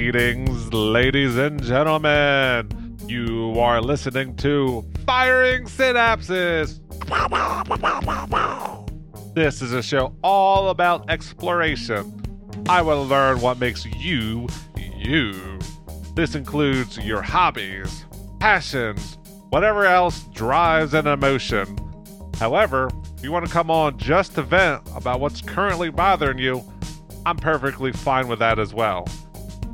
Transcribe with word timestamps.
Greetings, 0.00 0.72
ladies 0.72 1.36
and 1.36 1.62
gentlemen. 1.62 2.96
You 3.06 3.60
are 3.60 3.82
listening 3.82 4.34
to 4.36 4.82
Firing 5.04 5.64
Synapses. 5.64 6.80
This 9.34 9.60
is 9.60 9.74
a 9.74 9.82
show 9.82 10.16
all 10.24 10.70
about 10.70 11.10
exploration. 11.10 12.18
I 12.66 12.80
will 12.80 13.06
learn 13.06 13.42
what 13.42 13.58
makes 13.58 13.84
you, 13.84 14.48
you. 14.96 15.58
This 16.16 16.34
includes 16.34 16.96
your 17.00 17.20
hobbies, 17.20 18.06
passions, 18.40 19.18
whatever 19.50 19.84
else 19.84 20.24
drives 20.32 20.94
an 20.94 21.08
emotion. 21.08 21.76
However, 22.38 22.88
if 23.18 23.22
you 23.22 23.32
want 23.32 23.44
to 23.44 23.52
come 23.52 23.70
on 23.70 23.98
just 23.98 24.34
to 24.36 24.42
vent 24.42 24.80
about 24.96 25.20
what's 25.20 25.42
currently 25.42 25.90
bothering 25.90 26.38
you, 26.38 26.64
I'm 27.26 27.36
perfectly 27.36 27.92
fine 27.92 28.28
with 28.28 28.38
that 28.38 28.58
as 28.58 28.72
well. 28.72 29.06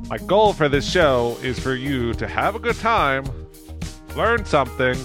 My 0.09 0.17
goal 0.19 0.53
for 0.53 0.69
this 0.69 0.89
show 0.89 1.37
is 1.43 1.59
for 1.59 1.75
you 1.75 2.13
to 2.13 2.27
have 2.27 2.55
a 2.55 2.59
good 2.59 2.77
time, 2.77 3.25
learn 4.15 4.45
something, 4.45 4.97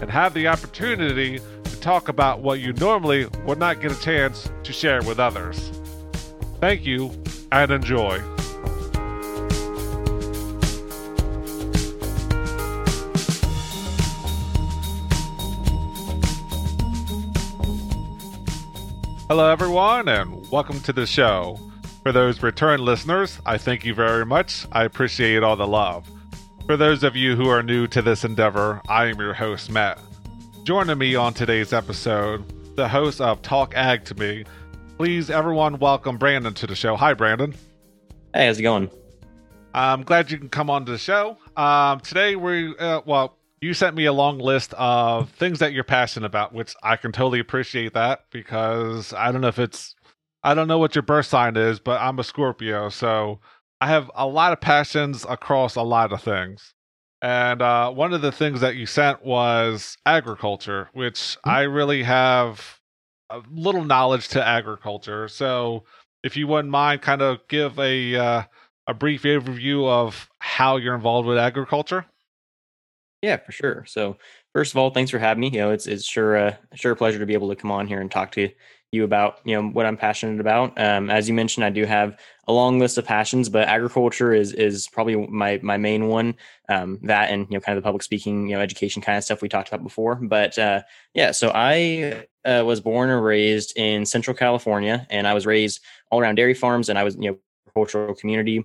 and 0.00 0.08
have 0.08 0.32
the 0.32 0.46
opportunity 0.46 1.40
to 1.64 1.80
talk 1.80 2.08
about 2.08 2.38
what 2.38 2.60
you 2.60 2.72
normally 2.74 3.26
would 3.44 3.58
not 3.58 3.80
get 3.80 3.90
a 3.90 4.00
chance 4.00 4.48
to 4.62 4.72
share 4.72 5.02
with 5.02 5.18
others. 5.18 5.72
Thank 6.60 6.86
you 6.86 7.10
and 7.50 7.72
enjoy. 7.72 8.20
Hello, 19.28 19.50
everyone, 19.50 20.08
and 20.08 20.48
welcome 20.52 20.78
to 20.82 20.92
the 20.92 21.06
show. 21.06 21.58
For 22.04 22.12
those 22.12 22.42
return 22.42 22.84
listeners, 22.84 23.40
I 23.46 23.56
thank 23.56 23.82
you 23.82 23.94
very 23.94 24.26
much. 24.26 24.66
I 24.72 24.84
appreciate 24.84 25.42
all 25.42 25.56
the 25.56 25.66
love. 25.66 26.06
For 26.66 26.76
those 26.76 27.02
of 27.02 27.16
you 27.16 27.34
who 27.34 27.48
are 27.48 27.62
new 27.62 27.86
to 27.86 28.02
this 28.02 28.24
endeavor, 28.24 28.82
I 28.90 29.06
am 29.06 29.18
your 29.18 29.32
host, 29.32 29.70
Matt. 29.70 29.98
Joining 30.64 30.98
me 30.98 31.14
on 31.14 31.32
today's 31.32 31.72
episode, 31.72 32.44
the 32.76 32.86
host 32.86 33.22
of 33.22 33.40
Talk 33.40 33.72
Ag 33.74 34.04
to 34.04 34.14
Me. 34.16 34.44
Please, 34.98 35.30
everyone, 35.30 35.78
welcome 35.78 36.18
Brandon 36.18 36.52
to 36.52 36.66
the 36.66 36.74
show. 36.74 36.94
Hi, 36.94 37.14
Brandon. 37.14 37.54
Hey, 38.34 38.48
how's 38.48 38.58
it 38.58 38.64
going? 38.64 38.90
I'm 39.72 40.02
glad 40.02 40.30
you 40.30 40.36
can 40.36 40.50
come 40.50 40.68
on 40.68 40.84
to 40.84 40.92
the 40.92 40.98
show. 40.98 41.38
Um, 41.56 42.00
today, 42.00 42.36
we, 42.36 42.76
uh, 42.76 43.00
well, 43.06 43.38
you 43.62 43.72
sent 43.72 43.96
me 43.96 44.04
a 44.04 44.12
long 44.12 44.38
list 44.38 44.74
of 44.74 45.30
things 45.30 45.60
that 45.60 45.72
you're 45.72 45.84
passionate 45.84 46.26
about, 46.26 46.52
which 46.52 46.74
I 46.82 46.96
can 46.96 47.12
totally 47.12 47.40
appreciate 47.40 47.94
that 47.94 48.26
because 48.30 49.14
I 49.14 49.32
don't 49.32 49.40
know 49.40 49.48
if 49.48 49.58
it's 49.58 49.93
I 50.44 50.54
don't 50.54 50.68
know 50.68 50.78
what 50.78 50.94
your 50.94 51.02
birth 51.02 51.26
sign 51.26 51.56
is, 51.56 51.80
but 51.80 52.00
I'm 52.00 52.18
a 52.18 52.24
Scorpio, 52.24 52.90
so 52.90 53.40
I 53.80 53.88
have 53.88 54.10
a 54.14 54.26
lot 54.26 54.52
of 54.52 54.60
passions 54.60 55.24
across 55.28 55.74
a 55.74 55.82
lot 55.82 56.12
of 56.12 56.22
things. 56.22 56.74
And 57.22 57.62
uh, 57.62 57.90
one 57.90 58.12
of 58.12 58.20
the 58.20 58.30
things 58.30 58.60
that 58.60 58.76
you 58.76 58.84
sent 58.84 59.24
was 59.24 59.96
agriculture, 60.04 60.90
which 60.92 61.14
mm-hmm. 61.14 61.50
I 61.50 61.62
really 61.62 62.02
have 62.02 62.78
a 63.30 63.40
little 63.50 63.84
knowledge 63.84 64.28
to 64.28 64.46
agriculture. 64.46 65.28
So 65.28 65.84
if 66.22 66.36
you 66.36 66.46
wouldn't 66.46 66.70
mind, 66.70 67.00
kind 67.00 67.22
of 67.22 67.40
give 67.48 67.78
a 67.78 68.14
uh, 68.14 68.42
a 68.86 68.94
brief 68.94 69.22
overview 69.22 69.88
of 69.88 70.28
how 70.40 70.76
you're 70.76 70.94
involved 70.94 71.26
with 71.26 71.38
agriculture. 71.38 72.04
Yeah, 73.22 73.38
for 73.38 73.52
sure. 73.52 73.84
So 73.86 74.18
first 74.54 74.72
of 74.72 74.78
all, 74.78 74.90
thanks 74.90 75.10
for 75.10 75.18
having 75.18 75.42
me. 75.42 75.50
You 75.50 75.58
know, 75.58 75.70
it's 75.70 75.86
it's 75.86 76.04
sure 76.04 76.36
a 76.36 76.58
sure 76.74 76.92
a 76.92 76.96
pleasure 76.96 77.18
to 77.18 77.26
be 77.26 77.34
able 77.34 77.50
to 77.50 77.56
come 77.56 77.70
on 77.70 77.86
here 77.86 78.00
and 78.00 78.10
talk 78.10 78.32
to 78.32 78.48
you 78.92 79.04
about 79.04 79.40
you 79.44 79.54
know 79.54 79.68
what 79.68 79.86
I'm 79.86 79.96
passionate 79.96 80.40
about. 80.40 80.78
Um, 80.80 81.10
as 81.10 81.28
you 81.28 81.34
mentioned, 81.34 81.64
I 81.64 81.70
do 81.70 81.84
have 81.84 82.18
a 82.46 82.52
long 82.52 82.78
list 82.78 82.96
of 82.96 83.04
passions, 83.04 83.48
but 83.48 83.68
agriculture 83.68 84.32
is 84.32 84.52
is 84.52 84.88
probably 84.88 85.16
my 85.26 85.60
my 85.62 85.76
main 85.76 86.08
one. 86.08 86.36
Um, 86.68 87.00
that 87.02 87.30
and 87.30 87.46
you 87.50 87.56
know 87.56 87.60
kind 87.60 87.76
of 87.76 87.82
the 87.82 87.86
public 87.86 88.02
speaking, 88.02 88.48
you 88.48 88.56
know, 88.56 88.62
education 88.62 89.02
kind 89.02 89.18
of 89.18 89.24
stuff 89.24 89.42
we 89.42 89.48
talked 89.48 89.68
about 89.68 89.82
before. 89.82 90.14
But 90.14 90.58
uh, 90.58 90.82
yeah, 91.12 91.32
so 91.32 91.50
I 91.54 92.26
uh, 92.44 92.62
was 92.64 92.80
born 92.80 93.10
and 93.10 93.22
raised 93.22 93.76
in 93.76 94.06
Central 94.06 94.36
California, 94.36 95.06
and 95.10 95.26
I 95.26 95.34
was 95.34 95.46
raised 95.46 95.80
all 96.10 96.20
around 96.20 96.36
dairy 96.36 96.54
farms, 96.54 96.88
and 96.88 96.98
I 96.98 97.04
was 97.04 97.16
you 97.16 97.30
know 97.30 97.38
cultural 97.74 98.14
community 98.14 98.64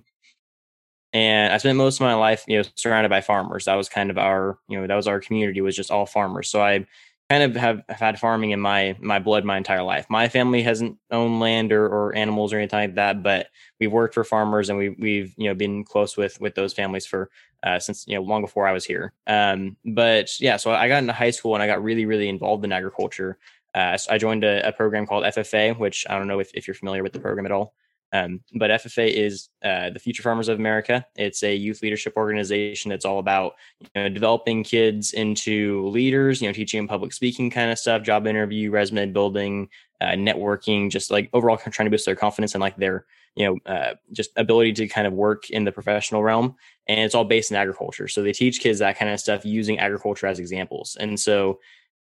and 1.12 1.52
I 1.52 1.58
spent 1.58 1.76
most 1.76 1.96
of 1.96 2.04
my 2.04 2.14
life, 2.14 2.44
you 2.46 2.58
know, 2.58 2.68
surrounded 2.76 3.08
by 3.08 3.20
farmers. 3.20 3.64
That 3.64 3.74
was 3.74 3.88
kind 3.88 4.10
of 4.10 4.18
our, 4.18 4.58
you 4.68 4.80
know, 4.80 4.86
that 4.86 4.94
was 4.94 5.08
our 5.08 5.20
community 5.20 5.60
was 5.60 5.76
just 5.76 5.90
all 5.90 6.06
farmers. 6.06 6.48
So 6.48 6.62
I 6.62 6.86
kind 7.30 7.44
of 7.44 7.54
have, 7.56 7.82
have 7.88 7.98
had 7.98 8.18
farming 8.18 8.50
in 8.50 8.60
my 8.60 8.96
my 9.00 9.20
blood 9.20 9.44
my 9.44 9.56
entire 9.56 9.82
life. 9.82 10.06
My 10.10 10.28
family 10.28 10.62
hasn't 10.62 10.98
owned 11.10 11.40
land 11.40 11.72
or, 11.72 11.86
or 11.86 12.14
animals 12.14 12.52
or 12.52 12.58
anything 12.58 12.78
like 12.78 12.94
that, 12.96 13.22
but 13.22 13.46
we've 13.78 13.92
worked 13.92 14.14
for 14.14 14.24
farmers 14.24 14.68
and 14.68 14.78
we 14.78 14.90
we've 14.90 15.34
you 15.36 15.48
know 15.48 15.54
been 15.54 15.84
close 15.84 16.16
with 16.16 16.40
with 16.40 16.54
those 16.56 16.72
families 16.72 17.06
for 17.06 17.30
uh, 17.62 17.78
since 17.78 18.04
you 18.06 18.16
know 18.16 18.22
long 18.22 18.42
before 18.42 18.66
I 18.66 18.72
was 18.72 18.84
here. 18.84 19.12
Um, 19.26 19.76
but 19.84 20.40
yeah, 20.40 20.56
so 20.56 20.72
I 20.72 20.88
got 20.88 21.02
into 21.02 21.12
high 21.12 21.30
school 21.30 21.54
and 21.54 21.62
I 21.62 21.68
got 21.68 21.82
really 21.82 22.04
really 22.04 22.28
involved 22.28 22.64
in 22.64 22.72
agriculture. 22.72 23.38
Uh, 23.74 23.96
so 23.96 24.12
I 24.12 24.18
joined 24.18 24.42
a, 24.42 24.66
a, 24.66 24.72
program 24.72 25.06
called 25.06 25.22
FFA, 25.22 25.78
which 25.78 26.04
I 26.10 26.18
don't 26.18 26.26
know 26.26 26.40
if, 26.40 26.50
if 26.54 26.66
you're 26.66 26.74
familiar 26.74 27.04
with 27.04 27.12
the 27.12 27.20
program 27.20 27.46
at 27.46 27.52
all. 27.52 27.74
Um, 28.12 28.40
but 28.54 28.70
FFA 28.70 29.12
is 29.12 29.48
uh, 29.64 29.90
the 29.90 29.98
Future 29.98 30.22
Farmers 30.22 30.48
of 30.48 30.58
America. 30.58 31.06
It's 31.16 31.42
a 31.42 31.54
youth 31.54 31.82
leadership 31.82 32.14
organization 32.16 32.88
that's 32.88 33.04
all 33.04 33.18
about 33.18 33.54
you 33.80 33.88
know, 33.94 34.08
developing 34.08 34.64
kids 34.64 35.12
into 35.12 35.86
leaders, 35.88 36.42
you 36.42 36.48
know, 36.48 36.52
teaching 36.52 36.78
them 36.78 36.88
public 36.88 37.12
speaking 37.12 37.50
kind 37.50 37.70
of 37.70 37.78
stuff, 37.78 38.02
job 38.02 38.26
interview, 38.26 38.70
resume 38.70 39.12
building, 39.12 39.68
uh, 40.00 40.12
networking, 40.12 40.90
just 40.90 41.10
like 41.10 41.28
overall 41.32 41.56
trying 41.56 41.86
to 41.86 41.90
boost 41.90 42.06
their 42.06 42.16
confidence 42.16 42.54
and 42.54 42.60
like 42.60 42.76
their, 42.76 43.04
you 43.36 43.46
know, 43.46 43.72
uh, 43.72 43.94
just 44.12 44.30
ability 44.36 44.72
to 44.72 44.88
kind 44.88 45.06
of 45.06 45.12
work 45.12 45.50
in 45.50 45.64
the 45.64 45.72
professional 45.72 46.22
realm. 46.22 46.56
And 46.88 47.00
it's 47.00 47.14
all 47.14 47.24
based 47.24 47.50
in 47.50 47.56
agriculture. 47.56 48.08
So 48.08 48.22
they 48.22 48.32
teach 48.32 48.60
kids 48.60 48.80
that 48.80 48.98
kind 48.98 49.12
of 49.12 49.20
stuff 49.20 49.44
using 49.44 49.78
agriculture 49.78 50.26
as 50.26 50.38
examples. 50.38 50.96
And 50.98 51.20
so 51.20 51.60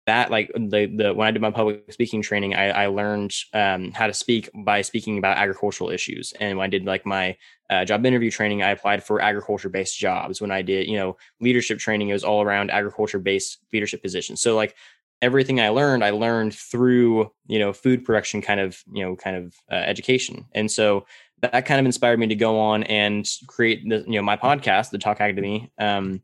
that 0.07 0.31
like 0.31 0.50
the 0.56 0.85
the 0.88 1.13
when 1.13 1.28
I 1.28 1.31
did 1.31 1.41
my 1.41 1.51
public 1.51 1.91
speaking 1.91 2.22
training, 2.22 2.56
I, 2.56 2.69
I 2.69 2.88
learned 2.88 3.34
um, 3.53 3.91
how 3.91 4.07
to 4.07 4.13
speak 4.13 4.50
by 4.56 4.81
speaking 4.81 5.18
about 5.18 5.38
agricultural 5.38 5.90
issues. 5.90 6.34
And 6.40 6.57
when 6.57 6.66
I 6.66 6.69
did 6.69 6.85
like 6.85 7.06
my 7.06 7.35
uh, 7.69 7.84
job 7.84 8.06
interview 8.06 8.31
training, 8.31 8.63
I 8.63 8.72
applied 8.72 9.03
for 9.03 9.22
agriculture 9.22 9.67
based 9.67 10.00
jobs. 10.00 10.41
When 10.41 10.50
I 10.50 10.62
did 10.62 10.88
you 10.88 10.97
know 10.97 11.17
leadership 11.41 11.78
training, 11.78 12.09
it 12.09 12.13
was 12.13 12.23
all 12.23 12.41
around 12.41 12.72
agriculture 12.72 13.19
based 13.19 13.59
leadership 13.73 14.01
positions. 14.01 14.41
So 14.41 14.56
like 14.56 14.75
everything 15.22 15.59
I 15.59 15.69
learned, 15.69 16.06
I 16.06 16.12
learned 16.12 16.56
through 16.56 17.29
you 17.46 17.59
know 17.59 17.73
food 17.73 18.06
production 18.06 18.41
kind 18.41 18.62
of 18.62 18.81
you 18.90 19.03
know 19.03 19.17
kind 19.17 19.35
of 19.35 19.56
uh, 19.69 19.75
education. 19.75 20.46
And 20.53 20.72
so 20.72 21.06
that 21.41 21.66
kind 21.66 21.81
of 21.81 21.85
inspired 21.85 22.17
me 22.17 22.28
to 22.28 22.35
go 22.35 22.59
on 22.59 22.84
and 22.84 23.28
create 23.46 23.88
the 23.88 24.06
you 24.07 24.13
know 24.13 24.22
my 24.22 24.38
podcast, 24.38 24.91
the 24.91 25.00
Talk 25.00 25.19
Ag 25.19 25.35
to 25.35 25.41
Me. 25.41 25.69
Um, 25.78 26.22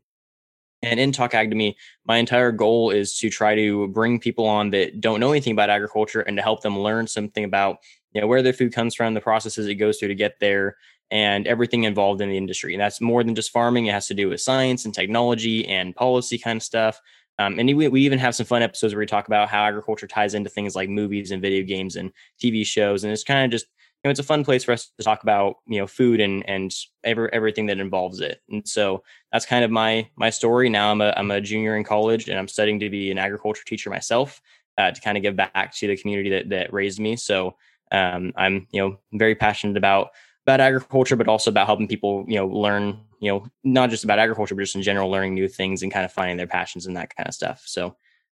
and 0.84 1.00
in 1.00 1.12
Talk 1.12 1.34
Ag 1.34 1.50
to 1.50 1.56
Me, 1.56 1.76
my 2.06 2.18
entire 2.18 2.52
goal 2.52 2.90
is 2.90 3.16
to 3.18 3.30
try 3.30 3.54
to 3.54 3.88
bring 3.88 4.20
people 4.20 4.46
on 4.46 4.70
that 4.70 5.00
don't 5.00 5.20
know 5.20 5.30
anything 5.30 5.52
about 5.52 5.70
agriculture 5.70 6.20
and 6.20 6.36
to 6.36 6.42
help 6.42 6.62
them 6.62 6.78
learn 6.78 7.06
something 7.06 7.44
about 7.44 7.78
you 8.12 8.20
know 8.20 8.26
where 8.26 8.42
their 8.42 8.52
food 8.52 8.72
comes 8.72 8.94
from, 8.94 9.14
the 9.14 9.20
processes 9.20 9.66
it 9.66 9.74
goes 9.74 9.98
through 9.98 10.08
to 10.08 10.14
get 10.14 10.38
there, 10.40 10.76
and 11.10 11.46
everything 11.46 11.84
involved 11.84 12.20
in 12.20 12.28
the 12.28 12.36
industry. 12.36 12.74
And 12.74 12.80
that's 12.80 13.00
more 13.00 13.24
than 13.24 13.34
just 13.34 13.50
farming; 13.50 13.86
it 13.86 13.92
has 13.92 14.06
to 14.08 14.14
do 14.14 14.28
with 14.28 14.40
science 14.40 14.84
and 14.84 14.94
technology 14.94 15.66
and 15.66 15.96
policy 15.96 16.38
kind 16.38 16.58
of 16.58 16.62
stuff. 16.62 17.00
Um, 17.38 17.58
and 17.58 17.66
we, 17.76 17.88
we 17.88 18.02
even 18.02 18.20
have 18.20 18.36
some 18.36 18.46
fun 18.46 18.62
episodes 18.62 18.94
where 18.94 19.00
we 19.00 19.06
talk 19.06 19.26
about 19.26 19.48
how 19.48 19.64
agriculture 19.64 20.06
ties 20.06 20.34
into 20.34 20.48
things 20.48 20.76
like 20.76 20.88
movies 20.88 21.32
and 21.32 21.42
video 21.42 21.64
games 21.64 21.96
and 21.96 22.12
TV 22.40 22.64
shows, 22.64 23.02
and 23.02 23.12
it's 23.12 23.24
kind 23.24 23.44
of 23.44 23.50
just 23.50 23.66
know, 24.04 24.10
it's 24.10 24.20
a 24.20 24.24
fun 24.24 24.44
place 24.44 24.64
for 24.64 24.72
us 24.72 24.90
to 24.98 25.04
talk 25.04 25.22
about, 25.22 25.56
you 25.66 25.78
know, 25.78 25.86
food 25.86 26.20
and 26.20 26.48
and 26.48 26.74
every, 27.04 27.28
everything 27.32 27.66
that 27.66 27.78
involves 27.78 28.20
it. 28.20 28.42
And 28.50 28.66
so 28.68 29.02
that's 29.32 29.46
kind 29.46 29.64
of 29.64 29.70
my 29.70 30.08
my 30.16 30.30
story. 30.30 30.68
Now 30.68 30.90
I'm 30.90 31.00
a 31.00 31.14
I'm 31.16 31.30
a 31.30 31.40
junior 31.40 31.76
in 31.76 31.84
college 31.84 32.28
and 32.28 32.38
I'm 32.38 32.48
studying 32.48 32.80
to 32.80 32.90
be 32.90 33.10
an 33.10 33.18
agriculture 33.18 33.64
teacher 33.66 33.90
myself 33.90 34.40
uh, 34.76 34.90
to 34.90 35.00
kind 35.00 35.16
of 35.16 35.22
give 35.22 35.36
back 35.36 35.74
to 35.74 35.86
the 35.86 35.96
community 35.96 36.30
that 36.30 36.50
that 36.50 36.72
raised 36.72 37.00
me. 37.00 37.16
So 37.16 37.56
um, 37.92 38.32
I'm 38.36 38.66
you 38.72 38.80
know 38.80 38.98
very 39.12 39.34
passionate 39.34 39.76
about 39.76 40.10
about 40.46 40.60
agriculture, 40.60 41.16
but 41.16 41.28
also 41.28 41.50
about 41.50 41.66
helping 41.66 41.88
people 41.88 42.24
you 42.28 42.36
know 42.36 42.46
learn 42.46 43.00
you 43.20 43.30
know 43.30 43.46
not 43.62 43.90
just 43.90 44.04
about 44.04 44.18
agriculture, 44.18 44.54
but 44.54 44.62
just 44.62 44.76
in 44.76 44.82
general 44.82 45.10
learning 45.10 45.34
new 45.34 45.48
things 45.48 45.82
and 45.82 45.92
kind 45.92 46.04
of 46.04 46.12
finding 46.12 46.36
their 46.36 46.46
passions 46.46 46.86
and 46.86 46.96
that 46.96 47.14
kind 47.16 47.28
of 47.28 47.34
stuff. 47.34 47.62
So 47.64 47.96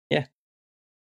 yeah. 0.10 0.26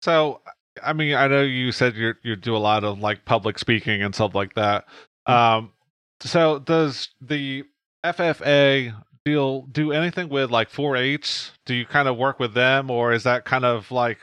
So 0.02 0.40
I 0.82 0.92
mean, 0.92 1.14
I 1.14 1.28
know 1.28 1.42
you 1.42 1.72
said 1.72 1.96
you 1.96 2.14
you 2.22 2.36
do 2.36 2.56
a 2.56 2.58
lot 2.58 2.84
of 2.84 2.98
like 2.98 3.24
public 3.24 3.58
speaking 3.58 4.02
and 4.02 4.14
stuff 4.14 4.34
like 4.34 4.54
that. 4.54 4.86
Mm-hmm. 5.28 5.32
Um, 5.32 5.72
so 6.20 6.58
does 6.58 7.08
the 7.20 7.64
FFA 8.04 8.94
deal 9.24 9.62
do 9.62 9.92
anything 9.92 10.28
with 10.28 10.50
like 10.50 10.70
4-H? 10.70 11.50
Do 11.64 11.74
you 11.74 11.84
kind 11.84 12.08
of 12.08 12.16
work 12.16 12.38
with 12.38 12.54
them, 12.54 12.90
or 12.90 13.12
is 13.12 13.24
that 13.24 13.44
kind 13.44 13.64
of 13.64 13.90
like 13.90 14.18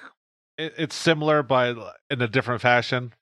it, 0.57 0.73
it's 0.77 0.95
similar 0.95 1.43
but 1.43 1.75
in 2.09 2.21
a 2.21 2.27
different 2.27 2.61
fashion? 2.61 3.13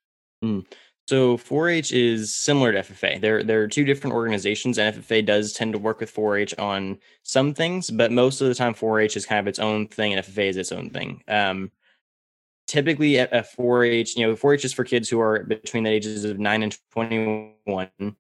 Mm. 0.44 0.66
So 1.08 1.38
4-H 1.38 1.92
is 1.92 2.34
similar 2.34 2.72
to 2.72 2.80
FFA. 2.80 3.20
There, 3.20 3.44
there 3.44 3.62
are 3.64 3.68
two 3.68 3.84
different 3.84 4.16
organizations, 4.16 4.78
and 4.78 4.96
FFA 4.96 5.26
does 5.26 5.52
tend 5.52 5.74
to 5.74 5.80
work 5.80 6.00
with 6.00 6.14
4-H 6.14 6.58
on 6.58 7.00
some 7.24 7.54
things, 7.54 7.90
but 7.90 8.12
most 8.12 8.40
of 8.40 8.48
the 8.48 8.56
time 8.56 8.74
4-H 8.74 9.18
is 9.18 9.26
kind 9.26 9.40
of 9.40 9.48
its 9.48 9.60
own 9.60 9.88
thing, 9.88 10.14
and 10.14 10.26
FFA 10.26 10.50
is 10.50 10.58
its 10.58 10.72
own 10.72 10.90
thing. 10.90 11.24
Um, 11.28 11.72
typically 12.68 13.20
at, 13.20 13.32
4-H, 13.32 14.18
you 14.18 14.28
know, 14.28 14.36
4-H 14.36 14.66
is 14.66 14.74
for 14.74 14.84
kids 14.84 15.10
who 15.10 15.20
are 15.20 15.44
between 15.44 15.84
the 15.84 15.90
ages 15.90 16.26
of 16.26 16.40
9 16.40 16.64
and 16.64 16.78
21. 16.92 18.16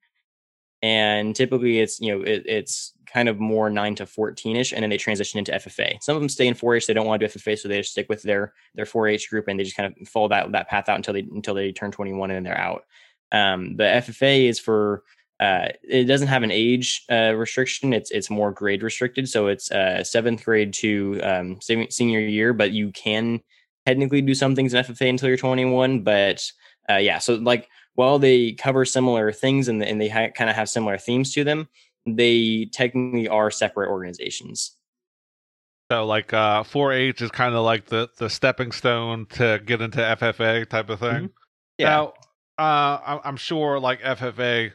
and 0.81 1.35
typically 1.35 1.79
it's 1.79 1.99
you 1.99 2.11
know 2.11 2.23
it, 2.23 2.43
it's 2.45 2.93
kind 3.05 3.29
of 3.29 3.39
more 3.39 3.69
9 3.69 3.95
to 3.95 4.05
14ish 4.05 4.73
and 4.73 4.81
then 4.81 4.89
they 4.89 4.97
transition 4.97 5.37
into 5.37 5.51
ffa 5.51 6.01
some 6.01 6.15
of 6.15 6.21
them 6.21 6.29
stay 6.29 6.47
in 6.47 6.55
4-h 6.55 6.87
they 6.87 6.93
don't 6.93 7.05
want 7.05 7.19
to 7.19 7.27
do 7.27 7.33
ffa 7.39 7.57
so 7.57 7.67
they 7.67 7.77
just 7.77 7.91
stick 7.91 8.09
with 8.09 8.23
their 8.23 8.53
their 8.73 8.85
4-h 8.85 9.29
group 9.29 9.47
and 9.47 9.59
they 9.59 9.63
just 9.63 9.77
kind 9.77 9.93
of 9.95 10.07
follow 10.07 10.27
that 10.27 10.51
that 10.51 10.69
path 10.69 10.89
out 10.89 10.95
until 10.95 11.13
they 11.13 11.19
until 11.19 11.53
they 11.53 11.71
turn 11.71 11.91
21 11.91 12.31
and 12.31 12.37
then 12.37 12.43
they're 12.43 12.57
out 12.57 12.85
um, 13.31 13.75
the 13.77 13.83
ffa 13.83 14.49
is 14.49 14.59
for 14.59 15.03
uh, 15.39 15.69
it 15.83 16.03
doesn't 16.05 16.27
have 16.27 16.43
an 16.43 16.51
age 16.51 17.03
uh, 17.11 17.33
restriction. 17.35 17.93
It's 17.93 18.11
it's 18.11 18.29
more 18.29 18.51
grade 18.51 18.83
restricted, 18.83 19.27
so 19.27 19.47
it's 19.47 19.71
uh, 19.71 20.03
seventh 20.03 20.45
grade 20.45 20.71
to 20.75 21.19
um, 21.23 21.59
senior 21.61 22.19
year. 22.19 22.53
But 22.53 22.73
you 22.73 22.91
can 22.91 23.41
technically 23.85 24.21
do 24.21 24.35
some 24.35 24.55
things 24.55 24.73
in 24.73 24.83
FFA 24.83 25.09
until 25.09 25.27
you're 25.27 25.37
21. 25.37 26.03
But 26.03 26.49
uh, 26.89 26.97
yeah, 26.97 27.19
so 27.19 27.35
like 27.35 27.69
while 27.95 28.19
they 28.19 28.53
cover 28.53 28.85
similar 28.85 29.31
things 29.31 29.67
and, 29.67 29.83
and 29.83 29.99
they 29.99 30.09
ha- 30.09 30.29
kind 30.29 30.49
of 30.49 30.55
have 30.55 30.69
similar 30.69 30.97
themes 30.97 31.33
to 31.33 31.43
them, 31.43 31.67
they 32.05 32.69
technically 32.71 33.27
are 33.27 33.51
separate 33.51 33.89
organizations. 33.89 34.75
So 35.91 36.05
like 36.05 36.31
uh 36.31 36.63
4-H 36.63 37.21
is 37.21 37.31
kind 37.31 37.53
of 37.53 37.65
like 37.65 37.87
the 37.87 38.07
the 38.17 38.29
stepping 38.29 38.71
stone 38.71 39.25
to 39.31 39.59
get 39.65 39.81
into 39.81 39.99
FFA 39.99 40.67
type 40.69 40.89
of 40.89 40.99
thing. 40.99 41.09
Mm-hmm. 41.09 41.25
Yeah. 41.77 41.89
Now, 41.89 42.13
uh, 42.57 43.19
I'm 43.23 43.37
sure 43.37 43.79
like 43.79 44.01
FFA 44.01 44.71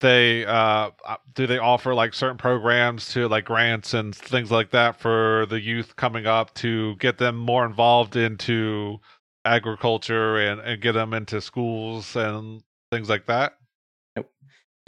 they 0.00 0.44
uh, 0.44 0.90
uh 1.06 1.16
do 1.34 1.46
they 1.46 1.58
offer 1.58 1.94
like 1.94 2.14
certain 2.14 2.36
programs 2.36 3.12
to 3.12 3.28
like 3.28 3.44
grants 3.44 3.94
and 3.94 4.14
things 4.14 4.50
like 4.50 4.70
that 4.70 4.98
for 5.00 5.46
the 5.50 5.60
youth 5.60 5.96
coming 5.96 6.26
up 6.26 6.54
to 6.54 6.96
get 6.96 7.18
them 7.18 7.36
more 7.36 7.64
involved 7.64 8.16
into 8.16 8.98
agriculture 9.44 10.36
and, 10.38 10.60
and 10.60 10.82
get 10.82 10.92
them 10.92 11.14
into 11.14 11.40
schools 11.40 12.16
and 12.16 12.62
things 12.90 13.08
like 13.08 13.26
that 13.26 13.58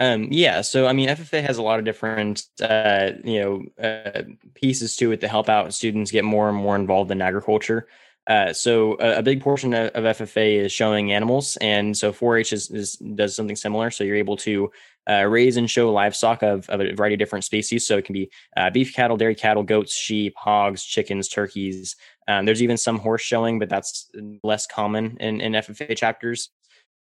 um, 0.01 0.29
yeah, 0.31 0.63
so 0.63 0.87
I 0.87 0.95
mean, 0.95 1.11
FFA 1.11 1.43
has 1.43 1.59
a 1.59 1.63
lot 1.63 1.79
of 1.79 1.85
different, 1.85 2.45
uh, 2.63 3.11
you 3.23 3.39
know, 3.39 3.85
uh, 3.87 4.23
pieces 4.55 4.97
to 4.97 5.13
it 5.13 5.21
to 5.21 5.29
help 5.29 5.51
out 5.51 5.75
students 5.75 6.11
get 6.11 6.25
more 6.25 6.49
and 6.49 6.57
more 6.57 6.75
involved 6.75 7.11
in 7.11 7.21
agriculture. 7.21 7.87
Uh, 8.27 8.53
so 8.53 8.97
a, 9.01 9.19
a, 9.19 9.23
big 9.23 9.41
portion 9.41 9.73
of, 9.75 9.89
of, 9.89 10.05
FFA 10.17 10.65
is 10.65 10.71
showing 10.71 11.11
animals, 11.11 11.57
and 11.61 11.97
so 11.97 12.13
4-H 12.13 12.53
is, 12.53 12.71
is, 12.71 12.97
does 12.97 13.35
something 13.35 13.57
similar. 13.57 13.91
So 13.91 14.05
you're 14.05 14.17
able 14.17 14.37
to 14.39 14.71
uh, 15.09 15.25
raise 15.25 15.57
and 15.57 15.69
show 15.69 15.91
livestock 15.91 16.43
of, 16.43 16.69
of, 16.69 16.81
a 16.81 16.93
variety 16.95 17.15
of 17.15 17.19
different 17.19 17.45
species. 17.45 17.87
So 17.87 17.97
it 17.97 18.05
can 18.05 18.13
be 18.13 18.31
uh, 18.57 18.71
beef 18.71 18.95
cattle, 18.95 19.17
dairy 19.17 19.35
cattle, 19.35 19.63
goats, 19.63 19.95
sheep, 19.95 20.35
hogs, 20.37 20.85
chickens, 20.85 21.29
turkeys. 21.29 21.97
Um, 22.29 22.45
there's 22.45 22.63
even 22.63 22.77
some 22.77 22.99
horse 22.99 23.23
showing, 23.23 23.59
but 23.59 23.69
that's 23.69 24.11
less 24.45 24.67
common 24.67 25.17
in, 25.19 25.41
in 25.41 25.53
FFA 25.53 25.97
chapters. 25.97 26.51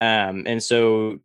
Um, 0.01 0.45
and 0.47 0.63
so, 0.63 1.19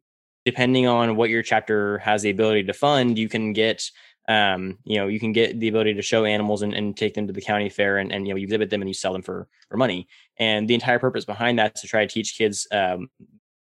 depending 0.46 0.88
on 0.88 1.16
what 1.16 1.30
your 1.30 1.44
chapter 1.44 2.00
has 2.00 2.22
the 2.22 2.30
ability 2.30 2.64
to 2.64 2.74
fund, 2.74 3.18
you 3.18 3.30
can 3.30 3.54
get 3.54 3.90
um, 4.28 4.78
you 4.86 4.98
know, 4.98 5.08
you 5.08 5.20
can 5.20 5.34
get 5.34 5.60
the 5.60 5.68
ability 5.68 5.94
to 5.96 6.02
show 6.02 6.26
animals 6.26 6.62
and, 6.62 6.74
and 6.74 6.96
take 6.96 7.14
them 7.14 7.28
to 7.28 7.34
the 7.34 7.42
county 7.42 7.70
fair 7.70 7.98
and, 7.98 8.12
and, 8.12 8.26
you 8.28 8.34
know, 8.34 8.38
you 8.38 8.44
exhibit 8.44 8.70
them 8.70 8.82
and 8.82 8.90
you 8.90 8.94
sell 8.94 9.14
them 9.14 9.22
for, 9.22 9.48
for 9.70 9.78
money. 9.78 10.08
And 10.38 10.68
the 10.68 10.74
entire 10.74 11.00
purpose 11.00 11.26
behind 11.26 11.60
that 11.60 11.76
is 11.76 11.82
to 11.82 11.88
try 11.88 12.06
to 12.06 12.14
teach 12.14 12.38
kids 12.38 12.68
um, 12.72 13.10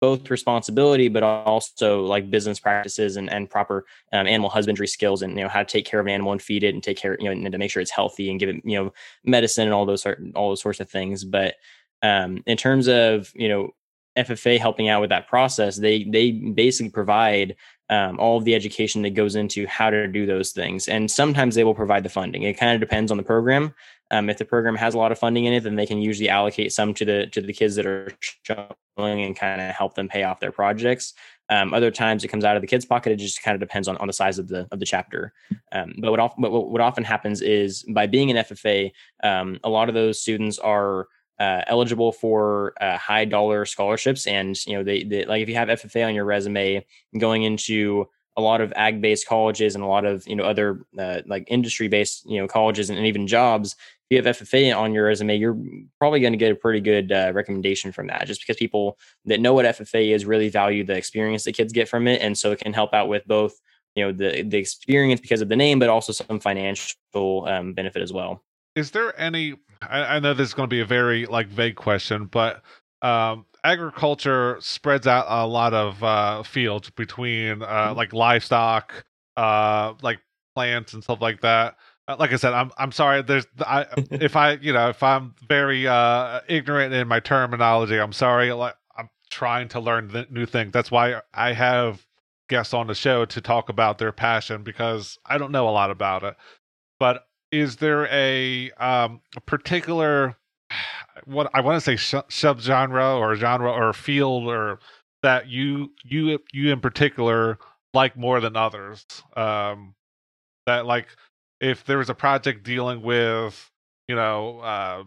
both 0.02 0.30
responsibility, 0.30 1.08
but 1.08 1.24
also 1.24 2.04
like 2.06 2.30
business 2.30 2.60
practices 2.60 3.18
and, 3.18 3.32
and 3.32 3.50
proper 3.50 3.86
um, 4.14 4.28
animal 4.28 4.50
husbandry 4.50 4.88
skills 4.88 5.22
and, 5.22 5.36
you 5.38 5.44
know, 5.44 5.50
how 5.50 5.60
to 5.60 5.66
take 5.66 5.86
care 5.86 6.00
of 6.00 6.06
an 6.06 6.14
animal 6.14 6.32
and 6.32 6.42
feed 6.42 6.64
it 6.64 6.74
and 6.74 6.84
take 6.84 6.98
care, 6.98 7.18
you 7.20 7.26
know, 7.26 7.32
and 7.32 7.52
to 7.52 7.58
make 7.58 7.72
sure 7.72 7.82
it's 7.82 7.92
healthy 7.92 8.30
and 8.30 8.40
give 8.40 8.50
it, 8.50 8.62
you 8.64 8.78
know, 8.78 8.94
medicine 9.24 9.66
and 9.66 9.74
all 9.74 9.86
those, 9.86 10.06
all 10.36 10.50
those 10.50 10.62
sorts 10.62 10.80
of 10.80 10.90
things. 10.90 11.24
But 11.24 11.56
um, 12.02 12.44
in 12.46 12.58
terms 12.58 12.88
of, 12.88 13.32
you 13.36 13.50
know, 13.50 13.72
FFA 14.18 14.60
helping 14.60 14.90
out 14.90 15.02
with 15.02 15.10
that 15.12 15.28
process, 15.28 15.78
they, 15.78 16.04
they 16.04 16.32
basically 16.32 16.90
provide 16.90 17.56
um, 17.90 18.20
all 18.20 18.38
of 18.38 18.46
the 18.46 18.56
education 18.56 19.02
that 19.02 19.12
goes 19.12 19.36
into 19.36 19.66
how 19.68 19.90
to 19.90 20.08
do 20.08 20.26
those 20.26 20.52
things. 20.52 20.88
And 20.88 21.10
sometimes 21.10 21.56
they 21.56 21.64
will 21.64 21.74
provide 21.74 22.04
the 22.04 22.10
funding. 22.10 22.44
It 22.44 22.58
kind 22.58 22.74
of 22.74 22.80
depends 22.80 23.12
on 23.12 23.18
the 23.18 23.24
program. 23.24 23.74
Um, 24.12 24.30
if 24.30 24.38
the 24.38 24.46
program 24.46 24.76
has 24.76 24.94
a 24.94 24.98
lot 24.98 25.12
of 25.12 25.20
funding 25.20 25.46
in 25.46 25.54
it, 25.54 25.64
then 25.64 25.76
they 25.76 25.86
can 25.86 26.02
usually 26.02 26.30
allocate 26.30 26.72
some 26.72 26.94
to 26.96 27.06
the 27.06 27.28
to 27.28 27.42
the 27.42 27.54
kids 27.54 27.76
that 27.76 27.86
are 27.86 28.12
struggling 28.22 29.22
and 29.22 29.36
kind 29.36 29.62
of 29.62 29.72
help 29.72 29.96
them 29.96 30.08
pay 30.08 30.24
off 30.24 30.40
their 30.40 30.52
projects. 30.52 31.14
Um, 31.50 31.74
other 31.74 31.90
times 31.90 32.24
it 32.24 32.28
comes 32.28 32.46
out 32.46 32.56
of 32.56 32.62
the 32.62 32.68
kids' 32.68 32.86
pocket. 32.86 33.12
It 33.12 33.18
just 33.18 33.42
kind 33.42 33.56
of 33.56 33.60
depends 33.60 33.88
on, 33.88 33.98
on 33.98 34.08
the 34.08 34.14
size 34.14 34.40
of 34.40 34.48
the 34.48 34.68
of 34.72 34.80
the 34.80 34.86
chapter. 34.86 35.34
Um, 35.72 35.96
but 36.00 36.12
what, 36.12 36.40
what, 36.40 36.70
what 36.70 36.82
often 36.82 37.04
happens 37.04 37.42
is 37.42 37.84
by 37.90 38.08
being 38.08 38.32
an 38.32 38.38
FFA, 38.38 38.92
um, 39.24 39.60
a 39.64 39.70
lot 39.70 39.90
of 39.90 39.96
those 39.96 40.22
students 40.22 40.60
are 40.60 41.08
uh, 41.40 41.62
eligible 41.68 42.12
for 42.12 42.74
uh, 42.82 42.98
high 42.98 43.26
dollar 43.26 43.66
scholarships. 43.66 44.28
And, 44.28 44.58
you 44.66 44.74
know, 44.74 44.84
they, 44.84 45.04
they, 45.04 45.26
like 45.26 45.42
if 45.42 45.50
you 45.50 45.56
have 45.56 45.70
FFA 45.70 46.06
on 46.08 46.16
your 46.16 46.26
resume 46.26 46.86
going 47.18 47.44
into 47.44 48.08
a 48.38 48.42
lot 48.42 48.62
of 48.62 48.72
ag 48.76 49.02
based 49.02 49.28
colleges 49.28 49.76
and 49.76 49.84
a 49.84 49.88
lot 49.88 50.06
of, 50.06 50.28
you 50.28 50.36
know, 50.36 50.44
other 50.44 50.86
uh, 50.98 51.22
like 51.26 51.46
industry 51.48 51.88
based, 51.88 52.30
you 52.30 52.40
know, 52.40 52.48
colleges 52.48 52.90
and, 52.90 52.98
and, 52.98 53.08
even 53.08 53.28
jobs, 53.28 53.76
if 54.10 54.16
you 54.16 54.24
have 54.24 54.38
FFA 54.38 54.76
on 54.76 54.94
your 54.94 55.06
resume, 55.06 55.38
you're 55.38 55.58
probably 55.98 56.20
going 56.20 56.34
to 56.34 56.38
get 56.38 56.52
a 56.52 56.56
pretty 56.56 56.82
good 56.82 57.12
uh, 57.12 57.32
recommendation 57.34 57.92
from 57.92 58.08
that 58.08 58.28
just 58.28 58.42
because 58.42 58.58
people 58.58 58.98
that 59.26 59.40
know 59.40 59.54
what 59.54 59.66
FFA 59.66 60.14
is 60.14 60.26
really 60.26 60.50
value 60.50 60.84
the 60.84 60.96
experience 60.96 61.44
that 61.44 61.54
kids 61.54 61.72
get 61.72 61.88
from 61.88 62.08
it. 62.08 62.22
And 62.22 62.38
so 62.38 62.52
it 62.52 62.60
can 62.60 62.74
help 62.74 62.94
out 62.94 63.08
with 63.08 63.28
both, 63.28 63.60
you 63.96 64.04
know, 64.04 64.12
the, 64.12 64.44
the 64.44 64.58
experience 64.58 65.22
because 65.22 65.42
of 65.42 65.50
the 65.50 65.56
name, 65.56 65.80
but 65.80 65.90
also 65.90 66.12
some 66.12 66.40
financial 66.40 67.46
um, 67.48 67.74
benefit 67.74 68.02
as 68.02 68.12
well. 68.12 68.44
Is 68.76 68.92
there 68.92 69.20
any 69.20 69.56
I, 69.82 70.16
I 70.16 70.20
know 70.20 70.34
this 70.34 70.50
is 70.50 70.54
going 70.54 70.70
to 70.70 70.74
be 70.74 70.82
a 70.82 70.86
very 70.86 71.26
like 71.26 71.48
vague 71.48 71.76
question, 71.76 72.26
but 72.26 72.62
um, 73.02 73.46
agriculture 73.64 74.58
spreads 74.60 75.08
out 75.08 75.26
a 75.28 75.48
lot 75.48 75.74
of 75.74 76.04
uh, 76.04 76.44
fields 76.44 76.90
between 76.90 77.62
uh, 77.62 77.68
mm-hmm. 77.68 77.98
like 77.98 78.14
livestock, 78.14 79.06
uh, 79.38 79.94
like 80.02 80.20
plants 80.56 80.94
and 80.94 81.04
stuff 81.04 81.22
like 81.22 81.42
that. 81.42 81.78
Uh, 82.08 82.16
like 82.20 82.34
I 82.34 82.36
said, 82.36 82.54
I'm 82.54 82.72
I'm 82.78 82.92
sorry. 82.92 83.22
There's 83.22 83.46
I 83.60 83.86
if 84.12 84.36
I 84.36 84.54
you 84.54 84.74
know 84.74 84.90
if 84.90 85.02
I'm 85.04 85.36
very 85.48 85.88
uh, 85.88 86.42
ignorant 86.48 86.94
in 86.94 87.08
my 87.08 87.20
terminology, 87.20 87.98
I'm 87.98 88.14
sorry. 88.14 88.52
Like 88.52 88.76
I'm 88.98 89.10
trying 89.30 89.70
to 89.70 89.80
learn 89.80 90.26
new 90.30 90.46
things. 90.46 90.72
That's 90.74 90.92
why 90.92 91.22
I 91.34 91.54
have 91.54 92.06
guests 92.50 92.74
on 92.74 92.88
the 92.88 92.96
show 92.96 93.26
to 93.26 93.42
talk 93.42 93.70
about 93.70 94.00
their 94.00 94.12
passion 94.12 94.64
because 94.64 95.18
I 95.26 95.38
don't 95.38 95.52
know 95.52 95.70
a 95.70 95.72
lot 95.72 95.92
about 95.92 96.24
it. 96.24 96.36
But 97.00 97.29
is 97.52 97.78
there 97.78 98.08
a 98.08 98.72
um 98.72 99.22
a 99.36 99.42
particular 99.42 100.38
what 101.26 101.50
I 101.54 101.62
want 101.62 101.78
to 101.78 101.82
say 101.82 101.96
sh- 101.96 102.16
subgenre 102.30 103.18
or 103.18 103.36
genre 103.36 103.72
or 103.72 103.94
field 103.94 104.48
or 104.48 104.80
that 105.24 105.48
you 105.48 105.92
you 106.04 106.40
you 106.54 106.72
in 106.72 106.80
particular 106.80 107.58
like 107.94 108.16
more 108.18 108.40
than 108.40 108.56
others? 108.56 109.06
Um 109.36 109.96
that 110.66 110.86
like 110.86 111.08
if 111.62 111.86
there 111.86 111.98
was 111.98 112.10
a 112.10 112.16
project 112.16 112.64
dealing 112.64 113.02
with 113.02 113.72
you 114.08 114.16
know 114.16 114.60
uh 114.60 115.04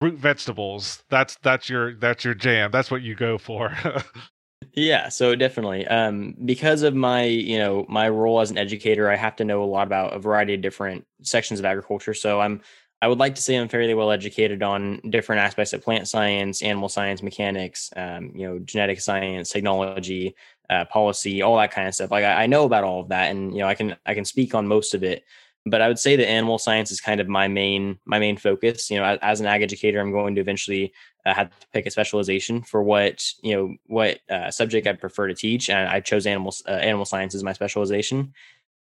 root 0.00 0.18
vegetables 0.18 1.04
that's 1.08 1.36
that's 1.42 1.68
your 1.68 1.94
that's 1.96 2.24
your 2.24 2.34
jam. 2.34 2.70
That's 2.70 2.90
what 2.90 3.02
you 3.02 3.14
go 3.14 3.38
for 3.38 3.74
Yeah, 4.74 5.10
so 5.10 5.34
definitely. 5.34 5.86
Um, 5.86 6.34
because 6.44 6.82
of 6.82 6.94
my, 6.94 7.24
you 7.24 7.58
know, 7.58 7.84
my 7.88 8.08
role 8.08 8.40
as 8.40 8.50
an 8.50 8.56
educator, 8.56 9.10
I 9.10 9.16
have 9.16 9.36
to 9.36 9.44
know 9.44 9.62
a 9.62 9.66
lot 9.66 9.86
about 9.86 10.14
a 10.14 10.18
variety 10.18 10.54
of 10.54 10.62
different 10.62 11.06
sections 11.22 11.60
of 11.60 11.66
agriculture. 11.66 12.14
So 12.14 12.40
I'm 12.40 12.62
I 13.02 13.08
would 13.08 13.18
like 13.18 13.34
to 13.34 13.42
say 13.42 13.56
I'm 13.56 13.68
fairly 13.68 13.94
well 13.94 14.12
educated 14.12 14.62
on 14.62 15.00
different 15.10 15.40
aspects 15.42 15.72
of 15.72 15.82
plant 15.82 16.06
science, 16.08 16.62
animal 16.62 16.88
science, 16.88 17.20
mechanics, 17.22 17.90
um, 17.96 18.30
you 18.34 18.46
know, 18.48 18.58
genetic 18.60 19.00
science, 19.00 19.50
technology, 19.50 20.36
uh, 20.70 20.84
policy, 20.86 21.42
all 21.42 21.56
that 21.58 21.72
kind 21.72 21.88
of 21.88 21.94
stuff. 21.94 22.12
Like 22.12 22.24
I, 22.24 22.44
I 22.44 22.46
know 22.46 22.64
about 22.64 22.84
all 22.84 23.00
of 23.00 23.08
that, 23.08 23.30
and 23.30 23.52
you 23.52 23.58
know, 23.58 23.66
I 23.68 23.74
can 23.74 23.96
I 24.06 24.14
can 24.14 24.24
speak 24.24 24.54
on 24.54 24.66
most 24.66 24.94
of 24.94 25.02
it 25.02 25.24
but 25.64 25.80
I 25.80 25.86
would 25.88 25.98
say 25.98 26.16
that 26.16 26.28
animal 26.28 26.58
science 26.58 26.90
is 26.90 27.00
kind 27.00 27.20
of 27.20 27.28
my 27.28 27.46
main 27.48 27.98
my 28.04 28.18
main 28.18 28.36
focus. 28.36 28.90
You 28.90 28.98
know, 28.98 29.04
as, 29.04 29.18
as 29.22 29.40
an 29.40 29.46
ag 29.46 29.62
educator, 29.62 30.00
I'm 30.00 30.10
going 30.12 30.34
to 30.34 30.40
eventually 30.40 30.92
uh, 31.24 31.34
have 31.34 31.50
to 31.58 31.66
pick 31.72 31.86
a 31.86 31.90
specialization 31.90 32.62
for 32.62 32.82
what 32.82 33.24
you 33.42 33.54
know 33.54 33.76
what 33.86 34.18
uh, 34.30 34.50
subject 34.50 34.86
I 34.86 34.92
prefer 34.94 35.28
to 35.28 35.34
teach, 35.34 35.70
and 35.70 35.88
I 35.88 36.00
chose 36.00 36.26
animals 36.26 36.62
uh, 36.66 36.72
animal 36.72 37.04
science 37.04 37.34
as 37.34 37.44
my 37.44 37.52
specialization. 37.52 38.32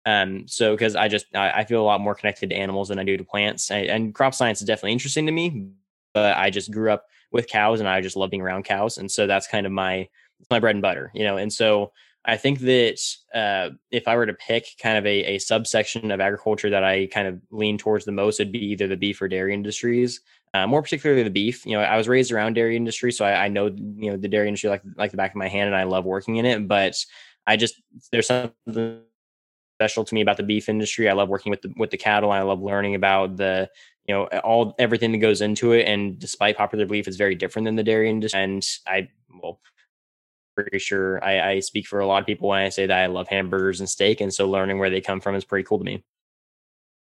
Um, 0.06 0.46
so 0.46 0.74
because 0.74 0.96
I 0.96 1.08
just 1.08 1.26
I, 1.34 1.50
I, 1.50 1.64
feel 1.64 1.82
a 1.82 1.84
lot 1.84 2.00
more 2.00 2.14
connected 2.14 2.50
to 2.50 2.56
animals 2.56 2.88
than 2.88 2.98
I 2.98 3.04
do 3.04 3.16
to 3.16 3.24
plants, 3.24 3.70
I, 3.70 3.78
and 3.78 4.14
crop 4.14 4.34
science 4.34 4.60
is 4.60 4.66
definitely 4.66 4.92
interesting 4.92 5.26
to 5.26 5.32
me. 5.32 5.70
But 6.14 6.36
I 6.36 6.50
just 6.50 6.70
grew 6.70 6.90
up 6.90 7.06
with 7.32 7.48
cows, 7.48 7.80
and 7.80 7.88
I 7.88 8.00
just 8.00 8.16
love 8.16 8.30
being 8.30 8.42
around 8.42 8.64
cows, 8.64 8.98
and 8.98 9.10
so 9.10 9.26
that's 9.26 9.46
kind 9.46 9.66
of 9.66 9.72
my 9.72 10.08
my 10.50 10.60
bread 10.60 10.76
and 10.76 10.82
butter, 10.82 11.10
you 11.14 11.24
know. 11.24 11.36
And 11.36 11.52
so 11.52 11.92
I 12.28 12.36
think 12.36 12.60
that 12.60 13.00
uh, 13.34 13.70
if 13.90 14.06
I 14.06 14.14
were 14.14 14.26
to 14.26 14.34
pick 14.34 14.76
kind 14.82 14.98
of 14.98 15.06
a, 15.06 15.24
a 15.24 15.38
subsection 15.38 16.10
of 16.10 16.20
agriculture 16.20 16.68
that 16.68 16.84
I 16.84 17.06
kind 17.06 17.26
of 17.26 17.40
lean 17.50 17.78
towards 17.78 18.04
the 18.04 18.12
most, 18.12 18.38
it'd 18.38 18.52
be 18.52 18.58
either 18.66 18.86
the 18.86 18.98
beef 18.98 19.22
or 19.22 19.28
dairy 19.28 19.54
industries. 19.54 20.20
Uh, 20.52 20.66
more 20.66 20.82
particularly 20.82 21.22
the 21.22 21.30
beef. 21.30 21.64
You 21.64 21.72
know, 21.72 21.80
I 21.80 21.96
was 21.96 22.06
raised 22.06 22.30
around 22.30 22.52
dairy 22.52 22.76
industry, 22.76 23.12
so 23.12 23.24
I, 23.24 23.46
I, 23.46 23.48
know 23.48 23.66
you 23.66 24.10
know 24.10 24.18
the 24.18 24.28
dairy 24.28 24.46
industry 24.46 24.68
like 24.68 24.82
like 24.96 25.10
the 25.10 25.16
back 25.16 25.30
of 25.30 25.36
my 25.36 25.48
hand, 25.48 25.68
and 25.68 25.76
I 25.76 25.84
love 25.84 26.04
working 26.04 26.36
in 26.36 26.44
it. 26.44 26.68
But 26.68 26.96
I 27.46 27.56
just 27.56 27.80
there's 28.12 28.26
something 28.26 29.00
special 29.76 30.04
to 30.04 30.14
me 30.14 30.20
about 30.20 30.36
the 30.36 30.42
beef 30.42 30.68
industry. 30.68 31.08
I 31.08 31.14
love 31.14 31.30
working 31.30 31.50
with 31.50 31.62
the 31.62 31.72
with 31.78 31.90
the 31.90 31.96
cattle. 31.96 32.30
I 32.30 32.42
love 32.42 32.60
learning 32.60 32.94
about 32.94 33.38
the 33.38 33.70
you 34.06 34.14
know 34.14 34.24
all 34.40 34.74
everything 34.78 35.12
that 35.12 35.18
goes 35.18 35.40
into 35.40 35.72
it. 35.72 35.86
And 35.86 36.18
despite 36.18 36.58
popular 36.58 36.84
belief, 36.84 37.08
it's 37.08 37.16
very 37.16 37.34
different 37.34 37.64
than 37.64 37.76
the 37.76 37.82
dairy 37.82 38.10
industry. 38.10 38.42
And 38.42 38.66
I 38.86 39.08
well 39.42 39.60
pretty 40.62 40.78
sure 40.78 41.22
I, 41.24 41.50
I 41.52 41.60
speak 41.60 41.86
for 41.86 42.00
a 42.00 42.06
lot 42.06 42.20
of 42.20 42.26
people 42.26 42.48
when 42.48 42.62
I 42.62 42.68
say 42.68 42.86
that 42.86 42.98
I 42.98 43.06
love 43.06 43.28
hamburgers 43.28 43.80
and 43.80 43.88
steak, 43.88 44.20
and 44.20 44.32
so 44.32 44.48
learning 44.48 44.78
where 44.78 44.90
they 44.90 45.00
come 45.00 45.20
from 45.20 45.34
is 45.34 45.44
pretty 45.44 45.64
cool 45.64 45.78
to 45.78 45.84
me. 45.84 46.02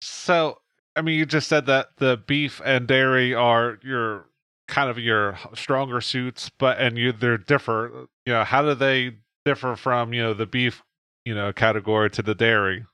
So, 0.02 0.60
I 0.96 1.02
mean, 1.02 1.18
you 1.18 1.26
just 1.26 1.48
said 1.48 1.66
that 1.66 1.90
the 1.98 2.22
beef 2.28 2.62
and 2.64 2.88
dairy 2.88 3.34
are 3.34 3.80
your 3.84 4.28
kind 4.68 4.90
of 4.90 5.00
your 5.00 5.40
stronger 5.56 6.02
suits, 6.02 6.52
but 6.60 6.80
and 6.80 6.98
you 6.98 7.12
they're 7.12 7.38
differ. 7.38 8.08
You 8.26 8.34
know, 8.34 8.44
how 8.44 8.62
do 8.62 8.76
they 8.76 9.18
differ 9.46 9.76
from 9.76 10.14
you 10.14 10.22
know 10.22 10.34
the 10.34 10.46
beef 10.46 10.84
you 11.26 11.34
know 11.34 11.52
category 11.52 12.10
to 12.12 12.22
the 12.22 12.36
dairy? 12.36 12.86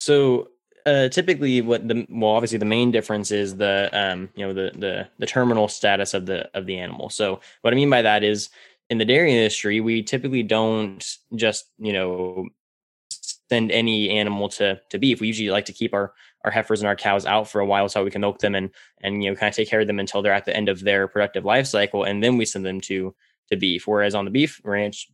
So 0.00 0.48
uh, 0.86 1.08
typically, 1.08 1.62
what 1.62 1.88
the 1.88 2.06
well, 2.10 2.32
obviously 2.32 2.58
the 2.58 2.66
main 2.66 2.90
difference 2.90 3.30
is 3.30 3.56
the 3.56 3.88
um, 3.92 4.28
you 4.34 4.46
know 4.46 4.52
the 4.52 4.70
the 4.78 5.08
the 5.18 5.26
terminal 5.26 5.66
status 5.66 6.12
of 6.12 6.26
the 6.26 6.50
of 6.56 6.66
the 6.66 6.78
animal. 6.78 7.08
So 7.08 7.40
what 7.62 7.72
I 7.72 7.76
mean 7.76 7.88
by 7.88 8.02
that 8.02 8.22
is 8.22 8.50
in 8.90 8.98
the 8.98 9.04
dairy 9.04 9.32
industry, 9.34 9.80
we 9.80 10.02
typically 10.02 10.42
don't 10.42 11.04
just 11.34 11.66
you 11.78 11.92
know 11.92 12.48
send 13.48 13.70
any 13.70 14.10
animal 14.10 14.48
to 14.50 14.80
to 14.90 14.98
beef. 14.98 15.20
We 15.20 15.28
usually 15.28 15.50
like 15.50 15.66
to 15.66 15.72
keep 15.72 15.94
our 15.94 16.12
our 16.44 16.50
heifers 16.50 16.80
and 16.80 16.88
our 16.88 16.96
cows 16.96 17.24
out 17.26 17.48
for 17.48 17.60
a 17.60 17.66
while 17.66 17.88
so 17.88 18.04
we 18.04 18.10
can 18.10 18.20
milk 18.20 18.38
them 18.38 18.54
and 18.54 18.70
and 19.02 19.22
you 19.22 19.30
know 19.30 19.36
kind 19.36 19.50
of 19.50 19.56
take 19.56 19.68
care 19.68 19.80
of 19.80 19.86
them 19.86 20.00
until 20.00 20.22
they're 20.22 20.32
at 20.32 20.44
the 20.44 20.56
end 20.56 20.68
of 20.68 20.80
their 20.80 21.08
productive 21.08 21.44
life 21.44 21.66
cycle, 21.66 22.04
and 22.04 22.22
then 22.22 22.36
we 22.36 22.44
send 22.44 22.64
them 22.64 22.80
to 22.82 23.14
to 23.50 23.56
beef. 23.56 23.86
Whereas 23.86 24.14
on 24.14 24.24
the 24.24 24.30
beef 24.30 24.60
ranch, 24.64 25.08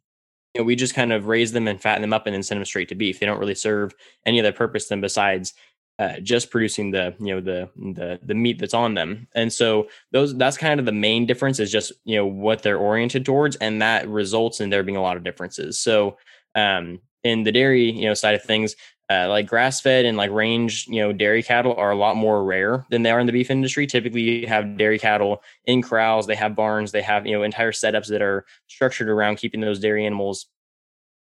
you 0.54 0.60
know, 0.60 0.64
we 0.64 0.76
just 0.76 0.94
kind 0.94 1.12
of 1.12 1.26
raise 1.26 1.52
them 1.52 1.68
and 1.68 1.80
fatten 1.80 2.02
them 2.02 2.12
up 2.12 2.26
and 2.26 2.34
then 2.34 2.42
send 2.42 2.58
them 2.60 2.64
straight 2.64 2.88
to 2.88 2.94
beef. 2.94 3.20
They 3.20 3.26
don't 3.26 3.38
really 3.38 3.54
serve 3.54 3.94
any 4.26 4.40
other 4.40 4.52
purpose 4.52 4.88
than 4.88 5.00
besides 5.00 5.54
uh, 6.00 6.18
just 6.20 6.50
producing 6.50 6.90
the 6.90 7.14
you 7.20 7.26
know 7.26 7.40
the 7.42 7.68
the 7.94 8.18
the 8.22 8.34
meat 8.34 8.58
that's 8.58 8.72
on 8.72 8.94
them. 8.94 9.28
And 9.34 9.52
so 9.52 9.86
those 10.12 10.34
that's 10.34 10.56
kind 10.56 10.80
of 10.80 10.86
the 10.86 10.92
main 10.92 11.26
difference 11.26 11.60
is 11.60 11.70
just 11.70 11.92
you 12.04 12.16
know 12.16 12.24
what 12.24 12.62
they're 12.62 12.78
oriented 12.78 13.26
towards, 13.26 13.56
and 13.56 13.82
that 13.82 14.08
results 14.08 14.60
in 14.60 14.70
there 14.70 14.82
being 14.82 14.96
a 14.96 15.02
lot 15.02 15.18
of 15.18 15.24
differences. 15.24 15.78
So 15.78 16.16
um, 16.54 17.00
in 17.22 17.42
the 17.42 17.52
dairy 17.52 17.90
you 17.90 18.06
know 18.06 18.14
side 18.14 18.34
of 18.34 18.42
things. 18.42 18.74
Uh, 19.12 19.26
like 19.28 19.48
grass 19.48 19.80
fed 19.80 20.04
and 20.04 20.16
like 20.16 20.30
range, 20.30 20.86
you 20.86 21.00
know, 21.00 21.12
dairy 21.12 21.42
cattle 21.42 21.74
are 21.74 21.90
a 21.90 21.96
lot 21.96 22.16
more 22.16 22.44
rare 22.44 22.86
than 22.90 23.02
they 23.02 23.10
are 23.10 23.18
in 23.18 23.26
the 23.26 23.32
beef 23.32 23.50
industry. 23.50 23.84
Typically, 23.84 24.20
you 24.20 24.46
have 24.46 24.78
dairy 24.78 25.00
cattle 25.00 25.42
in 25.64 25.82
corrals, 25.82 26.28
they 26.28 26.36
have 26.36 26.54
barns, 26.54 26.92
they 26.92 27.02
have, 27.02 27.26
you 27.26 27.32
know, 27.32 27.42
entire 27.42 27.72
setups 27.72 28.06
that 28.06 28.22
are 28.22 28.46
structured 28.68 29.08
around 29.08 29.34
keeping 29.34 29.60
those 29.60 29.80
dairy 29.80 30.06
animals 30.06 30.46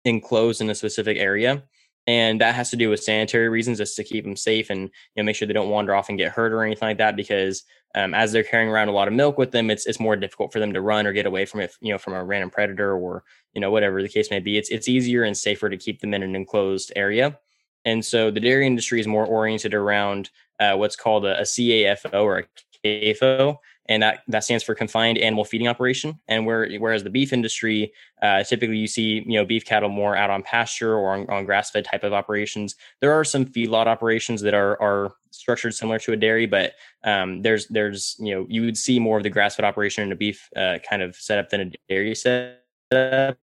enclosed 0.05 0.61
in 0.61 0.69
a 0.69 0.75
specific 0.75 1.17
area 1.17 1.63
and 2.07 2.41
that 2.41 2.55
has 2.55 2.71
to 2.71 2.77
do 2.77 2.89
with 2.89 3.03
sanitary 3.03 3.49
reasons 3.49 3.79
just 3.79 3.97
to 3.97 4.05
keep 4.05 4.25
them 4.25 4.37
safe 4.37 4.71
and 4.71 4.83
you 4.83 4.91
know 5.17 5.23
make 5.23 5.37
sure 5.37 5.47
they 5.47 5.55
don't 5.55 5.71
wander 5.71 5.95
off 5.95 6.09
and 6.09 6.19
get 6.19 6.33
hurt 6.33 6.53
or 6.53 6.63
anything 6.63 6.89
like 6.89 6.99
that 6.99 7.17
because 7.17 7.65
um, 7.95 8.15
as 8.15 8.31
they're 8.31 8.43
carrying 8.43 8.69
around 8.69 8.89
a 8.89 8.93
lot 8.93 9.09
of 9.09 9.15
milk 9.15 9.39
with 9.39 9.51
them 9.51 9.71
it's 9.71 9.87
it's 9.87 10.01
more 10.01 10.17
difficult 10.17 10.53
for 10.53 10.61
them 10.61 10.73
to 10.73 10.81
run 10.81 11.07
or 11.07 11.13
get 11.13 11.27
away 11.27 11.45
from 11.45 11.61
it 11.61 11.73
you 11.81 11.93
know 11.93 11.99
from 11.99 12.15
a 12.15 12.25
random 12.25 12.51
predator 12.51 12.97
or 12.97 13.25
you 13.57 13.61
know 13.61 13.71
whatever 13.71 14.03
the 14.03 14.09
case 14.09 14.31
may 14.31 14.39
be. 14.39 14.59
It's 14.59 14.69
it's 14.69 14.87
easier 14.87 15.25
and 15.25 15.37
safer 15.37 15.71
to 15.71 15.79
keep 15.79 16.01
them 16.01 16.13
in 16.13 16.23
an 16.23 16.37
enclosed 16.37 16.93
area. 16.95 17.39
And 17.87 18.05
so 18.05 18.31
the 18.31 18.39
dairy 18.39 18.67
industry 18.67 19.01
is 19.01 19.07
more 19.07 19.25
oriented 19.25 19.73
around 19.73 20.29
uh, 20.61 20.75
what's 20.75 20.95
called 20.95 21.25
a, 21.25 21.39
a 21.39 21.43
CAFO 21.43 22.23
or 22.23 22.39
a 22.39 22.45
CAFO, 22.85 23.57
and 23.89 24.03
that 24.03 24.23
that 24.29 24.45
stands 24.45 24.65
for 24.65 24.75
confined 24.75 25.19
animal 25.19 25.45
feeding 25.45 25.69
operation. 25.69 26.19
And 26.29 26.47
where 26.47 26.69
whereas 26.79 27.05
the 27.05 27.11
beef 27.11 27.33
industry, 27.33 27.93
uh, 28.23 28.43
typically 28.43 28.79
you 28.79 28.87
see 28.87 29.23
you 29.27 29.39
know 29.39 29.45
beef 29.45 29.65
cattle 29.65 29.89
more 29.89 30.17
out 30.17 30.31
on 30.31 30.43
pasture 30.43 30.95
or 30.95 31.15
on, 31.15 31.29
on 31.31 31.45
grass 31.45 31.71
fed 31.71 31.85
type 31.85 32.05
of 32.05 32.13
operations. 32.13 32.75
There 33.01 33.13
are 33.13 33.25
some 33.25 33.45
feedlot 33.45 33.87
operations 33.87 34.41
that 34.43 34.55
are 34.55 34.81
are 34.81 35.15
structured 35.31 35.75
similar 35.75 35.99
to 36.01 36.13
a 36.13 36.17
dairy, 36.17 36.47
but 36.47 36.75
um, 37.05 37.43
there's 37.43 37.67
there's 37.69 38.17
you 38.19 38.35
know 38.35 38.47
you 38.49 38.63
would 38.63 38.77
see 38.77 38.99
more 38.99 39.17
of 39.17 39.23
the 39.23 39.31
grass 39.31 39.57
fed 39.57 39.65
operation 39.65 40.05
in 40.05 40.13
a 40.13 40.17
beef 40.17 40.49
uh, 40.57 40.79
kind 40.89 41.03
of 41.03 41.17
setup 41.17 41.51
than 41.51 41.61
a 41.61 41.71
dairy 41.89 42.15
setup. 42.15 43.39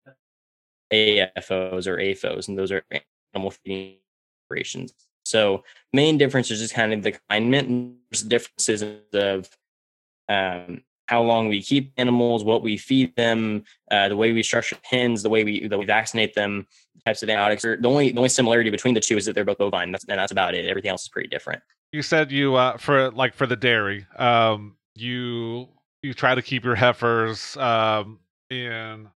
AFOs 0.92 1.88
or 1.88 1.98
AFOs, 1.98 2.48
and 2.48 2.58
those 2.58 2.72
are 2.72 2.84
animal 3.34 3.52
feeding 3.52 3.96
operations. 4.46 4.94
So 5.24 5.64
main 5.94 6.18
difference 6.18 6.52
is 6.52 6.60
just 6.60 6.74
kind 6.74 6.94
of 6.94 7.04
the 7.04 7.14
confinement. 7.14 7.96
There's 8.12 8.24
differences 8.24 8.82
of 9.14 9.50
um, 10.32 10.84
how 11.08 11.22
long 11.22 11.50
we 11.50 11.62
keep 11.62 11.92
animals, 11.98 12.44
what 12.44 12.64
we 12.64 12.78
feed 12.78 13.14
them, 13.16 13.64
uh, 13.92 14.08
the 14.08 14.16
way 14.16 14.32
we 14.32 14.42
structure 14.42 14.78
pens, 14.90 15.24
the 15.24 15.30
way 15.30 15.44
we 15.44 15.68
the 15.68 15.78
way 15.78 15.82
we 15.82 15.86
vaccinate 15.86 16.34
them, 16.36 16.66
types 17.06 17.22
of 17.22 17.30
antibiotics. 17.30 17.64
The 17.64 17.88
only 17.88 18.12
the 18.12 18.18
only 18.18 18.30
similarity 18.30 18.70
between 18.70 18.94
the 18.94 19.02
two 19.02 19.18
is 19.18 19.26
that 19.26 19.34
they're 19.34 19.46
both 19.46 19.58
bovine. 19.58 19.92
That's, 19.92 20.06
and 20.06 20.18
that's 20.18 20.32
about 20.32 20.56
it. 20.56 20.66
Everything 20.66 20.90
else 20.90 21.04
is 21.04 21.10
pretty 21.10 21.28
different. 21.28 21.62
You 21.92 22.02
said 22.02 22.32
you 22.32 22.56
uh, 22.56 22.78
for 22.78 23.12
like 23.12 23.34
for 23.34 23.46
the 23.46 23.58
dairy, 23.58 24.06
um, 24.18 24.78
you 24.96 25.68
you 26.02 26.14
try 26.14 26.34
to 26.34 26.42
keep 26.42 26.64
your 26.64 26.76
heifers 26.76 27.58
um, 27.58 28.20
in 28.50 29.10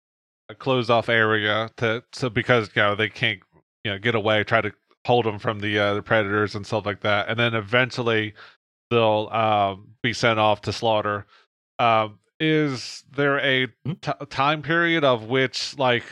a 0.50 0.55
closed 0.55 0.89
off 0.89 1.07
area 1.07 1.69
to 1.77 2.03
so 2.12 2.29
because 2.29 2.69
you 2.75 2.81
know 2.81 2.95
they 2.95 3.10
can't 3.10 3.39
you 3.86 3.91
know 3.91 3.98
get 3.98 4.15
away. 4.15 4.43
Try 4.43 4.62
to 4.62 4.74
hold 5.05 5.25
them 5.25 5.39
from 5.39 5.60
the 5.60 5.79
uh, 5.79 5.93
the 5.93 6.01
predators 6.01 6.55
and 6.55 6.65
stuff 6.65 6.86
like 6.86 7.01
that, 7.01 7.29
and 7.29 7.39
then 7.39 7.53
eventually 7.53 8.34
they'll 8.89 9.30
um, 9.32 9.89
be 10.04 10.13
sent 10.13 10.39
off 10.39 10.62
to 10.62 10.74
slaughter. 10.74 11.25
Um, 11.80 12.20
is 12.39 13.04
there 13.12 13.39
a 13.39 13.68
Hmm? 13.86 13.94
time 14.30 14.62
period 14.62 15.04
of 15.04 15.25
which 15.25 15.77
like 15.77 16.04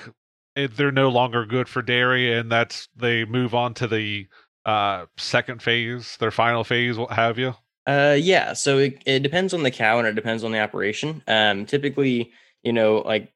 it, 0.56 0.76
they're 0.78 0.92
no 0.92 1.10
longer 1.10 1.46
good 1.46 1.68
for 1.70 1.82
dairy, 1.82 2.34
and 2.34 2.52
that's 2.52 2.88
they 2.96 3.26
move 3.26 3.56
on 3.56 3.74
to 3.76 3.88
the 3.88 4.28
uh, 4.66 5.06
second 5.18 5.62
phase, 5.62 6.18
their 6.18 6.32
final 6.32 6.64
phase, 6.64 6.98
what 6.98 7.12
have 7.12 7.38
you? 7.40 7.56
Uh, 7.86 8.16
yeah. 8.20 8.54
So 8.54 8.78
it, 8.78 9.02
it 9.06 9.20
depends 9.24 9.54
on 9.54 9.64
the 9.64 9.72
cow 9.72 10.00
and 10.00 10.08
it 10.08 10.16
depends 10.16 10.44
on 10.44 10.52
the 10.52 10.60
operation. 10.60 11.22
Um, 11.28 11.66
typically, 11.66 12.32
you 12.64 12.72
know, 12.72 12.98
like 13.00 13.33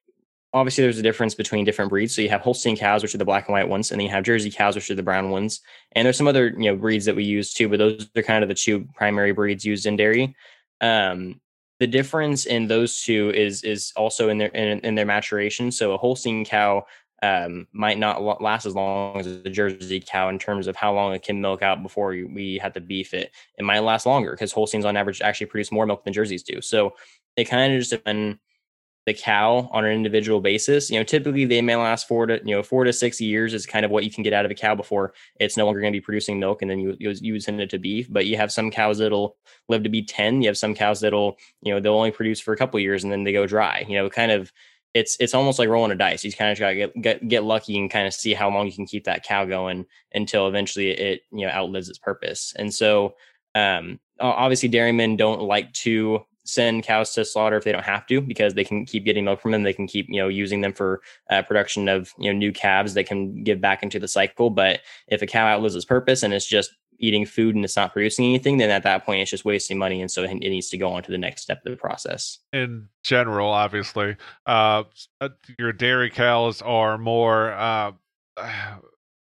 obviously 0.58 0.84
there's 0.84 1.00
a 1.00 1.04
difference 1.04 1.36
between 1.36 1.66
different 1.66 1.90
breeds. 1.90 2.16
So 2.16 2.22
you 2.22 2.30
have 2.30 2.42
Holstein 2.42 2.76
cows, 2.76 3.02
which 3.02 3.16
are 3.16 3.18
the 3.20 3.26
black 3.26 3.48
and 3.48 3.54
white 3.54 3.70
ones, 3.70 3.92
and 3.92 4.00
then 4.00 4.06
you 4.06 4.12
have 4.12 4.24
Jersey 4.24 4.52
cows, 4.52 4.76
which 4.76 4.90
are 4.92 4.96
the 4.96 5.04
brown 5.04 5.30
ones. 5.30 5.62
And 5.94 6.06
there's 6.06 6.18
some 6.18 6.28
other 6.28 6.48
you 6.50 6.72
know 6.72 6.76
breeds 6.76 7.06
that 7.06 7.16
we 7.16 7.24
use 7.24 7.54
too, 7.54 7.70
but 7.70 7.80
those 7.80 8.10
are 8.16 8.24
kind 8.24 8.44
of 8.44 8.50
the 8.50 8.56
two 8.56 8.88
primary 8.96 9.32
breeds 9.32 9.66
used 9.66 9.86
in 9.86 9.96
dairy. 9.96 10.36
Um, 10.82 11.40
the 11.80 11.88
difference 11.88 12.46
in 12.46 12.68
those 12.68 13.02
two 13.02 13.32
is 13.36 13.64
is 13.64 13.94
also 13.96 14.30
in 14.30 14.38
their 14.38 14.50
in, 14.50 14.80
in 14.80 14.96
their 14.96 15.06
maturation. 15.06 15.72
So 15.72 15.94
a 15.94 15.98
Holstein 15.98 16.46
cow 16.46 16.86
um, 17.24 17.68
might 17.72 17.98
not 17.98 18.42
last 18.42 18.66
as 18.66 18.76
long 18.76 19.20
as 19.20 19.28
a 19.28 19.50
Jersey 19.50 20.00
cow 20.00 20.30
in 20.30 20.38
terms 20.38 20.68
of 20.68 20.76
how 20.76 20.94
long 20.94 21.14
it 21.14 21.24
can 21.24 21.42
milk 21.42 21.62
out 21.64 21.82
before 21.82 22.10
we, 22.10 22.60
had 22.62 22.76
to 22.76 22.82
beef 22.82 23.14
it. 23.14 23.32
It 23.58 23.64
might 23.66 23.80
last 23.80 24.06
longer 24.06 24.32
because 24.32 24.52
Holsteins 24.52 24.86
on 24.86 24.96
average 24.96 25.22
actually 25.22 25.48
produce 25.48 25.72
more 25.72 25.86
milk 25.88 26.04
than 26.04 26.14
Jerseys 26.14 26.44
do. 26.44 26.62
So 26.62 26.94
it 27.36 27.46
kind 27.46 27.74
of 27.74 27.80
just 27.80 27.92
depends 27.92 28.38
the 29.08 29.14
cow 29.14 29.70
on 29.72 29.86
an 29.86 29.94
individual 29.94 30.42
basis. 30.42 30.92
You 30.92 31.00
know, 31.00 31.04
typically 31.04 31.46
they 31.46 31.62
may 31.62 31.78
last 31.78 32.10
four 32.10 32.26
to 32.26 32.42
you 32.44 32.54
know 32.54 32.62
four 32.62 32.84
to 32.84 32.92
six 32.92 33.22
years 33.22 33.54
is 33.54 33.66
kind 33.66 33.86
of 33.86 33.90
what 33.90 34.04
you 34.04 34.12
can 34.12 34.22
get 34.22 34.34
out 34.34 34.44
of 34.44 34.52
a 34.52 34.54
cow 34.54 34.76
before 34.76 35.14
it's 35.40 35.56
no 35.56 35.64
longer 35.64 35.80
going 35.80 35.94
to 35.94 35.98
be 35.98 36.04
producing 36.04 36.40
milk, 36.40 36.62
and 36.62 36.70
then 36.70 36.78
you 36.78 36.96
you, 37.00 37.40
send 37.40 37.62
it 37.62 37.70
to 37.70 37.80
beef. 37.80 38.08
But 38.12 38.26
you 38.26 38.36
have 38.36 38.52
some 38.52 38.70
cows 38.70 38.98
that'll 38.98 39.38
live 39.70 39.84
to 39.84 39.90
be 39.90 40.04
ten. 40.04 40.42
You 40.42 40.50
have 40.50 40.58
some 40.58 40.76
cows 40.76 41.00
that'll 41.00 41.38
you 41.62 41.74
know 41.74 41.80
they'll 41.80 41.94
only 41.94 42.12
produce 42.12 42.42
for 42.42 42.54
a 42.54 42.58
couple 42.58 42.82
years 42.82 43.04
and 43.04 43.12
then 43.12 43.24
they 43.24 43.32
go 43.32 43.48
dry. 43.48 43.86
You 43.88 43.96
know, 43.96 44.10
kind 44.10 44.32
of 44.32 44.52
it's 44.94 45.16
it's 45.22 45.34
almost 45.34 45.58
like 45.58 45.70
rolling 45.70 45.92
a 45.92 45.96
dice. 45.96 46.26
You 46.26 46.34
kind 46.34 46.52
of 46.52 46.60
got 46.60 46.70
to 46.72 46.76
get, 46.76 47.02
get 47.02 47.28
get 47.30 47.44
lucky 47.46 47.78
and 47.78 47.90
kind 47.90 48.08
of 48.08 48.14
see 48.14 48.34
how 48.34 48.50
long 48.50 48.66
you 48.66 48.74
can 48.74 48.86
keep 48.86 49.06
that 49.06 49.24
cow 49.24 49.46
going 49.46 49.86
until 50.14 50.50
eventually 50.50 50.90
it 50.90 51.22
you 51.32 51.46
know 51.46 51.52
outlives 51.54 51.88
its 51.88 51.98
purpose. 51.98 52.54
And 52.58 52.74
so 52.74 53.16
um, 53.56 54.02
obviously 54.20 54.68
dairymen 54.68 55.16
don't 55.16 55.44
like 55.44 55.72
to 55.74 56.26
send 56.48 56.84
cows 56.84 57.14
to 57.14 57.26
slaughter 57.26 57.58
if 57.58 57.64
they 57.64 57.72
don't 57.72 57.84
have 57.84 58.06
to 58.08 58.22
because 58.22 58.54
they 58.54 58.64
can 58.64 58.86
keep 58.86 59.06
getting 59.06 59.26
milk 59.26 59.42
from 59.42 59.52
them. 59.52 59.64
They 59.64 59.74
can 59.74 59.88
keep 59.88 60.08
you 60.10 60.22
know 60.22 60.28
using 60.28 60.62
them 60.62 60.74
for 60.74 61.02
uh, 61.30 61.42
production 61.44 61.88
of 61.88 62.14
you 62.18 62.32
know 62.32 62.38
new 62.38 62.52
calves 62.52 62.94
that 62.94 63.06
can 63.06 63.44
give 63.44 63.62
back 63.62 63.84
into 63.84 64.00
the 64.00 64.08
cycle. 64.08 64.50
But 64.50 64.82
if 65.08 65.22
a 65.22 65.28
cow 65.28 65.48
outlives 65.48 65.76
its 65.76 65.86
purpose 65.86 66.24
and 66.24 66.34
it's 66.34 66.46
just 66.46 66.72
eating 67.00 67.26
food 67.26 67.56
and 67.56 67.64
it's 67.64 67.76
not 67.76 67.94
producing 67.94 68.26
anything 68.26 68.58
then 68.58 68.72
at 68.72 68.82
that 68.82 69.06
point 69.06 69.22
it's 69.22 69.32
just 69.32 69.46
wasting 69.46 69.78
money. 69.78 70.02
And 70.02 70.10
so 70.10 70.24
it 70.24 70.34
needs 70.34 70.70
to 70.70 70.78
go 70.78 70.90
on 70.92 71.04
to 71.04 71.12
the 71.12 71.18
next 71.18 71.44
step 71.44 71.62
of 71.66 71.72
the 71.72 71.78
process. 71.78 72.40
In 72.54 72.88
general, 73.04 73.50
obviously, 73.50 74.16
uh, 74.46 74.84
uh, 75.22 75.30
your 75.60 75.74
dairy 75.74 76.10
cows 76.10 76.62
are 76.62 76.98
more 76.98 77.52
uh, 77.52 77.92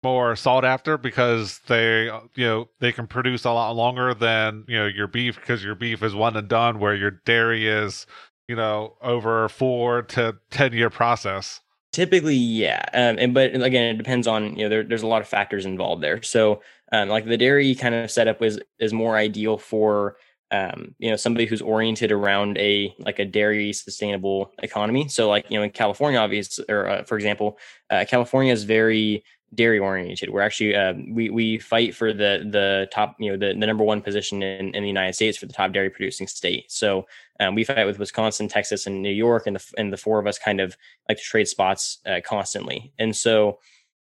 more 0.05 0.37
sought 0.37 0.65
after 0.65 0.97
because 0.97 1.59
they 1.67 2.05
you 2.35 2.47
know 2.47 2.69
they 2.79 2.93
can 2.93 3.07
produce 3.07 3.45
a 3.45 3.51
lot 3.51 3.73
longer 3.73 4.15
than 4.15 4.65
you 4.69 4.79
know 4.79 4.87
your 4.87 5.09
beef 5.09 5.35
because 5.37 5.65
your 5.65 5.75
beef 5.75 6.03
is 6.03 6.15
one 6.15 6.37
and 6.37 6.47
done 6.47 6.79
where 6.79 6.95
your 6.95 7.11
dairy 7.11 7.67
is 7.67 8.07
you 8.47 8.55
know 8.55 8.95
over 9.03 9.49
four 9.49 10.03
to 10.03 10.37
ten 10.51 10.73
year 10.73 10.91
process. 10.91 11.61
Typically, 11.93 12.35
yeah, 12.35 12.85
um, 12.93 13.19
and 13.19 13.35
but 13.35 13.55
again, 13.55 13.95
it 13.95 13.99
depends 13.99 14.27
on 14.27 14.57
you 14.57 14.65
know 14.65 14.69
there, 14.69 14.83
there's 14.83 15.03
a 15.03 15.07
lot 15.07 15.23
of 15.23 15.29
factors 15.29 15.65
involved 15.65 16.03
there. 16.03 16.23
So, 16.23 16.61
um, 16.93 17.09
like 17.09 17.25
the 17.25 17.37
dairy 17.37 17.75
kind 17.75 17.95
of 17.95 18.11
setup 18.11 18.43
is 18.43 18.61
is 18.79 18.93
more 18.93 19.17
ideal 19.17 19.59
for 19.59 20.17
um, 20.51 20.95
you 20.99 21.09
know 21.09 21.17
somebody 21.17 21.47
who's 21.47 21.63
oriented 21.63 22.13
around 22.13 22.59
a 22.59 22.95
like 22.99 23.19
a 23.19 23.25
dairy 23.25 23.73
sustainable 23.73 24.53
economy. 24.63 25.09
So, 25.09 25.29
like 25.29 25.47
you 25.51 25.57
know 25.57 25.65
in 25.65 25.71
California, 25.71 26.19
obviously, 26.19 26.65
or 26.69 26.89
uh, 26.89 27.05
for 27.05 27.17
example, 27.17 27.59
uh, 27.91 28.05
California 28.09 28.53
is 28.53 28.65
very 28.65 29.23
dairy 29.55 29.79
oriented. 29.79 30.31
We're 30.31 30.41
actually 30.41 30.75
uh, 30.75 30.95
we 31.11 31.31
we 31.31 31.59
fight 31.59 31.95
for 31.95 32.13
the 32.13 32.47
the 32.51 32.89
top 32.93 33.17
you 33.19 33.31
know 33.31 33.37
the, 33.37 33.59
the 33.59 33.67
number 33.67 33.85
one 33.85 34.01
position 34.01 34.43
in, 34.43 34.75
in 34.75 34.83
the 34.83 34.89
United 34.89 35.15
States 35.15 35.39
for 35.39 35.47
the 35.47 35.53
top 35.53 35.73
dairy 35.73 35.91
producing 35.91 36.27
state. 36.27 36.71
So 36.71 37.07
um, 37.41 37.55
we 37.55 37.65
fight 37.65 37.87
with 37.87 37.99
Wisconsin, 37.99 38.49
Texas, 38.49 38.87
and 38.87 39.03
New 39.03 39.11
York, 39.11 39.47
and 39.47 39.57
the 39.57 39.73
and 39.79 39.93
the 39.93 39.97
four 39.97 40.19
of 40.19 40.27
us 40.27 40.39
kind 40.39 40.61
of 40.61 40.77
like 41.09 41.19
to 41.19 41.25
trade 41.25 41.49
spots 41.49 41.99
uh, 42.07 42.21
constantly. 42.25 42.93
And 42.99 43.15
so 43.15 43.59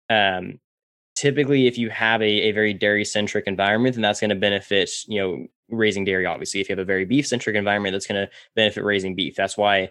um, 0.09 0.61
typically, 1.21 1.67
if 1.67 1.77
you 1.77 1.91
have 1.91 2.23
a, 2.23 2.49
a 2.49 2.53
very 2.53 2.73
dairy 2.73 3.05
centric 3.05 3.47
environment, 3.47 3.95
then 3.95 4.01
that's 4.01 4.21
going 4.21 4.31
to 4.31 4.35
benefit 4.35 4.91
you 5.07 5.21
know 5.21 5.47
raising 5.69 6.05
dairy 6.05 6.25
obviously. 6.25 6.61
If 6.61 6.69
you 6.69 6.73
have 6.73 6.81
a 6.81 6.85
very 6.85 7.05
beef 7.05 7.27
centric 7.27 7.57
environment 7.57 7.93
that's 7.93 8.07
going 8.07 8.27
to 8.27 8.33
benefit 8.57 8.85
raising 8.85 9.15
beef. 9.15 9.37
That's 9.37 9.57
why 9.57 9.91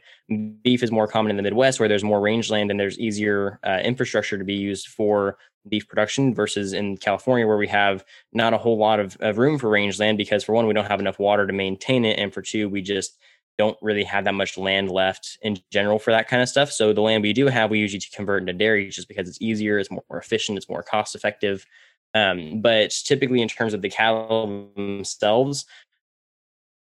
beef 0.63 0.81
is 0.81 0.91
more 0.91 1.07
common 1.07 1.29
in 1.29 1.37
the 1.37 1.43
midwest 1.43 1.79
where 1.79 1.87
there's 1.87 2.03
more 2.03 2.19
rangeland 2.19 2.71
and 2.71 2.79
there's 2.79 2.97
easier 2.97 3.59
uh, 3.63 3.79
infrastructure 3.83 4.39
to 4.39 4.43
be 4.43 4.55
used 4.55 4.87
for 4.87 5.37
beef 5.69 5.87
production 5.87 6.33
versus 6.33 6.73
in 6.73 6.97
California 6.97 7.45
where 7.45 7.57
we 7.57 7.67
have 7.67 8.03
not 8.33 8.53
a 8.53 8.57
whole 8.57 8.77
lot 8.77 8.99
of, 8.99 9.15
of 9.19 9.37
room 9.37 9.59
for 9.59 9.69
rangeland 9.69 10.17
because 10.17 10.43
for 10.43 10.53
one 10.53 10.65
we 10.65 10.73
don't 10.73 10.89
have 10.89 10.99
enough 10.99 11.19
water 11.19 11.45
to 11.45 11.53
maintain 11.53 12.05
it 12.05 12.17
and 12.17 12.33
for 12.33 12.41
two 12.41 12.67
we 12.67 12.81
just 12.81 13.19
don't 13.59 13.77
really 13.81 14.05
have 14.05 14.23
that 14.23 14.33
much 14.33 14.57
land 14.57 14.89
left 14.89 15.37
in 15.41 15.59
general 15.69 15.99
for 15.99 16.11
that 16.11 16.29
kind 16.29 16.41
of 16.41 16.47
stuff. 16.47 16.71
So 16.71 16.93
the 16.93 17.01
land 17.01 17.21
we 17.21 17.33
do 17.33 17.47
have, 17.47 17.69
we 17.69 17.77
usually 17.77 18.01
convert 18.15 18.41
into 18.41 18.53
dairy 18.53 18.89
just 18.89 19.09
because 19.09 19.27
it's 19.27 19.41
easier, 19.41 19.77
it's 19.77 19.91
more 19.91 20.01
efficient, 20.11 20.57
it's 20.57 20.69
more 20.69 20.81
cost 20.81 21.13
effective. 21.13 21.65
Um, 22.13 22.61
but 22.61 22.91
typically, 22.91 23.41
in 23.41 23.49
terms 23.49 23.73
of 23.73 23.81
the 23.81 23.89
cattle 23.89 24.71
themselves, 24.77 25.65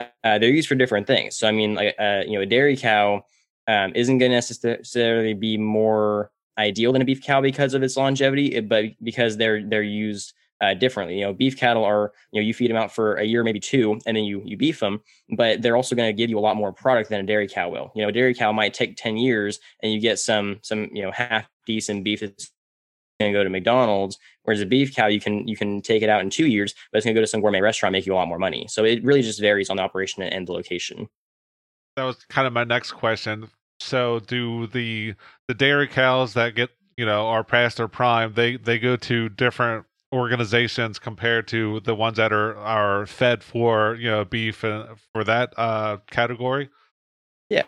uh, 0.00 0.38
they're 0.38 0.50
used 0.50 0.68
for 0.68 0.76
different 0.76 1.08
things. 1.08 1.36
So 1.36 1.48
I 1.48 1.50
mean, 1.50 1.74
like 1.74 1.96
uh, 1.98 2.22
you 2.24 2.34
know, 2.34 2.42
a 2.42 2.46
dairy 2.46 2.76
cow 2.76 3.24
um, 3.66 3.92
isn't 3.96 4.18
going 4.18 4.30
to 4.30 4.36
necessarily 4.36 5.34
be 5.34 5.58
more 5.58 6.30
ideal 6.56 6.92
than 6.92 7.02
a 7.02 7.04
beef 7.04 7.22
cow 7.22 7.40
because 7.40 7.74
of 7.74 7.82
its 7.82 7.96
longevity, 7.96 8.60
but 8.60 8.84
because 9.02 9.36
they're 9.36 9.68
they're 9.68 9.82
used 9.82 10.32
uh, 10.62 10.74
differently. 10.74 11.18
You 11.18 11.26
know, 11.26 11.32
beef 11.32 11.58
cattle 11.58 11.84
are 11.84 12.12
you 12.32 12.40
know 12.40 12.46
you 12.46 12.54
feed 12.54 12.70
them 12.70 12.76
out 12.76 12.92
for 12.94 13.16
a 13.16 13.24
year, 13.24 13.44
maybe 13.44 13.60
two, 13.60 13.98
and 14.06 14.16
then 14.16 14.24
you 14.24 14.42
you 14.44 14.56
beef 14.56 14.80
them, 14.80 15.00
but 15.36 15.60
they're 15.60 15.76
also 15.76 15.94
going 15.94 16.08
to 16.08 16.12
give 16.12 16.30
you 16.30 16.38
a 16.38 16.40
lot 16.40 16.56
more 16.56 16.72
product 16.72 17.10
than 17.10 17.20
a 17.20 17.24
dairy 17.24 17.48
cow 17.48 17.68
will. 17.68 17.92
You 17.94 18.02
know, 18.02 18.08
a 18.08 18.12
dairy 18.12 18.34
cow 18.34 18.52
might 18.52 18.72
take 18.72 18.96
ten 18.96 19.16
years, 19.16 19.60
and 19.82 19.92
you 19.92 20.00
get 20.00 20.18
some 20.18 20.58
some 20.62 20.88
you 20.92 21.02
know 21.02 21.10
half 21.10 21.48
decent 21.66 22.04
beef 22.04 22.20
that's 22.20 22.50
going 23.20 23.32
to 23.32 23.38
go 23.38 23.44
to 23.44 23.50
McDonald's, 23.50 24.18
whereas 24.44 24.60
a 24.60 24.66
beef 24.66 24.94
cow 24.94 25.06
you 25.06 25.20
can 25.20 25.46
you 25.46 25.56
can 25.56 25.82
take 25.82 26.02
it 26.02 26.08
out 26.08 26.22
in 26.22 26.30
two 26.30 26.46
years, 26.46 26.74
but 26.90 26.98
it's 26.98 27.04
going 27.04 27.14
to 27.14 27.20
go 27.20 27.22
to 27.22 27.28
some 27.28 27.40
gourmet 27.40 27.60
restaurant, 27.60 27.92
make 27.92 28.06
you 28.06 28.14
a 28.14 28.16
lot 28.16 28.28
more 28.28 28.38
money. 28.38 28.66
So 28.68 28.84
it 28.84 29.04
really 29.04 29.22
just 29.22 29.40
varies 29.40 29.68
on 29.68 29.76
the 29.76 29.82
operation 29.82 30.22
and 30.22 30.46
the 30.46 30.52
location. 30.52 31.08
That 31.96 32.04
was 32.04 32.24
kind 32.30 32.46
of 32.46 32.54
my 32.54 32.64
next 32.64 32.92
question 32.92 33.50
so 33.82 34.20
do 34.20 34.66
the 34.68 35.14
the 35.48 35.54
dairy 35.54 35.88
cows 35.88 36.34
that 36.34 36.54
get 36.54 36.70
you 36.96 37.04
know 37.04 37.26
are 37.26 37.44
past 37.44 37.76
their 37.76 37.88
prime? 37.88 38.34
They 38.34 38.56
they 38.56 38.78
go 38.78 38.96
to 38.96 39.28
different 39.28 39.86
organizations 40.12 40.98
compared 40.98 41.48
to 41.48 41.80
the 41.80 41.94
ones 41.94 42.16
that 42.16 42.32
are 42.32 42.56
are 42.56 43.06
fed 43.06 43.42
for 43.42 43.96
you 43.96 44.10
know 44.10 44.24
beef 44.24 44.64
and 44.64 44.88
for 45.12 45.24
that 45.24 45.52
uh 45.56 45.98
category. 46.10 46.68
Yeah, 47.48 47.64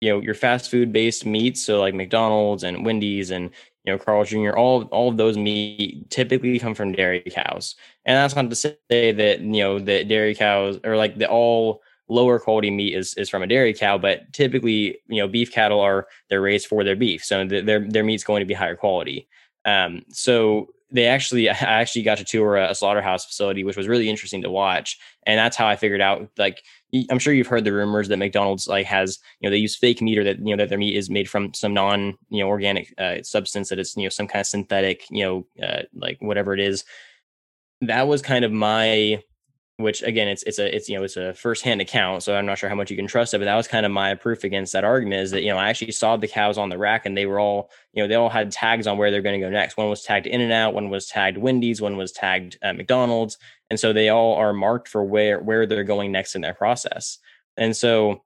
you 0.00 0.10
know 0.10 0.20
your 0.20 0.34
fast 0.34 0.70
food 0.70 0.92
based 0.92 1.26
meats, 1.26 1.64
so 1.64 1.80
like 1.80 1.94
McDonald's 1.94 2.62
and 2.62 2.84
Wendy's 2.84 3.30
and 3.30 3.50
you 3.84 3.92
know 3.92 3.98
Carl's 3.98 4.30
Jr. 4.30 4.52
All 4.52 4.84
all 4.84 5.08
of 5.10 5.16
those 5.16 5.36
meat 5.36 6.08
typically 6.10 6.58
come 6.58 6.74
from 6.74 6.92
dairy 6.92 7.22
cows, 7.30 7.74
and 8.04 8.16
that's 8.16 8.36
not 8.36 8.50
to 8.50 8.56
say 8.56 8.76
that 8.90 9.40
you 9.40 9.62
know 9.62 9.78
that 9.78 10.08
dairy 10.08 10.34
cows 10.34 10.78
or 10.84 10.96
like 10.96 11.18
the 11.18 11.28
all 11.28 11.82
lower 12.08 12.38
quality 12.38 12.70
meat 12.70 12.94
is 12.94 13.14
is 13.14 13.28
from 13.30 13.42
a 13.42 13.46
dairy 13.46 13.74
cow, 13.74 13.98
but 13.98 14.32
typically, 14.32 14.98
you 15.08 15.20
know, 15.20 15.28
beef 15.28 15.52
cattle 15.52 15.80
are 15.80 16.06
they're 16.28 16.40
raised 16.40 16.66
for 16.66 16.84
their 16.84 16.96
beef, 16.96 17.24
so 17.24 17.44
the, 17.44 17.60
their 17.60 17.80
their 17.80 18.04
meat's 18.04 18.24
going 18.24 18.40
to 18.40 18.46
be 18.46 18.54
higher 18.54 18.76
quality. 18.76 19.28
Um, 19.64 20.02
so 20.10 20.68
they 20.90 21.06
actually, 21.06 21.48
I 21.50 21.54
actually 21.54 22.02
got 22.02 22.18
to 22.18 22.24
tour 22.24 22.56
a, 22.56 22.74
slaughterhouse 22.74 23.24
facility, 23.24 23.64
which 23.64 23.76
was 23.76 23.88
really 23.88 24.08
interesting 24.08 24.42
to 24.42 24.50
watch, 24.50 24.98
and 25.26 25.38
that's 25.38 25.56
how 25.56 25.66
I 25.66 25.76
figured 25.76 26.00
out. 26.00 26.28
Like, 26.38 26.62
I'm 27.10 27.18
sure 27.18 27.32
you've 27.32 27.48
heard 27.48 27.64
the 27.64 27.72
rumors 27.72 28.08
that 28.08 28.18
McDonald's 28.18 28.68
like 28.68 28.86
has, 28.86 29.18
you 29.40 29.48
know, 29.48 29.50
they 29.50 29.58
use 29.58 29.76
fake 29.76 30.00
meat 30.00 30.18
or 30.18 30.24
that 30.24 30.38
you 30.38 30.54
know 30.54 30.62
that 30.62 30.68
their 30.68 30.78
meat 30.78 30.96
is 30.96 31.10
made 31.10 31.28
from 31.28 31.52
some 31.54 31.74
non, 31.74 32.16
you 32.28 32.42
know, 32.42 32.48
organic 32.48 32.94
uh, 32.98 33.22
substance 33.22 33.68
that 33.68 33.78
it's 33.78 33.96
you 33.96 34.04
know 34.04 34.10
some 34.10 34.28
kind 34.28 34.40
of 34.40 34.46
synthetic, 34.46 35.04
you 35.10 35.24
know, 35.24 35.66
uh, 35.66 35.82
like 35.94 36.18
whatever 36.20 36.54
it 36.54 36.60
is. 36.60 36.84
That 37.80 38.06
was 38.06 38.22
kind 38.22 38.44
of 38.44 38.52
my 38.52 39.22
which 39.76 40.02
again 40.02 40.28
it's 40.28 40.44
it's 40.44 40.60
a 40.60 40.74
it's 40.74 40.88
you 40.88 40.96
know 40.96 41.02
it's 41.02 41.16
a 41.16 41.34
first-hand 41.34 41.80
account 41.80 42.22
so 42.22 42.36
i'm 42.36 42.46
not 42.46 42.56
sure 42.56 42.68
how 42.68 42.76
much 42.76 42.90
you 42.90 42.96
can 42.96 43.08
trust 43.08 43.34
it 43.34 43.38
but 43.38 43.44
that 43.44 43.56
was 43.56 43.66
kind 43.66 43.84
of 43.84 43.90
my 43.90 44.14
proof 44.14 44.44
against 44.44 44.72
that 44.72 44.84
argument 44.84 45.20
is 45.20 45.32
that 45.32 45.42
you 45.42 45.48
know 45.50 45.58
i 45.58 45.68
actually 45.68 45.90
saw 45.90 46.16
the 46.16 46.28
cows 46.28 46.58
on 46.58 46.68
the 46.68 46.78
rack 46.78 47.06
and 47.06 47.16
they 47.16 47.26
were 47.26 47.40
all 47.40 47.70
you 47.92 48.00
know 48.00 48.06
they 48.06 48.14
all 48.14 48.28
had 48.28 48.52
tags 48.52 48.86
on 48.86 48.98
where 48.98 49.10
they're 49.10 49.20
going 49.20 49.38
to 49.38 49.44
go 49.44 49.50
next 49.50 49.76
one 49.76 49.88
was 49.88 50.02
tagged 50.02 50.26
In-N-Out 50.26 50.74
one 50.74 50.90
was 50.90 51.06
tagged 51.06 51.38
wendy's 51.38 51.80
one 51.82 51.96
was 51.96 52.12
tagged 52.12 52.56
at 52.62 52.76
mcdonald's 52.76 53.36
and 53.68 53.80
so 53.80 53.92
they 53.92 54.10
all 54.10 54.36
are 54.36 54.52
marked 54.52 54.86
for 54.86 55.02
where 55.02 55.40
where 55.40 55.66
they're 55.66 55.82
going 55.82 56.12
next 56.12 56.36
in 56.36 56.40
their 56.40 56.54
process 56.54 57.18
and 57.56 57.76
so 57.76 58.22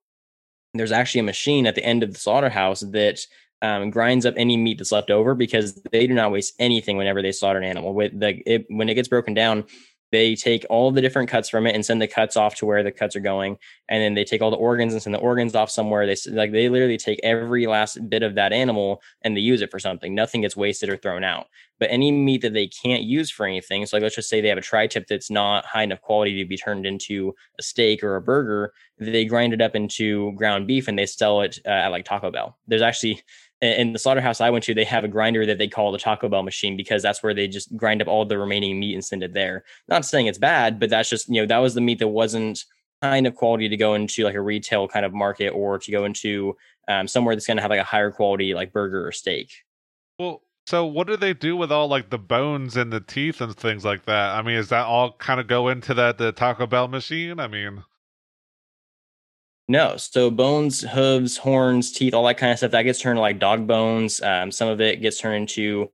there's 0.75 0.93
actually 0.93 1.21
a 1.21 1.25
machine 1.25 1.67
at 1.67 1.75
the 1.75 1.85
end 1.85 2.03
of 2.03 2.13
the 2.13 2.19
slaughterhouse 2.19 2.81
that 2.81 3.21
um, 3.63 3.91
grinds 3.91 4.25
up 4.25 4.35
any 4.37 4.57
meat 4.57 4.79
that's 4.79 4.93
left 4.93 5.11
over 5.11 5.35
because 5.35 5.75
they 5.91 6.07
do 6.07 6.15
not 6.15 6.31
waste 6.31 6.55
anything 6.59 6.97
whenever 6.97 7.23
they 7.23 7.33
slaughter 7.33 7.59
an 7.59 7.65
animal. 7.65 7.93
With 7.93 8.19
the 8.19 8.41
it, 8.47 8.67
when 8.69 8.89
it 8.89 8.95
gets 8.95 9.09
broken 9.09 9.35
down, 9.35 9.65
they 10.11 10.35
take 10.35 10.65
all 10.71 10.91
the 10.91 11.01
different 11.01 11.29
cuts 11.29 11.49
from 11.49 11.67
it 11.67 11.75
and 11.75 11.85
send 11.85 12.01
the 12.01 12.07
cuts 12.07 12.37
off 12.37 12.55
to 12.57 12.67
where 12.67 12.83
the 12.83 12.93
cuts 12.93 13.15
are 13.17 13.21
going 13.21 13.59
and 13.89 14.03
then 14.03 14.15
they 14.15 14.25
take 14.25 14.41
all 14.41 14.51
the 14.51 14.57
organs 14.57 14.93
and 14.93 15.03
send 15.03 15.15
the 15.15 15.21
organs 15.21 15.55
off 15.55 15.71
somewhere. 15.71 16.07
They 16.07 16.17
like 16.31 16.53
they 16.53 16.69
literally 16.69 16.97
take 16.97 17.21
every 17.23 17.67
last 17.67 18.09
bit 18.09 18.23
of 18.23 18.35
that 18.37 18.53
animal 18.53 19.03
and 19.23 19.37
they 19.37 19.41
use 19.41 19.63
it 19.63 19.71
for 19.71 19.79
something. 19.79 20.15
Nothing 20.15 20.43
gets 20.43 20.57
wasted 20.57 20.89
or 20.89 20.97
thrown 20.97 21.25
out. 21.25 21.47
But 21.79 21.91
any 21.91 22.11
meat 22.11 22.43
that 22.43 22.55
they 22.55 22.67
can't 22.67 23.03
use 23.03 23.31
for 23.31 23.47
anything 23.47 23.87
so 23.87 23.97
like 23.97 24.03
let's 24.03 24.17
just 24.17 24.29
say 24.29 24.41
they 24.41 24.49
have 24.49 24.59
a 24.59 24.63
tri-tip 24.63 25.07
that's 25.07 25.31
not 25.31 25.65
high 25.65 25.85
enough 25.85 26.01
quality 26.01 26.43
to 26.43 26.49
be 26.49 26.57
turned 26.57 26.87
into 26.87 27.35
a 27.59 27.63
steak 27.63 28.03
or 28.03 28.17
a 28.17 28.21
burger 28.21 28.73
they 29.01 29.25
grind 29.25 29.53
it 29.53 29.61
up 29.61 29.77
into 29.77 30.33
ground 30.33 30.67
beef 30.67 30.89
and 30.89 30.99
they 30.99 31.07
sell 31.07 31.41
it 31.41 31.59
uh, 31.67 31.71
at 31.71 31.89
like 31.89 32.05
taco 32.05 32.31
bell. 32.31 32.59
There's 32.67 32.83
actually 32.83 33.23
in 33.61 33.93
the 33.93 33.99
slaughterhouse 33.99 34.41
I 34.41 34.51
went 34.51 34.65
to, 34.65 34.75
they 34.75 34.85
have 34.85 35.05
a 35.05 35.09
grinder 35.09 35.45
that 35.47 35.59
they 35.59 35.69
call 35.69 35.91
the 35.91 35.99
Taco 35.99 36.29
Bell 36.29 36.43
machine 36.43 36.77
because 36.77 37.03
that's 37.03 37.23
where 37.23 37.35
they 37.35 37.49
just 37.49 37.77
grind 37.77 38.01
up 38.01 38.09
all 38.09 38.25
the 38.25 38.39
remaining 38.39 38.79
meat 38.79 38.95
and 38.95 39.05
send 39.05 39.23
it 39.23 39.33
there. 39.33 39.65
Not 39.89 40.05
saying 40.05 40.27
it's 40.27 40.39
bad, 40.39 40.79
but 40.79 40.91
that's 40.91 41.09
just, 41.09 41.29
you 41.29 41.41
know, 41.41 41.47
that 41.47 41.59
was 41.59 41.75
the 41.75 41.81
meat 41.81 41.99
that 41.99 42.09
wasn't 42.09 42.65
kind 43.03 43.27
of 43.27 43.35
quality 43.35 43.69
to 43.69 43.77
go 43.77 43.95
into 43.95 44.25
like 44.25 44.35
a 44.35 44.41
retail 44.41 44.89
kind 44.89 45.05
of 45.05 45.13
market 45.13 45.51
or 45.51 45.79
to 45.79 45.91
go 45.91 46.05
into 46.05 46.57
um, 46.89 47.09
somewhere 47.09 47.35
that's 47.35 47.47
going 47.47 47.57
to 47.57 47.63
have 47.63 47.71
like 47.71 47.81
a 47.81 47.85
higher 47.85 48.11
quality 48.11 48.55
like 48.55 48.73
burger 48.73 49.07
or 49.07 49.13
steak. 49.13 49.51
Well, 50.19 50.43
so 50.67 50.85
what 50.85 51.07
do 51.07 51.17
they 51.17 51.33
do 51.33 51.57
with 51.57 51.73
all 51.73 51.89
like 51.89 52.11
the 52.11 52.19
bones 52.19 52.77
and 52.77 52.93
the 52.93 53.01
teeth 53.01 53.41
and 53.41 53.57
things 53.57 53.85
like 53.85 54.05
that? 54.05 54.35
I 54.35 54.43
mean, 54.43 54.57
is 54.57 54.69
that 54.69 54.85
all 54.85 55.13
kind 55.13 55.41
of 55.41 55.47
go 55.47 55.69
into 55.69 55.95
that 55.95 56.19
the 56.19 56.31
Taco 56.31 56.67
Bell 56.67 56.89
machine? 56.89 57.41
I 57.41 57.49
mean, 57.49 57.85
no. 59.69 59.97
So 59.97 60.31
bones, 60.31 60.81
hooves, 60.81 61.37
horns, 61.37 61.93
teeth, 61.93 62.15
all 62.15 62.25
that 62.27 62.39
kind 62.39 62.53
of 62.53 62.59
stuff 62.59 62.71
that 62.73 62.83
gets 62.83 63.01
turned 63.01 63.19
to 63.19 63.21
like 63.21 63.39
dog 63.39 63.67
bones. 63.67 64.21
Um, 64.23 64.51
some 64.51 64.69
of 64.69 64.81
it 64.81 65.03
gets 65.03 65.21
turned 65.21 65.37
into 65.37 65.91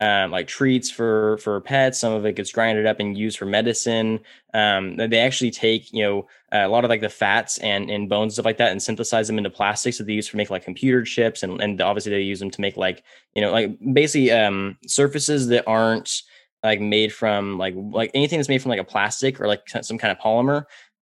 um, 0.00 0.30
like 0.30 0.46
treats 0.46 0.90
for 0.90 1.38
for 1.38 1.60
pets. 1.60 1.98
Some 1.98 2.12
of 2.12 2.24
it 2.24 2.36
gets 2.36 2.52
grinded 2.52 2.86
up 2.86 3.00
and 3.00 3.18
used 3.18 3.38
for 3.38 3.46
medicine. 3.46 4.20
Um, 4.54 4.96
they 4.96 5.18
actually 5.18 5.50
take 5.50 5.92
you 5.92 6.04
know 6.04 6.26
a 6.52 6.68
lot 6.68 6.84
of 6.84 6.90
like 6.90 7.00
the 7.00 7.08
fats 7.08 7.58
and 7.58 7.90
and 7.90 8.08
bones 8.08 8.34
stuff 8.34 8.44
like 8.44 8.58
that 8.58 8.70
and 8.70 8.82
synthesize 8.82 9.26
them 9.26 9.38
into 9.38 9.50
plastics 9.50 9.98
that 9.98 10.04
they 10.04 10.12
use 10.12 10.28
for 10.28 10.36
make 10.36 10.50
like 10.50 10.64
computer 10.64 11.02
chips 11.02 11.42
and 11.42 11.60
and 11.60 11.80
obviously 11.80 12.12
they 12.12 12.20
use 12.20 12.38
them 12.38 12.50
to 12.50 12.60
make 12.60 12.76
like 12.76 13.02
you 13.34 13.42
know 13.42 13.50
like 13.50 13.76
basically 13.92 14.30
um, 14.30 14.76
surfaces 14.86 15.48
that 15.48 15.64
aren't 15.66 16.22
like 16.62 16.80
made 16.80 17.12
from 17.12 17.58
like 17.58 17.74
like 17.76 18.10
anything 18.14 18.38
that's 18.38 18.48
made 18.48 18.62
from 18.62 18.70
like 18.70 18.80
a 18.80 18.84
plastic 18.84 19.40
or 19.40 19.46
like 19.46 19.62
some 19.82 19.98
kind 19.98 20.12
of 20.12 20.18
polymer 20.18 20.64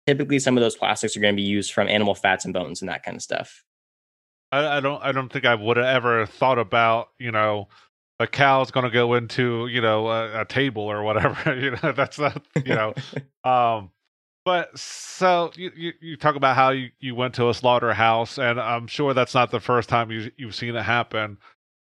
typically 0.09 0.39
some 0.39 0.57
of 0.57 0.63
those 0.63 0.75
plastics 0.75 1.15
are 1.17 1.21
going 1.21 1.35
to 1.35 1.37
be 1.37 1.47
used 1.47 1.71
from 1.71 1.87
animal 1.87 2.15
fats 2.15 2.47
and 2.47 2.55
bones 2.55 2.81
and 2.81 2.89
that 2.89 3.03
kind 3.03 3.15
of 3.15 3.23
stuff. 3.23 3.63
I, 4.51 4.79
I 4.79 4.81
don't 4.81 5.03
I 5.03 5.13
don't 5.13 5.31
think 5.31 5.45
I 5.45 5.55
would 5.55 5.77
have 5.77 5.85
ever 5.85 6.25
thought 6.25 6.59
about 6.59 7.11
you 7.19 7.31
know 7.31 7.69
a 8.19 8.27
cow's 8.27 8.71
going 8.71 8.85
to 8.85 8.91
go 8.91 9.13
into 9.15 9.67
you 9.67 9.83
know 9.83 10.09
a, 10.09 10.41
a 10.41 10.45
table 10.47 10.83
or 10.83 11.03
whatever 11.03 11.55
you 11.61 11.73
know 11.73 11.93
that's 11.93 12.19
not 12.19 12.43
you 12.65 12.75
know. 12.75 12.95
Um 13.45 13.91
but 14.45 14.77
so 14.79 15.53
you, 15.57 15.71
you, 15.77 15.93
you 16.01 16.17
talk 16.17 16.35
about 16.35 16.57
how 16.57 16.71
you, 16.71 16.91
you 17.01 17.15
went 17.15 17.35
to 17.35 17.51
a 17.51 17.55
slaughterhouse 17.55 18.39
and 18.39 18.59
i'm 18.59 18.87
sure 18.87 19.13
that's 19.13 19.35
not 19.35 19.51
the 19.51 19.61
first 19.61 19.89
time 19.91 20.11
you, 20.11 20.31
you've 20.37 20.55
seen 20.55 20.75
it 20.75 20.83
happen. 20.83 21.39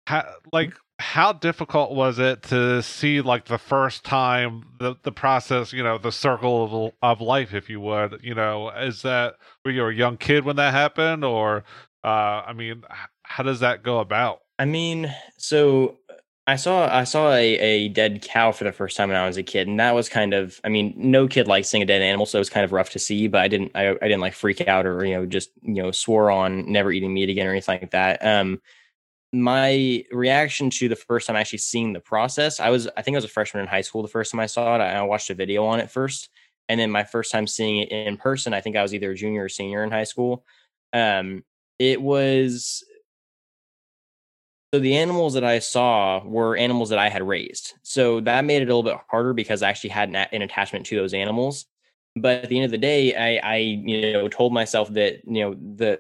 How, 0.08 0.28
like 0.52 0.74
how 0.98 1.34
difficult 1.34 1.92
was 1.92 2.20
it 2.20 2.42
to 2.44 2.82
see 2.82 3.22
like 3.22 3.46
the 3.46 3.58
first 3.58 4.04
time 4.06 4.64
the 4.80 4.96
the 5.04 5.12
process 5.12 5.74
you 5.74 5.84
know 5.84 5.98
the 5.98 6.12
circle 6.12 6.88
of, 6.88 6.94
of 7.02 7.22
life 7.22 7.54
if 7.54 7.70
you 7.70 7.80
would? 7.82 8.20
You 8.24 8.36
know 8.36 8.70
is 8.70 9.02
that 9.02 9.36
were 9.64 9.72
you 9.72 9.86
a 9.86 9.94
young 9.94 10.18
kid 10.18 10.46
when 10.46 10.56
that 10.56 10.74
happened? 10.74 11.26
Or 11.26 11.64
uh 12.04 12.44
i 12.48 12.54
mean 12.54 12.84
how 13.24 13.44
does 13.44 13.60
that 13.60 13.84
go 13.84 14.00
about? 14.00 14.42
I 14.58 14.66
mean 14.66 15.14
so 15.38 15.98
i 16.48 16.56
saw 16.56 16.88
i 16.96 17.04
saw 17.04 17.32
a, 17.34 17.58
a 17.58 17.88
dead 17.90 18.22
cow 18.22 18.52
for 18.52 18.64
the 18.66 18.72
first 18.72 18.96
time 18.96 19.10
when 19.10 19.18
i 19.18 19.26
was 19.26 19.36
a 19.36 19.44
kid 19.44 19.68
and 19.68 19.80
that 19.80 19.96
was 19.96 20.08
kind 20.08 20.34
of 20.34 20.62
i 20.64 20.70
mean 20.70 20.94
no 20.96 21.28
kid 21.28 21.48
likes 21.48 21.68
seeing 21.68 21.82
a 21.82 21.86
dead 21.88 22.04
animal 22.04 22.28
so 22.28 22.38
it 22.38 22.40
was 22.40 22.52
kind 22.52 22.64
of 22.64 22.72
rough 22.72 22.92
to 22.92 23.00
see 23.00 23.28
but 23.28 23.42
i 23.42 23.48
didn't 23.48 23.72
i, 23.74 23.90
I 23.90 23.94
didn't 24.08 24.20
like 24.22 24.34
freak 24.36 24.68
out 24.68 24.86
or 24.86 25.04
you 25.04 25.16
know 25.16 25.26
just 25.26 25.50
you 25.64 25.82
know 25.82 25.90
swore 25.92 26.30
on 26.30 26.72
never 26.72 26.92
eating 26.92 27.14
meat 27.14 27.30
again 27.30 27.48
or 27.48 27.52
anything 27.52 27.80
like 27.82 27.92
that. 27.92 28.24
Um 28.24 28.62
my 29.42 30.04
reaction 30.12 30.70
to 30.72 30.90
the 30.90 30.96
first 30.96 31.28
time 31.28 31.36
actually 31.36 31.60
seeing 31.60 31.94
the 31.94 32.00
process, 32.00 32.60
I 32.60 32.70
was 32.70 32.88
I 32.98 33.02
think 33.02 33.16
I 33.16 33.20
was 33.20 33.26
a 33.26 33.30
freshman 33.30 33.62
in 33.62 33.68
high 33.68 33.82
school 33.82 34.02
the 34.02 34.08
first 34.08 34.32
time 34.32 34.40
I 34.40 34.46
saw 34.46 34.76
it. 34.76 34.80
I, 34.80 34.94
I 34.94 35.02
watched 35.04 35.30
a 35.30 35.36
video 35.36 35.66
on 35.66 35.80
it 35.80 35.92
first, 35.92 36.30
and 36.70 36.80
then 36.80 36.92
my 36.92 37.04
first 37.04 37.32
time 37.32 37.48
seeing 37.48 37.80
it 37.80 37.92
in 37.92 38.18
person, 38.18 38.54
I 38.54 38.62
think 38.62 38.76
I 38.76 38.82
was 38.82 38.94
either 38.94 39.12
a 39.12 39.16
junior 39.16 39.44
or 39.44 39.50
senior 39.50 39.84
in 39.84 39.92
high 39.92 40.04
school. 40.04 40.46
Um, 40.94 41.44
it 41.80 42.02
was 42.02 42.84
so 44.74 44.80
the 44.80 44.98
animals 44.98 45.36
that 45.36 45.44
I 45.44 45.60
saw 45.60 46.22
were 46.26 46.58
animals 46.58 46.90
that 46.90 47.00
I 47.00 47.10
had 47.10 47.26
raised. 47.26 47.76
So 47.84 48.20
that 48.22 48.44
made 48.44 48.62
it 48.62 48.66
a 48.66 48.76
little 48.76 48.84
bit 48.84 49.00
harder 49.10 49.34
because 49.34 49.64
I 49.64 49.70
actually 49.70 49.92
had 49.92 50.10
an, 50.10 50.16
an 50.16 50.42
attachment 50.42 50.86
to 50.88 50.98
those 50.98 51.14
animals 51.14 51.66
but 52.16 52.44
at 52.44 52.50
the 52.50 52.58
end 52.58 52.66
of 52.66 52.72
the 52.72 52.78
day 52.78 53.14
i 53.16 53.56
i 53.56 53.58
you 53.58 54.14
know 54.14 54.28
told 54.28 54.54
myself 54.54 54.92
that 54.94 55.20
you 55.26 55.42
know 55.44 55.56
the 55.76 56.00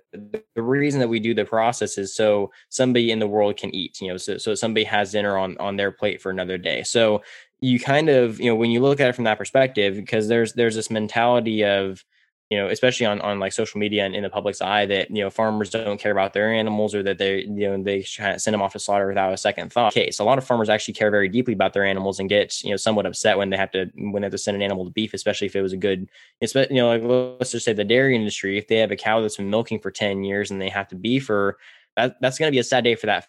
the 0.55 0.61
reason 0.61 0.99
that 0.99 1.07
we 1.07 1.19
do 1.19 1.33
the 1.33 1.45
process 1.45 1.97
is 1.97 2.15
so 2.15 2.51
somebody 2.69 3.11
in 3.11 3.19
the 3.19 3.27
world 3.27 3.57
can 3.57 3.73
eat 3.75 3.99
you 4.01 4.07
know 4.07 4.17
so, 4.17 4.37
so 4.37 4.55
somebody 4.55 4.83
has 4.83 5.11
dinner 5.11 5.37
on 5.37 5.57
on 5.57 5.75
their 5.75 5.91
plate 5.91 6.21
for 6.21 6.29
another 6.29 6.57
day. 6.57 6.83
So 6.83 7.21
you 7.61 7.79
kind 7.79 8.09
of 8.09 8.39
you 8.39 8.49
know 8.49 8.55
when 8.55 8.71
you 8.71 8.81
look 8.81 8.99
at 8.99 9.09
it 9.09 9.15
from 9.15 9.23
that 9.25 9.37
perspective 9.37 9.95
because 9.95 10.27
there's 10.27 10.53
there's 10.53 10.75
this 10.75 10.89
mentality 10.89 11.63
of 11.63 12.03
you 12.51 12.57
know, 12.59 12.67
especially 12.67 13.07
on, 13.07 13.19
on 13.21 13.39
like 13.39 13.51
social 13.51 13.79
media 13.79 14.05
and 14.05 14.15
in 14.15 14.21
the 14.21 14.29
public's 14.29 14.61
eye 14.61 14.85
that, 14.85 15.09
you 15.09 15.23
know, 15.23 15.31
farmers 15.31 15.71
don't 15.71 15.99
care 15.99 16.11
about 16.11 16.33
their 16.33 16.53
animals 16.53 16.93
or 16.93 17.01
that 17.01 17.17
they, 17.17 17.39
you 17.41 17.67
know, 17.67 17.81
they 17.81 18.03
send 18.03 18.39
them 18.39 18.61
off 18.61 18.73
to 18.73 18.79
slaughter 18.79 19.07
without 19.07 19.33
a 19.33 19.37
second 19.37 19.73
thought. 19.73 19.93
Okay. 19.93 20.11
So 20.11 20.23
a 20.23 20.27
lot 20.27 20.37
of 20.37 20.45
farmers 20.45 20.69
actually 20.69 20.93
care 20.93 21.09
very 21.09 21.27
deeply 21.27 21.53
about 21.53 21.73
their 21.73 21.83
animals 21.83 22.19
and 22.19 22.29
get, 22.29 22.63
you 22.63 22.69
know, 22.69 22.77
somewhat 22.77 23.07
upset 23.07 23.39
when 23.39 23.49
they 23.49 23.57
have 23.57 23.71
to, 23.71 23.89
when 23.95 24.21
they 24.21 24.25
have 24.25 24.31
to 24.31 24.37
send 24.37 24.55
an 24.55 24.61
animal 24.61 24.85
to 24.85 24.91
beef, 24.91 25.15
especially 25.15 25.47
if 25.47 25.55
it 25.55 25.63
was 25.63 25.73
a 25.73 25.77
good, 25.77 26.07
you 26.39 26.67
know, 26.69 26.87
like 26.87 27.01
let's 27.39 27.51
just 27.51 27.65
say 27.65 27.73
the 27.73 27.83
dairy 27.83 28.15
industry, 28.15 28.59
if 28.59 28.67
they 28.67 28.77
have 28.77 28.91
a 28.91 28.95
cow 28.95 29.21
that's 29.21 29.37
been 29.37 29.49
milking 29.49 29.79
for 29.79 29.89
10 29.89 30.23
years 30.23 30.51
and 30.51 30.61
they 30.61 30.69
have 30.69 30.87
to 30.89 30.95
beef 30.95 31.27
her, 31.27 31.57
that, 31.97 32.17
that's 32.21 32.37
going 32.37 32.47
to 32.47 32.55
be 32.55 32.59
a 32.59 32.63
sad 32.63 32.83
day 32.83 32.93
for 32.93 33.07
that 33.07 33.27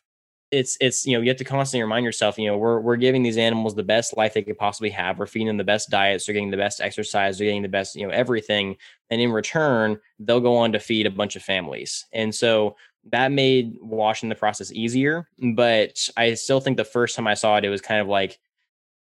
it's 0.52 0.76
it's 0.80 1.04
you 1.04 1.16
know 1.16 1.20
you 1.20 1.28
have 1.28 1.36
to 1.36 1.44
constantly 1.44 1.82
remind 1.82 2.04
yourself 2.04 2.38
you 2.38 2.46
know 2.46 2.56
we're 2.56 2.80
we're 2.80 2.96
giving 2.96 3.22
these 3.22 3.36
animals 3.36 3.74
the 3.74 3.82
best 3.82 4.16
life 4.16 4.34
they 4.34 4.42
could 4.42 4.56
possibly 4.56 4.90
have 4.90 5.18
we're 5.18 5.26
feeding 5.26 5.48
them 5.48 5.56
the 5.56 5.64
best 5.64 5.90
diets 5.90 6.24
they're 6.24 6.34
getting 6.34 6.50
the 6.50 6.56
best 6.56 6.80
exercise 6.80 7.38
they're 7.38 7.46
getting 7.46 7.62
the 7.62 7.68
best 7.68 7.96
you 7.96 8.06
know 8.06 8.12
everything 8.12 8.76
and 9.10 9.20
in 9.20 9.32
return 9.32 9.98
they'll 10.20 10.40
go 10.40 10.56
on 10.56 10.72
to 10.72 10.78
feed 10.78 11.06
a 11.06 11.10
bunch 11.10 11.36
of 11.36 11.42
families 11.42 12.06
and 12.12 12.34
so 12.34 12.76
that 13.10 13.30
made 13.30 13.76
washing 13.80 14.28
the 14.28 14.34
process 14.34 14.72
easier 14.72 15.28
but 15.54 16.08
i 16.16 16.34
still 16.34 16.60
think 16.60 16.76
the 16.76 16.84
first 16.84 17.16
time 17.16 17.26
i 17.26 17.34
saw 17.34 17.56
it 17.56 17.64
it 17.64 17.68
was 17.68 17.80
kind 17.80 18.00
of 18.00 18.08
like 18.08 18.38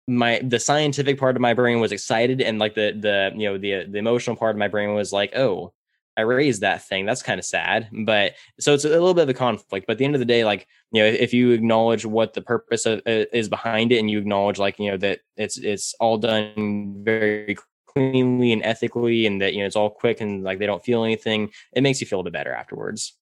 my 0.08 0.42
the 0.44 0.60
scientific 0.60 1.20
part 1.20 1.36
of 1.36 1.42
my 1.42 1.54
brain 1.54 1.80
was 1.80 1.92
excited 1.92 2.42
and 2.42 2.60
like 2.60 2.74
the 2.74 2.98
the 3.00 3.32
you 3.36 3.48
know 3.48 3.58
the 3.58 3.86
the 3.90 4.00
emotional 4.00 4.36
part 4.36 4.56
of 4.56 4.60
my 4.60 4.68
brain 4.68 4.94
was 4.94 5.14
like 5.14 5.36
oh 5.36 5.74
I 6.20 6.24
raised 6.24 6.60
that 6.62 6.84
thing. 6.84 7.06
That's 7.06 7.24
kind 7.24 7.40
of 7.40 7.46
sad. 7.46 7.88
But 7.94 8.34
so 8.60 8.74
it's 8.74 8.84
a 8.84 8.90
little 8.90 9.14
bit 9.14 9.24
of 9.24 9.30
a 9.30 9.34
conflict. 9.34 9.88
But 9.88 9.94
at 9.94 9.98
the 10.00 10.06
end 10.06 10.16
of 10.16 10.20
the 10.20 10.26
day, 10.26 10.44
like, 10.44 10.68
you 10.92 11.02
know, 11.02 11.08
if 11.08 11.34
you 11.34 11.52
acknowledge 11.52 12.06
what 12.06 12.34
the 12.34 12.42
purpose 12.42 12.86
of, 12.86 13.00
uh, 13.08 13.24
is 13.32 13.48
behind 13.48 13.94
it 13.94 14.00
and 14.00 14.12
you 14.12 14.20
acknowledge 14.20 14.60
like, 14.60 14.78
you 14.80 14.92
know, 14.92 14.98
that 14.98 15.22
it's 15.38 15.58
it's 15.58 15.94
all 16.02 16.18
done 16.18 17.04
very 17.06 17.56
cleanly 17.94 18.52
and 18.52 18.64
ethically 18.64 19.26
and 19.26 19.42
that, 19.42 19.54
you 19.54 19.60
know, 19.60 19.66
it's 19.66 19.76
all 19.76 19.90
quick 19.90 20.22
and 20.22 20.44
like 20.44 20.60
they 20.60 20.66
don't 20.66 20.84
feel 20.84 21.04
anything, 21.04 21.50
it 21.74 21.82
makes 21.82 22.02
you 22.02 22.08
feel 22.08 22.20
a 22.20 22.24
bit 22.24 22.34
better 22.34 22.54
afterwards. 22.54 23.16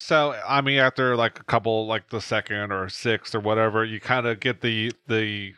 So 0.00 0.38
I 0.46 0.60
mean, 0.60 0.78
after 0.78 1.16
like 1.16 1.40
a 1.40 1.44
couple, 1.44 1.86
like 1.86 2.10
the 2.10 2.20
second 2.20 2.72
or 2.72 2.88
sixth 2.88 3.34
or 3.34 3.40
whatever, 3.40 3.84
you 3.84 4.00
kind 4.00 4.26
of 4.26 4.40
get 4.40 4.60
the 4.60 4.92
the 5.06 5.54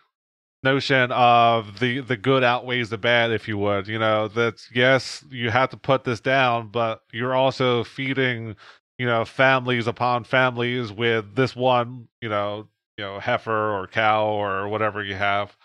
notion 0.62 1.12
of 1.12 1.79
the 1.79 2.01
the 2.01 2.16
good 2.16 2.42
outweighs 2.42 2.90
the 2.90 2.99
bad 2.99 3.31
if 3.31 3.46
you 3.46 3.57
would 3.57 3.87
you 3.87 3.99
know 3.99 4.27
that 4.27 4.55
yes 4.75 5.25
you 5.31 5.49
have 5.49 5.70
to 5.70 5.77
put 5.77 6.03
this 6.03 6.18
down 6.18 6.68
but 6.68 7.03
you're 7.12 7.35
also 7.35 7.85
feeding 7.85 8.57
you 8.99 9.07
know 9.07 9.25
families 9.25 9.87
upon 9.87 10.25
families 10.25 10.90
with 10.90 11.37
this 11.37 11.55
one 11.55 12.09
you 12.20 12.29
know 12.29 12.66
you 12.99 13.05
know 13.05 13.20
heifer 13.20 13.70
or 13.79 13.87
cow 13.87 14.27
or 14.27 14.68
whatever 14.68 15.05
you 15.05 15.14
have 15.14 15.57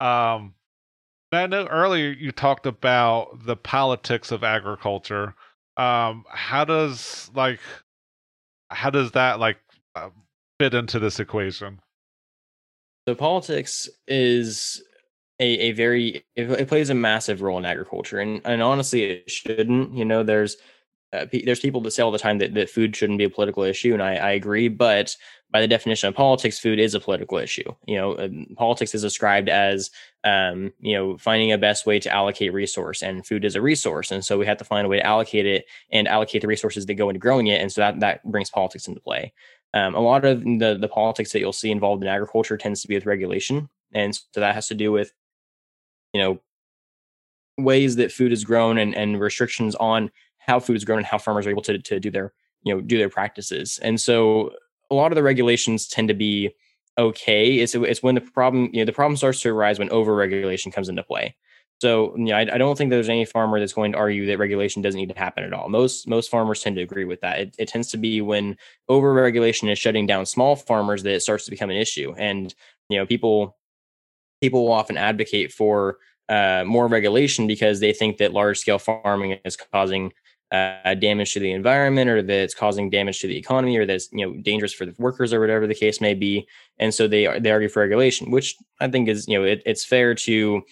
um 0.00 0.52
i 1.32 1.46
know 1.46 1.66
earlier 1.66 2.10
you 2.10 2.32
talked 2.32 2.66
about 2.66 3.44
the 3.44 3.56
politics 3.56 4.30
of 4.30 4.44
agriculture 4.44 5.34
um 5.76 6.24
how 6.28 6.64
does 6.64 7.30
like 7.34 7.60
how 8.70 8.90
does 8.90 9.12
that 9.12 9.38
like 9.40 9.58
uh, 9.94 10.10
fit 10.58 10.74
into 10.74 10.98
this 10.98 11.20
equation 11.20 11.80
so 13.06 13.14
politics 13.14 13.88
is 14.06 14.82
a, 15.40 15.44
a 15.44 15.72
very 15.72 16.24
it, 16.36 16.68
plays 16.68 16.90
a 16.90 16.94
massive 16.94 17.42
role 17.42 17.58
in 17.58 17.64
agriculture, 17.64 18.18
and 18.18 18.40
and 18.44 18.62
honestly, 18.62 19.04
it 19.04 19.30
shouldn't. 19.30 19.94
You 19.94 20.04
know, 20.04 20.22
there's 20.22 20.56
uh, 21.12 21.26
there's 21.44 21.60
people 21.60 21.80
that 21.82 21.92
say 21.92 22.02
all 22.02 22.10
the 22.10 22.18
time 22.18 22.38
that, 22.38 22.54
that 22.54 22.70
food 22.70 22.94
shouldn't 22.94 23.18
be 23.18 23.24
a 23.24 23.30
political 23.30 23.62
issue, 23.62 23.92
and 23.92 24.02
I, 24.02 24.16
I 24.16 24.30
agree. 24.32 24.68
But 24.68 25.16
by 25.50 25.60
the 25.60 25.68
definition 25.68 26.08
of 26.08 26.14
politics, 26.14 26.58
food 26.58 26.78
is 26.78 26.94
a 26.94 27.00
political 27.00 27.38
issue. 27.38 27.74
You 27.86 27.96
know, 27.96 28.18
um, 28.18 28.46
politics 28.56 28.94
is 28.94 29.02
described 29.02 29.48
as 29.48 29.90
um, 30.24 30.72
you 30.80 30.94
know 30.94 31.16
finding 31.16 31.52
a 31.52 31.58
best 31.58 31.86
way 31.86 31.98
to 32.00 32.12
allocate 32.12 32.52
resource, 32.52 33.02
and 33.02 33.26
food 33.26 33.44
is 33.44 33.56
a 33.56 33.62
resource, 33.62 34.10
and 34.10 34.24
so 34.24 34.38
we 34.38 34.46
have 34.46 34.58
to 34.58 34.64
find 34.64 34.84
a 34.84 34.88
way 34.88 34.98
to 34.98 35.06
allocate 35.06 35.46
it 35.46 35.64
and 35.90 36.06
allocate 36.06 36.42
the 36.42 36.48
resources 36.48 36.86
that 36.86 36.94
go 36.94 37.08
into 37.08 37.18
growing 37.18 37.46
it, 37.46 37.60
and 37.60 37.72
so 37.72 37.80
that 37.80 38.00
that 38.00 38.24
brings 38.24 38.50
politics 38.50 38.86
into 38.88 39.00
play. 39.00 39.32
Um, 39.74 39.94
a 39.94 40.00
lot 40.00 40.24
of 40.24 40.42
the 40.42 40.76
the 40.78 40.88
politics 40.88 41.32
that 41.32 41.40
you'll 41.40 41.52
see 41.52 41.70
involved 41.70 42.02
in 42.02 42.08
agriculture 42.08 42.56
tends 42.56 42.82
to 42.82 42.88
be 42.88 42.94
with 42.94 43.06
regulation, 43.06 43.68
and 43.94 44.14
so 44.14 44.40
that 44.40 44.54
has 44.54 44.68
to 44.68 44.74
do 44.74 44.92
with, 44.92 45.12
you 46.12 46.20
know, 46.20 46.40
ways 47.56 47.96
that 47.96 48.12
food 48.12 48.32
is 48.32 48.44
grown 48.44 48.76
and 48.76 48.94
and 48.94 49.18
restrictions 49.20 49.74
on 49.76 50.10
how 50.38 50.60
food 50.60 50.76
is 50.76 50.84
grown 50.84 50.98
and 50.98 51.06
how 51.06 51.18
farmers 51.18 51.46
are 51.46 51.50
able 51.50 51.62
to 51.62 51.78
to 51.78 52.00
do 52.00 52.10
their 52.10 52.32
you 52.64 52.74
know 52.74 52.80
do 52.82 52.98
their 52.98 53.08
practices. 53.08 53.78
And 53.82 54.00
so 54.00 54.52
a 54.90 54.94
lot 54.94 55.12
of 55.12 55.16
the 55.16 55.22
regulations 55.22 55.88
tend 55.88 56.08
to 56.08 56.14
be 56.14 56.54
okay. 56.96 57.56
It's 57.56 57.74
it's 57.74 58.02
when 58.02 58.14
the 58.14 58.20
problem 58.20 58.70
you 58.72 58.80
know 58.80 58.84
the 58.84 58.92
problem 58.92 59.16
starts 59.16 59.40
to 59.42 59.50
arise 59.50 59.78
when 59.78 59.88
overregulation 59.88 60.72
comes 60.72 60.88
into 60.88 61.02
play. 61.02 61.36
So 61.80 62.16
yeah, 62.16 62.38
I, 62.38 62.40
I, 62.40 62.58
don't 62.58 62.76
think 62.76 62.90
there's 62.90 63.08
any 63.08 63.24
farmer 63.24 63.60
that's 63.60 63.72
going 63.72 63.92
to 63.92 63.98
argue 63.98 64.26
that 64.26 64.38
regulation 64.38 64.82
doesn't 64.82 64.98
need 64.98 65.10
to 65.10 65.18
happen 65.18 65.44
at 65.44 65.52
all. 65.52 65.68
Most 65.68 66.08
most 66.08 66.28
farmers 66.28 66.60
tend 66.60 66.74
to 66.76 66.82
agree 66.82 67.04
with 67.04 67.20
that. 67.20 67.38
It, 67.38 67.54
it 67.56 67.68
tends 67.68 67.88
to 67.90 67.96
be 67.96 68.20
when 68.20 68.56
overregulation 68.90 69.70
is 69.70 69.78
shutting 69.78 70.06
down 70.06 70.26
small 70.26 70.56
farmers 70.56 71.04
that 71.04 71.14
it 71.14 71.22
starts 71.22 71.44
to 71.44 71.52
become 71.52 71.70
an 71.70 71.76
issue. 71.76 72.14
And 72.18 72.52
you 72.88 72.98
know, 72.98 73.06
people 73.06 73.56
people 74.40 74.64
will 74.64 74.72
often 74.72 74.96
advocate 74.96 75.52
for 75.52 75.98
uh, 76.28 76.64
more 76.66 76.88
regulation 76.88 77.46
because 77.46 77.80
they 77.80 77.92
think 77.92 78.18
that 78.18 78.32
large 78.32 78.58
scale 78.58 78.78
farming 78.78 79.38
is 79.44 79.56
causing 79.56 80.12
uh, 80.50 80.94
damage 80.94 81.34
to 81.34 81.40
the 81.40 81.52
environment 81.52 82.08
or 82.08 82.22
that 82.22 82.40
it's 82.40 82.54
causing 82.54 82.88
damage 82.88 83.20
to 83.20 83.26
the 83.26 83.36
economy 83.36 83.76
or 83.76 83.84
that's 83.84 84.08
you 84.12 84.26
know 84.26 84.34
dangerous 84.40 84.72
for 84.72 84.86
the 84.86 84.94
workers 84.98 85.32
or 85.32 85.40
whatever 85.40 85.66
the 85.66 85.74
case 85.74 86.00
may 86.00 86.14
be. 86.14 86.46
And 86.78 86.94
so 86.94 87.06
they 87.06 87.38
they 87.38 87.50
argue 87.50 87.68
for 87.68 87.80
regulation 87.80 88.30
which 88.30 88.56
i 88.80 88.88
think 88.88 89.08
is 89.08 89.28
you 89.28 89.38
know 89.38 89.44
it, 89.44 89.62
it's 89.66 89.84
fair 89.84 90.14
to 90.14 90.62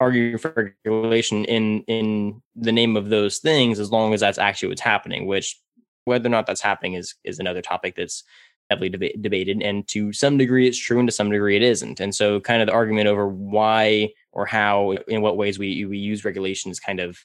argue 0.00 0.38
for 0.38 0.74
regulation 0.84 1.44
in 1.44 1.82
in 1.82 2.40
the 2.54 2.72
name 2.72 2.96
of 2.96 3.10
those 3.10 3.38
things 3.38 3.80
as 3.80 3.90
long 3.90 4.14
as 4.14 4.20
that's 4.20 4.38
actually 4.38 4.68
what's 4.68 4.80
happening 4.80 5.26
which 5.26 5.60
whether 6.04 6.26
or 6.26 6.30
not 6.30 6.46
that's 6.46 6.60
happening 6.60 6.94
is 6.94 7.14
is 7.24 7.38
another 7.38 7.60
topic 7.60 7.94
that's 7.94 8.24
heavily 8.70 8.90
deba- 8.90 9.20
debated. 9.22 9.62
And 9.62 9.86
to 9.88 10.12
some 10.12 10.38
degree 10.38 10.66
it's 10.66 10.78
true 10.78 10.98
and 10.98 11.08
to 11.08 11.14
some 11.14 11.30
degree 11.30 11.56
it 11.56 11.62
isn't. 11.62 12.00
And 12.00 12.14
so 12.14 12.40
kind 12.40 12.60
of 12.60 12.66
the 12.66 12.72
argument 12.72 13.08
over 13.08 13.28
why 13.28 14.10
or 14.32 14.46
how 14.46 14.92
in 15.08 15.22
what 15.22 15.36
ways 15.36 15.58
we 15.58 15.84
we 15.84 15.98
use 15.98 16.24
regulation 16.24 16.70
is 16.70 16.80
kind 16.80 17.00
of 17.00 17.18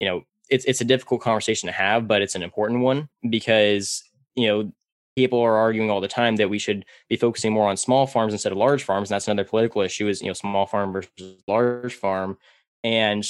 you 0.00 0.08
know 0.08 0.22
it's 0.50 0.64
it's 0.64 0.80
a 0.80 0.84
difficult 0.84 1.20
conversation 1.20 1.66
to 1.66 1.72
have 1.72 2.08
but 2.08 2.22
it's 2.22 2.34
an 2.34 2.42
important 2.42 2.80
one 2.80 3.08
because 3.28 4.02
you 4.34 4.46
know 4.46 4.72
people 5.18 5.40
are 5.40 5.56
arguing 5.56 5.90
all 5.90 6.00
the 6.00 6.06
time 6.06 6.36
that 6.36 6.48
we 6.48 6.60
should 6.60 6.84
be 7.08 7.16
focusing 7.16 7.52
more 7.52 7.68
on 7.68 7.76
small 7.76 8.06
farms 8.06 8.32
instead 8.32 8.52
of 8.52 8.58
large 8.58 8.84
farms. 8.84 9.10
And 9.10 9.16
that's 9.16 9.26
another 9.26 9.42
political 9.42 9.82
issue 9.82 10.06
is, 10.06 10.22
you 10.22 10.28
know, 10.28 10.32
small 10.32 10.64
farm 10.64 10.92
versus 10.92 11.42
large 11.48 11.92
farm. 11.94 12.38
And 12.84 13.28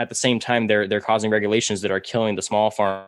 at 0.00 0.08
the 0.08 0.16
same 0.16 0.40
time, 0.40 0.66
they're, 0.66 0.88
they're 0.88 1.00
causing 1.00 1.30
regulations 1.30 1.82
that 1.82 1.92
are 1.92 2.00
killing 2.00 2.34
the 2.34 2.42
small 2.42 2.72
farmer 2.72 3.06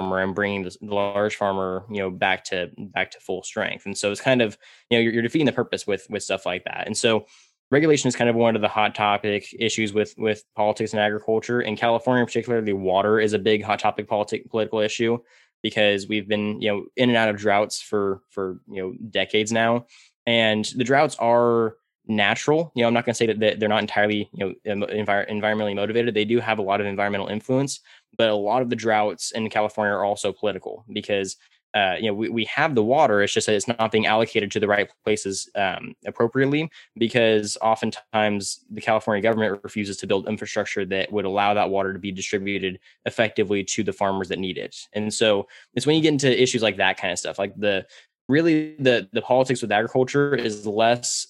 and 0.00 0.34
bringing 0.34 0.64
the, 0.64 0.76
large 0.82 1.36
farmer, 1.36 1.84
you 1.88 1.98
know, 1.98 2.10
back 2.10 2.42
to, 2.46 2.72
back 2.76 3.12
to 3.12 3.20
full 3.20 3.44
strength. 3.44 3.86
And 3.86 3.96
so 3.96 4.10
it's 4.10 4.20
kind 4.20 4.42
of, 4.42 4.58
you 4.90 4.98
know, 4.98 5.02
you're, 5.02 5.12
you're 5.12 5.22
defeating 5.22 5.46
the 5.46 5.52
purpose 5.52 5.86
with, 5.86 6.08
with 6.10 6.24
stuff 6.24 6.44
like 6.44 6.64
that. 6.64 6.88
And 6.88 6.96
so 6.96 7.26
regulation 7.70 8.08
is 8.08 8.16
kind 8.16 8.30
of 8.30 8.36
one 8.36 8.56
of 8.56 8.62
the 8.62 8.68
hot 8.68 8.94
topic 8.94 9.54
issues 9.58 9.92
with 9.92 10.14
with 10.18 10.44
politics 10.56 10.92
and 10.92 11.00
agriculture. 11.00 11.60
In 11.60 11.76
california 11.76 12.24
particularly 12.24 12.72
water 12.72 13.20
is 13.20 13.32
a 13.32 13.38
big 13.38 13.62
hot 13.62 13.78
topic 13.78 14.08
politic 14.08 14.48
political 14.50 14.80
issue 14.80 15.18
because 15.62 16.08
we've 16.08 16.28
been 16.28 16.60
you 16.60 16.70
know 16.70 16.86
in 16.96 17.10
and 17.10 17.16
out 17.16 17.28
of 17.28 17.36
droughts 17.36 17.80
for 17.80 18.22
for 18.30 18.60
you 18.68 18.82
know 18.82 18.94
decades 19.10 19.52
now. 19.52 19.86
And 20.26 20.64
the 20.76 20.84
droughts 20.84 21.16
are 21.16 21.76
natural. 22.06 22.72
You 22.74 22.82
know 22.82 22.88
i'm 22.88 22.94
not 22.94 23.04
going 23.04 23.14
to 23.14 23.18
say 23.18 23.26
that 23.32 23.60
they're 23.60 23.68
not 23.68 23.82
entirely 23.82 24.30
you 24.32 24.54
know 24.66 24.86
envir- 24.86 25.30
environmentally 25.30 25.76
motivated. 25.76 26.14
They 26.14 26.24
do 26.24 26.40
have 26.40 26.58
a 26.58 26.62
lot 26.62 26.80
of 26.80 26.86
environmental 26.86 27.28
influence 27.28 27.80
but 28.16 28.30
a 28.30 28.34
lot 28.34 28.60
of 28.62 28.68
the 28.68 28.76
droughts 28.76 29.30
in 29.30 29.48
california 29.48 29.94
are 29.94 30.04
also 30.04 30.32
political 30.32 30.84
because 30.92 31.36
uh, 31.74 31.94
you 31.98 32.06
know, 32.06 32.14
we, 32.14 32.28
we 32.28 32.44
have 32.46 32.74
the 32.74 32.82
water. 32.82 33.22
It's 33.22 33.32
just 33.32 33.46
that 33.46 33.54
it's 33.54 33.68
not 33.68 33.92
being 33.92 34.06
allocated 34.06 34.50
to 34.52 34.60
the 34.60 34.68
right 34.68 34.90
places 35.04 35.50
um, 35.54 35.94
appropriately 36.06 36.70
because 36.96 37.56
oftentimes 37.60 38.64
the 38.70 38.80
California 38.80 39.22
government 39.22 39.60
refuses 39.62 39.96
to 39.98 40.06
build 40.06 40.28
infrastructure 40.28 40.84
that 40.86 41.12
would 41.12 41.24
allow 41.24 41.54
that 41.54 41.70
water 41.70 41.92
to 41.92 41.98
be 41.98 42.10
distributed 42.10 42.78
effectively 43.04 43.62
to 43.64 43.84
the 43.84 43.92
farmers 43.92 44.28
that 44.28 44.38
need 44.38 44.56
it. 44.56 44.76
And 44.94 45.12
so 45.12 45.46
it's 45.74 45.86
when 45.86 45.96
you 45.96 46.02
get 46.02 46.12
into 46.12 46.42
issues 46.42 46.62
like 46.62 46.78
that 46.78 46.98
kind 46.98 47.12
of 47.12 47.18
stuff, 47.18 47.38
like 47.38 47.54
the 47.56 47.86
really 48.28 48.76
the 48.78 49.08
the 49.12 49.22
politics 49.22 49.62
with 49.62 49.72
agriculture 49.72 50.34
is 50.34 50.66
less 50.66 51.26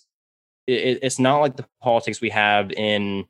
it, 0.66 0.98
it's 1.03 1.18
not 1.18 1.38
like 1.38 1.57
the 1.57 1.66
politics 1.83 2.20
we 2.20 2.31
have 2.31 2.70
in 2.72 3.24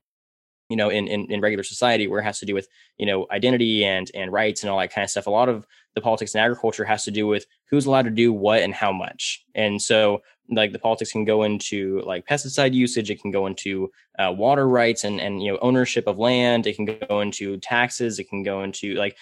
you 0.69 0.77
know 0.77 0.89
in, 0.89 1.09
in 1.09 1.31
in 1.31 1.41
regular 1.41 1.65
society 1.65 2.07
where 2.07 2.21
it 2.21 2.25
has 2.25 2.39
to 2.39 2.47
do 2.47 2.55
with 2.55 2.69
you 2.99 3.07
know 3.07 3.27
identity 3.31 3.85
and 3.85 4.11
and 4.15 4.33
rights 4.33 4.63
and 4.63 4.71
all 4.71 4.79
that 4.79 4.93
kind 4.93 5.05
of 5.05 5.11
stuff. 5.11 5.27
A 5.27 5.31
lot 5.31 5.49
of 5.49 5.67
the 5.95 6.01
politics 6.01 6.35
in 6.35 6.41
agriculture 6.41 6.85
has 6.85 7.05
to 7.05 7.11
do 7.11 7.27
with 7.27 7.47
who's 7.71 7.87
allowed 7.87 8.03
to 8.03 8.11
do 8.11 8.33
what 8.33 8.63
and 8.63 8.75
how 8.75 8.93
much. 8.93 9.45
And 9.55 9.81
so 9.81 10.23
like 10.51 10.73
the 10.73 10.79
politics 10.79 11.13
can 11.13 11.25
go 11.25 11.43
into 11.43 12.01
like 12.07 12.27
pesticide 12.27 12.73
usage. 12.73 13.11
It 13.11 13.21
can 13.21 13.31
go 13.31 13.47
into 13.47 13.91
uh, 14.19 14.33
water 14.37 14.69
rights 14.69 15.05
and 15.05 15.21
and 15.21 15.43
you 15.43 15.53
know 15.53 15.59
ownership 15.61 16.07
of 16.07 16.19
land. 16.19 16.67
It 16.67 16.77
can 16.77 16.85
go 16.85 17.21
into 17.21 17.59
taxes. 17.59 18.19
It 18.19 18.29
can 18.29 18.43
go 18.43 18.63
into 18.63 18.95
like 18.95 19.17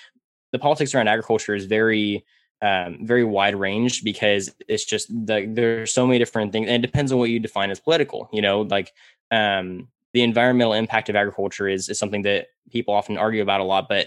the 0.53 0.59
politics 0.59 0.95
around 0.95 1.09
agriculture 1.09 1.55
is 1.55 1.67
very 1.67 2.25
um, 2.63 3.01
very 3.03 3.25
wide 3.25 3.55
range 3.55 4.03
because 4.03 4.51
it's 4.67 4.85
just 4.85 5.09
the, 5.09 5.47
there's 5.47 5.93
so 5.93 6.07
many 6.07 6.19
different 6.19 6.53
things. 6.53 6.69
And 6.69 6.83
it 6.83 6.87
depends 6.87 7.13
on 7.13 7.19
what 7.19 7.29
you 7.29 7.39
define 7.39 7.71
as 7.71 7.81
political 7.81 8.29
you 8.33 8.43
know 8.43 8.63
like 8.63 8.93
um, 9.31 9.89
the 10.17 10.23
environmental 10.23 10.73
impact 10.73 11.11
of 11.11 11.15
agriculture 11.15 11.69
is, 11.69 11.91
is 11.91 11.99
something 11.99 12.23
that 12.23 12.47
people 12.71 12.95
often 12.95 13.19
argue 13.19 13.43
about 13.43 13.61
a 13.61 13.65
lot 13.65 13.87
but 13.87 14.07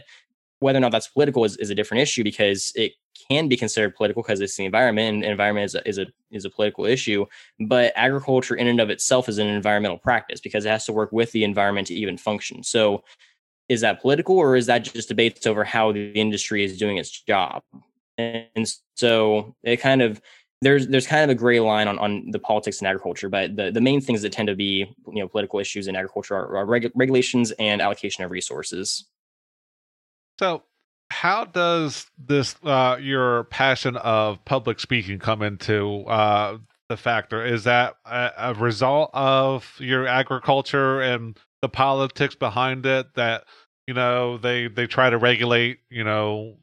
whether 0.57 0.77
or 0.77 0.81
not 0.81 0.91
that's 0.91 1.07
political 1.07 1.45
is, 1.45 1.55
is 1.57 1.69
a 1.69 1.75
different 1.75 2.01
issue 2.01 2.23
because 2.23 2.71
it 2.73 2.93
can 3.29 3.47
be 3.47 3.55
considered 3.55 3.95
political 3.95 4.23
because 4.23 4.41
it's 4.41 4.57
the 4.57 4.65
environment 4.65 5.17
and 5.17 5.25
environment 5.25 5.65
is 5.65 5.75
a, 5.75 5.87
is 5.87 5.99
a 5.99 6.07
is 6.31 6.45
a 6.45 6.49
political 6.49 6.83
issue 6.85 7.27
but 7.59 7.93
agriculture 7.95 8.55
in 8.55 8.65
and 8.65 8.81
of 8.81 8.89
itself 8.89 9.29
is 9.29 9.37
an 9.37 9.45
environmental 9.45 9.99
practice 9.99 10.41
because 10.41 10.65
it 10.65 10.69
has 10.69 10.83
to 10.83 10.91
work 10.91 11.11
with 11.11 11.31
the 11.31 11.43
environment 11.43 11.85
to 11.87 11.93
even 11.93 12.17
function. 12.17 12.63
So 12.63 13.03
is 13.69 13.81
that 13.81 14.01
political 14.01 14.35
or 14.35 14.55
is 14.55 14.65
that 14.65 14.79
just 14.79 15.09
debates 15.09 15.45
over 15.45 15.63
how 15.63 15.91
the 15.91 16.11
industry 16.13 16.63
is 16.63 16.75
doing 16.77 16.97
its 16.97 17.21
job? 17.21 17.61
And 18.17 18.67
so 18.95 19.55
it 19.63 19.77
kind 19.77 20.01
of 20.01 20.19
there's 20.61 20.87
there's 20.87 21.07
kind 21.07 21.23
of 21.23 21.29
a 21.29 21.35
gray 21.35 21.59
line 21.59 21.87
on, 21.87 21.97
on 21.99 22.31
the 22.31 22.39
politics 22.39 22.81
in 22.81 22.87
agriculture, 22.87 23.29
but 23.29 23.55
the, 23.55 23.71
the 23.71 23.81
main 23.81 24.01
things 24.01 24.21
that 24.21 24.31
tend 24.31 24.47
to 24.47 24.55
be 24.55 24.85
you 25.07 25.21
know 25.21 25.27
political 25.27 25.59
issues 25.59 25.87
in 25.87 25.95
agriculture 25.95 26.35
are, 26.35 26.57
are 26.57 26.65
regu- 26.65 26.91
regulations 26.95 27.51
and 27.59 27.81
allocation 27.81 28.23
of 28.23 28.31
resources. 28.31 29.05
So, 30.37 30.63
how 31.11 31.45
does 31.45 32.07
this 32.17 32.55
uh, 32.63 32.97
your 32.99 33.45
passion 33.45 33.95
of 33.97 34.43
public 34.43 34.79
speaking 34.79 35.19
come 35.19 35.41
into 35.41 36.01
uh, 36.03 36.57
the 36.89 36.97
factor? 36.97 37.45
Is 37.45 37.63
that 37.63 37.95
a, 38.05 38.31
a 38.37 38.53
result 38.53 39.11
of 39.13 39.75
your 39.79 40.07
agriculture 40.07 41.01
and 41.01 41.37
the 41.61 41.69
politics 41.69 42.35
behind 42.35 42.85
it? 42.85 43.13
That 43.15 43.45
you 43.87 43.93
know 43.93 44.37
they 44.37 44.67
they 44.67 44.87
try 44.87 45.09
to 45.09 45.17
regulate 45.17 45.79
you 45.89 46.03
know 46.03 46.57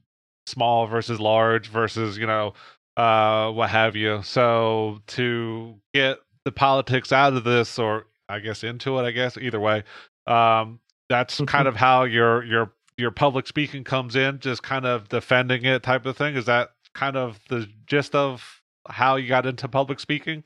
small 0.46 0.86
versus 0.86 1.18
large 1.18 1.68
versus 1.68 2.16
you 2.18 2.26
know 2.26 2.52
uh 2.96 3.50
what 3.52 3.70
have 3.70 3.96
you. 3.96 4.22
So 4.22 5.00
to 5.08 5.74
get 5.94 6.18
the 6.44 6.52
politics 6.52 7.12
out 7.12 7.32
of 7.32 7.42
this 7.42 7.76
or 7.76 8.06
i 8.28 8.38
guess 8.38 8.62
into 8.62 8.98
it 8.98 9.02
i 9.02 9.10
guess 9.10 9.36
either 9.36 9.58
way 9.58 9.82
um 10.28 10.78
that's 11.08 11.36
mm-hmm. 11.36 11.44
kind 11.44 11.68
of 11.68 11.76
how 11.76 12.04
your 12.04 12.44
your 12.44 12.72
your 12.98 13.10
public 13.10 13.46
speaking 13.46 13.84
comes 13.84 14.16
in 14.16 14.38
just 14.40 14.62
kind 14.62 14.86
of 14.86 15.08
defending 15.08 15.64
it 15.64 15.82
type 15.82 16.06
of 16.06 16.16
thing. 16.16 16.34
Is 16.34 16.46
that 16.46 16.70
kind 16.94 17.16
of 17.16 17.38
the 17.48 17.68
gist 17.86 18.14
of 18.14 18.62
how 18.88 19.16
you 19.16 19.28
got 19.28 19.46
into 19.46 19.68
public 19.68 20.00
speaking? 20.00 20.44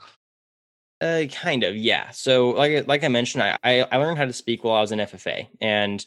Uh 1.00 1.24
kind 1.32 1.62
of 1.62 1.76
yeah. 1.76 2.10
So 2.10 2.50
like 2.50 2.86
like 2.86 3.04
i 3.04 3.08
mentioned 3.08 3.42
i 3.42 3.56
i 3.90 3.96
learned 3.96 4.18
how 4.18 4.26
to 4.26 4.32
speak 4.32 4.64
while 4.64 4.76
i 4.76 4.80
was 4.80 4.92
in 4.92 4.98
ffa 4.98 5.46
and 5.60 6.04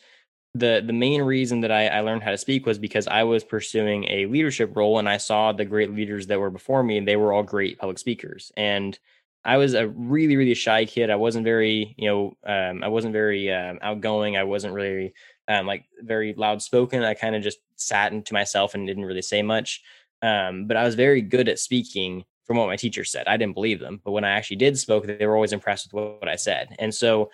the 0.55 0.83
the 0.85 0.93
main 0.93 1.21
reason 1.21 1.61
that 1.61 1.71
I, 1.71 1.87
I, 1.87 2.01
learned 2.01 2.21
how 2.21 2.31
to 2.31 2.37
speak 2.37 2.65
was 2.65 2.77
because 2.77 3.07
I 3.07 3.23
was 3.23 3.43
pursuing 3.43 4.05
a 4.05 4.27
leadership 4.27 4.75
role 4.75 4.99
and 4.99 5.09
I 5.09 5.17
saw 5.17 5.51
the 5.51 5.65
great 5.65 5.91
leaders 5.93 6.27
that 6.27 6.39
were 6.39 6.51
before 6.51 6.83
me 6.83 6.97
and 6.97 7.07
they 7.07 7.15
were 7.15 7.33
all 7.33 7.43
great 7.43 7.79
public 7.79 7.97
speakers. 7.97 8.51
And 8.55 8.97
I 9.43 9.57
was 9.57 9.73
a 9.73 9.87
really 9.87 10.35
really 10.35 10.53
shy 10.53 10.85
kid. 10.85 11.09
I 11.09 11.15
wasn't 11.15 11.43
very 11.43 11.95
you 11.97 12.07
know 12.07 12.37
um, 12.45 12.83
I 12.83 12.87
wasn't 12.87 13.13
very 13.13 13.51
um, 13.51 13.79
outgoing. 13.81 14.37
I 14.37 14.43
wasn't 14.43 14.75
really 14.75 15.13
um, 15.47 15.65
like 15.65 15.85
very 15.99 16.35
loud 16.35 16.61
spoken. 16.61 17.03
I 17.03 17.15
kind 17.15 17.35
of 17.35 17.41
just 17.41 17.57
sat 17.75 18.13
into 18.13 18.33
myself 18.33 18.75
and 18.75 18.85
didn't 18.85 19.05
really 19.05 19.23
say 19.23 19.41
much. 19.41 19.81
Um, 20.21 20.67
but 20.67 20.77
I 20.77 20.83
was 20.83 20.95
very 20.95 21.21
good 21.21 21.49
at 21.49 21.59
speaking 21.59 22.25
from 22.45 22.57
what 22.57 22.67
my 22.67 22.75
teacher 22.75 23.03
said. 23.03 23.27
I 23.27 23.37
didn't 23.37 23.55
believe 23.55 23.79
them 23.79 24.01
but 24.05 24.11
when 24.11 24.23
I 24.23 24.31
actually 24.31 24.57
did 24.57 24.77
spoke 24.77 25.07
they 25.07 25.25
were 25.25 25.35
always 25.35 25.53
impressed 25.53 25.87
with 25.87 25.93
what, 25.93 26.21
what 26.21 26.29
I 26.29 26.35
said. 26.35 26.75
And 26.77 26.93
so 26.93 27.31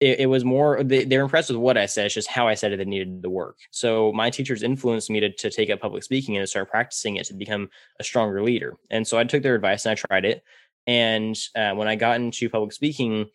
it, 0.00 0.20
it 0.20 0.26
was 0.26 0.44
more 0.44 0.82
they, 0.82 1.04
they, 1.04 1.16
were 1.16 1.24
impressed 1.24 1.50
with 1.50 1.58
what 1.58 1.78
I 1.78 1.86
said. 1.86 2.06
It's 2.06 2.14
just 2.14 2.28
how 2.28 2.46
I 2.46 2.54
said 2.54 2.72
it 2.72 2.76
that 2.78 2.88
needed 2.88 3.22
the 3.22 3.30
work. 3.30 3.58
So 3.70 4.12
my 4.12 4.30
teachers 4.30 4.62
influenced 4.62 5.10
me 5.10 5.20
to, 5.20 5.32
to 5.32 5.50
take 5.50 5.70
up 5.70 5.80
public 5.80 6.02
speaking 6.02 6.36
and 6.36 6.42
to 6.42 6.46
start 6.46 6.70
practicing 6.70 7.16
it 7.16 7.26
to 7.26 7.34
become 7.34 7.70
a 7.98 8.04
stronger 8.04 8.42
leader. 8.42 8.76
And 8.90 9.06
so 9.06 9.18
I 9.18 9.24
took 9.24 9.42
their 9.42 9.54
advice 9.54 9.86
and 9.86 9.92
I 9.92 9.94
tried 9.94 10.24
it. 10.24 10.44
And 10.86 11.36
uh, 11.56 11.72
when 11.72 11.88
I 11.88 11.96
got 11.96 12.16
into 12.16 12.50
public 12.50 12.72
speaking, 12.72 13.26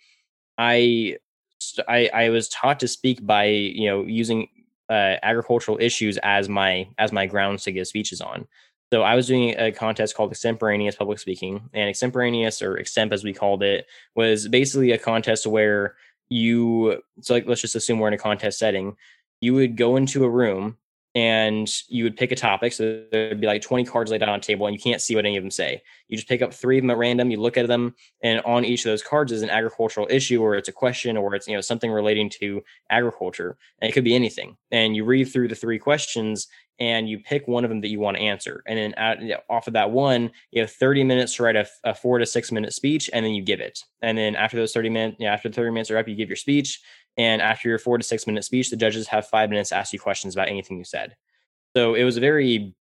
I, 0.57 1.17
I 1.87 2.09
I 2.13 2.29
was 2.29 2.47
taught 2.49 2.79
to 2.81 2.87
speak 2.87 3.25
by 3.25 3.45
you 3.45 3.89
know 3.89 4.03
using 4.03 4.47
uh, 4.89 5.15
agricultural 5.23 5.77
issues 5.81 6.17
as 6.21 6.47
my 6.47 6.87
as 6.97 7.11
my 7.11 7.25
grounds 7.25 7.63
to 7.63 7.71
give 7.71 7.87
speeches 7.87 8.21
on. 8.21 8.47
So 8.93 9.03
I 9.03 9.15
was 9.15 9.27
doing 9.27 9.57
a 9.57 9.71
contest 9.71 10.15
called 10.15 10.31
Extemporaneous 10.31 10.97
Public 10.97 11.17
Speaking, 11.17 11.69
and 11.73 11.89
Extemporaneous 11.89 12.61
or 12.61 12.75
Extemp 12.75 13.13
as 13.13 13.23
we 13.23 13.33
called 13.33 13.63
it 13.63 13.85
was 14.15 14.49
basically 14.49 14.91
a 14.91 14.97
contest 14.97 15.47
where 15.47 15.95
you 16.31 17.01
so 17.19 17.33
like 17.33 17.45
let's 17.45 17.59
just 17.61 17.75
assume 17.75 17.99
we're 17.99 18.07
in 18.07 18.13
a 18.13 18.17
contest 18.17 18.57
setting 18.57 18.95
you 19.41 19.53
would 19.53 19.75
go 19.75 19.97
into 19.97 20.23
a 20.23 20.29
room 20.29 20.77
and 21.13 21.69
you 21.89 22.05
would 22.05 22.15
pick 22.15 22.31
a 22.31 22.35
topic 22.35 22.71
so 22.71 23.03
there'd 23.11 23.41
be 23.41 23.47
like 23.47 23.61
20 23.61 23.83
cards 23.85 24.11
laid 24.11 24.23
out 24.23 24.29
on 24.29 24.39
a 24.39 24.41
table 24.41 24.65
and 24.65 24.73
you 24.73 24.81
can't 24.81 25.01
see 25.01 25.15
what 25.15 25.25
any 25.25 25.35
of 25.35 25.43
them 25.43 25.51
say 25.51 25.81
you 26.07 26.15
just 26.15 26.29
pick 26.29 26.41
up 26.41 26.53
three 26.53 26.77
of 26.77 26.83
them 26.83 26.91
at 26.91 26.97
random 26.97 27.29
you 27.29 27.39
look 27.39 27.57
at 27.57 27.67
them 27.67 27.93
and 28.23 28.39
on 28.41 28.63
each 28.63 28.85
of 28.85 28.91
those 28.91 29.03
cards 29.03 29.31
is 29.31 29.41
an 29.41 29.49
agricultural 29.49 30.07
issue 30.09 30.41
or 30.41 30.55
it's 30.55 30.69
a 30.69 30.73
question 30.73 31.17
or 31.17 31.35
it's 31.35 31.47
you 31.47 31.55
know 31.55 31.61
something 31.61 31.91
relating 31.91 32.29
to 32.29 32.61
agriculture 32.89 33.57
and 33.81 33.89
it 33.89 33.93
could 33.93 34.05
be 34.05 34.15
anything 34.15 34.55
and 34.71 34.95
you 34.95 35.03
read 35.03 35.25
through 35.25 35.47
the 35.47 35.55
three 35.55 35.79
questions 35.79 36.47
and 36.81 37.07
you 37.07 37.19
pick 37.19 37.47
one 37.47 37.63
of 37.63 37.69
them 37.69 37.79
that 37.81 37.89
you 37.89 37.99
want 37.99 38.17
to 38.17 38.23
answer. 38.23 38.63
And 38.65 38.75
then 38.79 39.35
off 39.51 39.67
of 39.67 39.73
that 39.73 39.91
one, 39.91 40.31
you 40.49 40.61
have 40.61 40.71
30 40.71 41.03
minutes 41.03 41.35
to 41.35 41.43
write 41.43 41.55
a, 41.55 41.67
a, 41.83 41.93
four 41.93 42.17
to 42.17 42.25
six 42.25 42.51
minute 42.51 42.73
speech, 42.73 43.07
and 43.13 43.23
then 43.23 43.35
you 43.35 43.43
give 43.43 43.59
it. 43.59 43.83
And 44.01 44.17
then 44.17 44.35
after 44.35 44.57
those 44.57 44.73
30 44.73 44.89
minutes, 44.89 45.17
yeah, 45.19 45.31
after 45.31 45.47
30 45.47 45.69
minutes 45.69 45.91
are 45.91 45.97
up, 45.97 46.07
you 46.07 46.15
give 46.15 46.27
your 46.27 46.35
speech. 46.35 46.81
And 47.17 47.41
after 47.41 47.69
your 47.69 47.77
four 47.77 47.97
to 47.97 48.03
six 48.03 48.25
minute 48.25 48.43
speech, 48.43 48.69
the 48.69 48.77
judges 48.77 49.07
have 49.07 49.27
five 49.27 49.49
minutes 49.49 49.69
to 49.69 49.75
ask 49.75 49.93
you 49.93 49.99
questions 49.99 50.35
about 50.35 50.49
anything 50.49 50.77
you 50.77 50.85
said. 50.85 51.15
So 51.75 51.93
it 51.93 52.03
was 52.03 52.17
a 52.17 52.21
very 52.21 52.73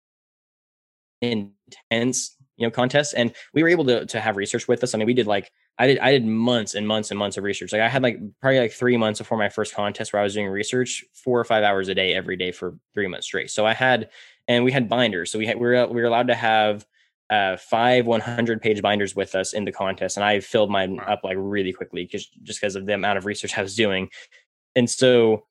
intense, 1.22 2.36
you 2.58 2.68
know, 2.68 2.72
contest. 2.72 3.14
And 3.18 3.34
we 3.54 3.64
were 3.64 3.70
able 3.70 3.86
to 3.86 4.06
to 4.06 4.20
have 4.20 4.38
research 4.38 4.68
with 4.68 4.84
us. 4.84 4.94
I 4.94 4.98
mean, 4.98 5.08
we 5.08 5.14
did 5.14 5.28
like 5.28 5.52
I 5.78 5.88
did 5.88 6.00
I 6.00 6.12
did 6.12 6.26
months 6.26 6.76
and 6.76 6.88
months 6.88 7.12
and 7.12 7.18
months 7.18 7.38
of 7.38 7.44
research. 7.44 7.72
Like 7.72 7.82
I 7.82 7.90
had 7.90 8.04
like 8.04 8.20
probably 8.42 8.60
like 8.60 8.72
three 8.72 8.98
months 8.98 9.20
before 9.20 9.38
my 9.38 9.50
first 9.50 9.74
contest 9.74 10.14
where 10.14 10.20
I 10.20 10.24
was 10.24 10.34
doing 10.34 10.48
research 10.48 11.04
four 11.14 11.40
or 11.40 11.46
five 11.46 11.64
hours 11.64 11.88
a 11.88 11.96
day 11.96 12.14
every 12.14 12.36
day 12.36 12.52
for 12.52 12.78
three 12.94 13.08
months 13.08 13.28
straight. 13.28 13.50
So 13.50 13.66
I 13.66 13.74
had 13.74 14.10
and 14.48 14.64
we 14.64 14.72
had 14.72 14.90
binders. 14.90 15.32
So 15.32 15.40
we 15.40 15.48
had 15.48 15.58
we 15.58 15.68
were 15.68 15.88
we 15.88 16.02
were 16.02 16.08
allowed 16.08 16.28
to 16.28 16.36
have 16.36 16.86
uh, 17.30 17.58
five 17.58 18.06
100 18.06 18.62
page 18.62 18.82
binders 18.82 19.16
with 19.16 19.36
us 19.36 19.54
in 19.54 19.66
the 19.66 19.72
contest, 19.72 20.18
and 20.18 20.24
I 20.24 20.40
filled 20.40 20.72
mine 20.72 21.00
up 21.06 21.22
like 21.24 21.38
really 21.40 21.74
quickly 21.74 22.04
because 22.04 22.26
just 22.44 22.60
because 22.60 22.76
of 22.76 22.86
the 22.86 22.94
amount 22.94 23.18
of 23.18 23.26
research 23.26 23.58
I 23.58 23.62
was 23.62 23.76
doing. 23.76 24.10
And 24.76 24.90
so 24.90 25.46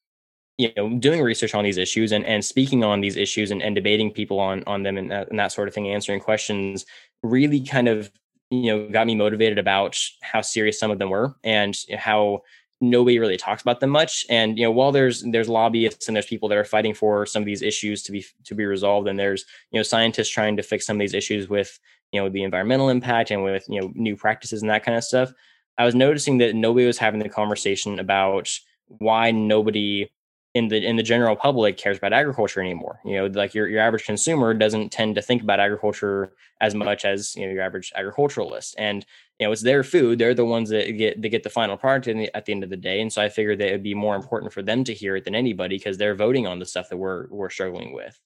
you 0.59 0.73
know 0.77 0.99
doing 0.99 1.23
research 1.23 1.55
on 1.55 1.65
these 1.65 1.79
issues 1.79 2.13
and, 2.13 2.27
and 2.27 2.45
speaking 2.45 2.85
on 2.85 3.01
these 3.01 3.17
issues 3.17 3.51
and, 3.51 3.63
and 3.63 3.75
debating 3.75 4.13
people 4.13 4.41
on 4.41 4.63
on 4.67 4.83
them 4.83 4.99
and 4.99 5.11
that, 5.11 5.31
and 5.31 5.39
that 5.39 5.53
sort 5.53 5.69
of 5.69 5.75
thing 5.75 5.89
answering 5.89 6.21
questions 6.21 6.85
really 7.23 7.61
kind 7.61 7.89
of 7.89 8.11
you 8.51 8.67
know 8.67 8.89
got 8.89 9.07
me 9.07 9.15
motivated 9.15 9.59
about 9.59 9.99
how 10.21 10.41
serious 10.41 10.79
some 10.79 10.91
of 10.91 10.99
them 10.99 11.11
were 11.11 11.35
and 11.45 11.79
how 11.97 12.43
nobody 12.81 13.19
really 13.19 13.37
talks 13.37 13.63
about 13.63 13.81
them 13.81 13.91
much 13.91 14.25
and 14.31 14.57
you 14.57 14.65
know 14.65 14.71
while 14.71 14.93
there's 14.93 15.23
there's 15.33 15.49
lobbyists 15.49 16.07
and 16.07 16.15
there's 16.15 16.27
people 16.27 16.49
that 16.49 16.59
are 16.59 16.65
fighting 16.65 16.95
for 16.95 17.27
some 17.27 17.43
of 17.43 17.47
these 17.47 17.63
issues 17.63 18.03
to 18.03 18.13
be 18.13 18.25
to 18.45 18.55
be 18.55 18.65
resolved 18.65 19.09
and 19.09 19.19
there's 19.19 19.45
you 19.71 19.79
know 19.79 19.83
scientists 19.83 20.29
trying 20.29 20.57
to 20.57 20.63
fix 20.63 20.87
some 20.87 20.97
of 20.97 21.01
these 21.01 21.15
issues 21.15 21.49
with 21.49 21.79
you 22.13 22.21
know 22.21 22.29
the 22.29 22.43
environmental 22.43 22.89
impact 22.89 23.31
and 23.31 23.43
with 23.43 23.65
you 23.69 23.81
know 23.81 23.91
new 23.95 24.17
practices 24.17 24.63
and 24.63 24.71
that 24.71 24.85
kind 24.85 24.97
of 24.97 25.03
stuff 25.03 25.33
i 25.77 25.85
was 25.85 25.95
noticing 25.95 26.39
that 26.39 26.55
nobody 26.55 26.87
was 26.87 26.99
having 26.99 27.21
the 27.21 27.29
conversation 27.29 27.99
about 27.99 28.49
why 28.87 29.31
nobody 29.31 30.09
in 30.55 30.69
the 30.69 30.85
in 30.85 30.97
the 30.97 31.03
general 31.03 31.37
public 31.37 31.77
cares 31.77 31.99
about 31.99 32.13
agriculture 32.13 32.61
anymore. 32.61 33.01
You 33.05 33.17
know, 33.17 33.27
like 33.27 33.55
your 33.55 33.69
your 33.69 33.81
average 33.81 34.05
consumer 34.05 34.55
doesn't 34.55 34.91
tend 34.91 35.15
to 35.15 35.23
think 35.23 35.43
about 35.43 35.61
agriculture 35.61 36.33
as 36.61 36.75
much 36.75 37.05
as 37.05 37.35
you 37.37 37.47
know 37.47 37.53
your 37.53 37.63
average 37.63 37.93
agriculturalist. 37.95 38.75
And 38.79 39.05
you 39.39 39.47
know, 39.47 39.53
it's 39.53 39.63
their 39.63 39.85
food; 39.85 40.19
they're 40.19 40.35
the 40.35 40.45
ones 40.45 40.71
that 40.71 40.91
get 40.93 41.21
they 41.23 41.29
get 41.29 41.43
the 41.43 41.51
final 41.51 41.77
product 41.77 42.07
the, 42.07 42.37
at 42.37 42.45
the 42.45 42.53
end 42.53 42.65
of 42.65 42.71
the 42.71 42.77
day. 42.77 43.01
And 43.01 43.13
so 43.13 43.23
I 43.23 43.29
figured 43.29 43.59
that 43.61 43.69
it'd 43.69 43.83
be 43.83 43.95
more 43.95 44.17
important 44.17 44.53
for 44.53 44.63
them 44.63 44.85
to 44.85 44.95
hear 44.95 45.17
it 45.17 45.25
than 45.25 45.35
anybody 45.35 45.77
because 45.79 45.99
they're 45.99 46.15
voting 46.15 46.47
on 46.47 46.59
the 46.59 46.67
stuff 46.67 46.89
that 46.89 46.97
we're 46.97 47.29
we're 47.31 47.51
struggling 47.51 47.93
with. 47.93 48.19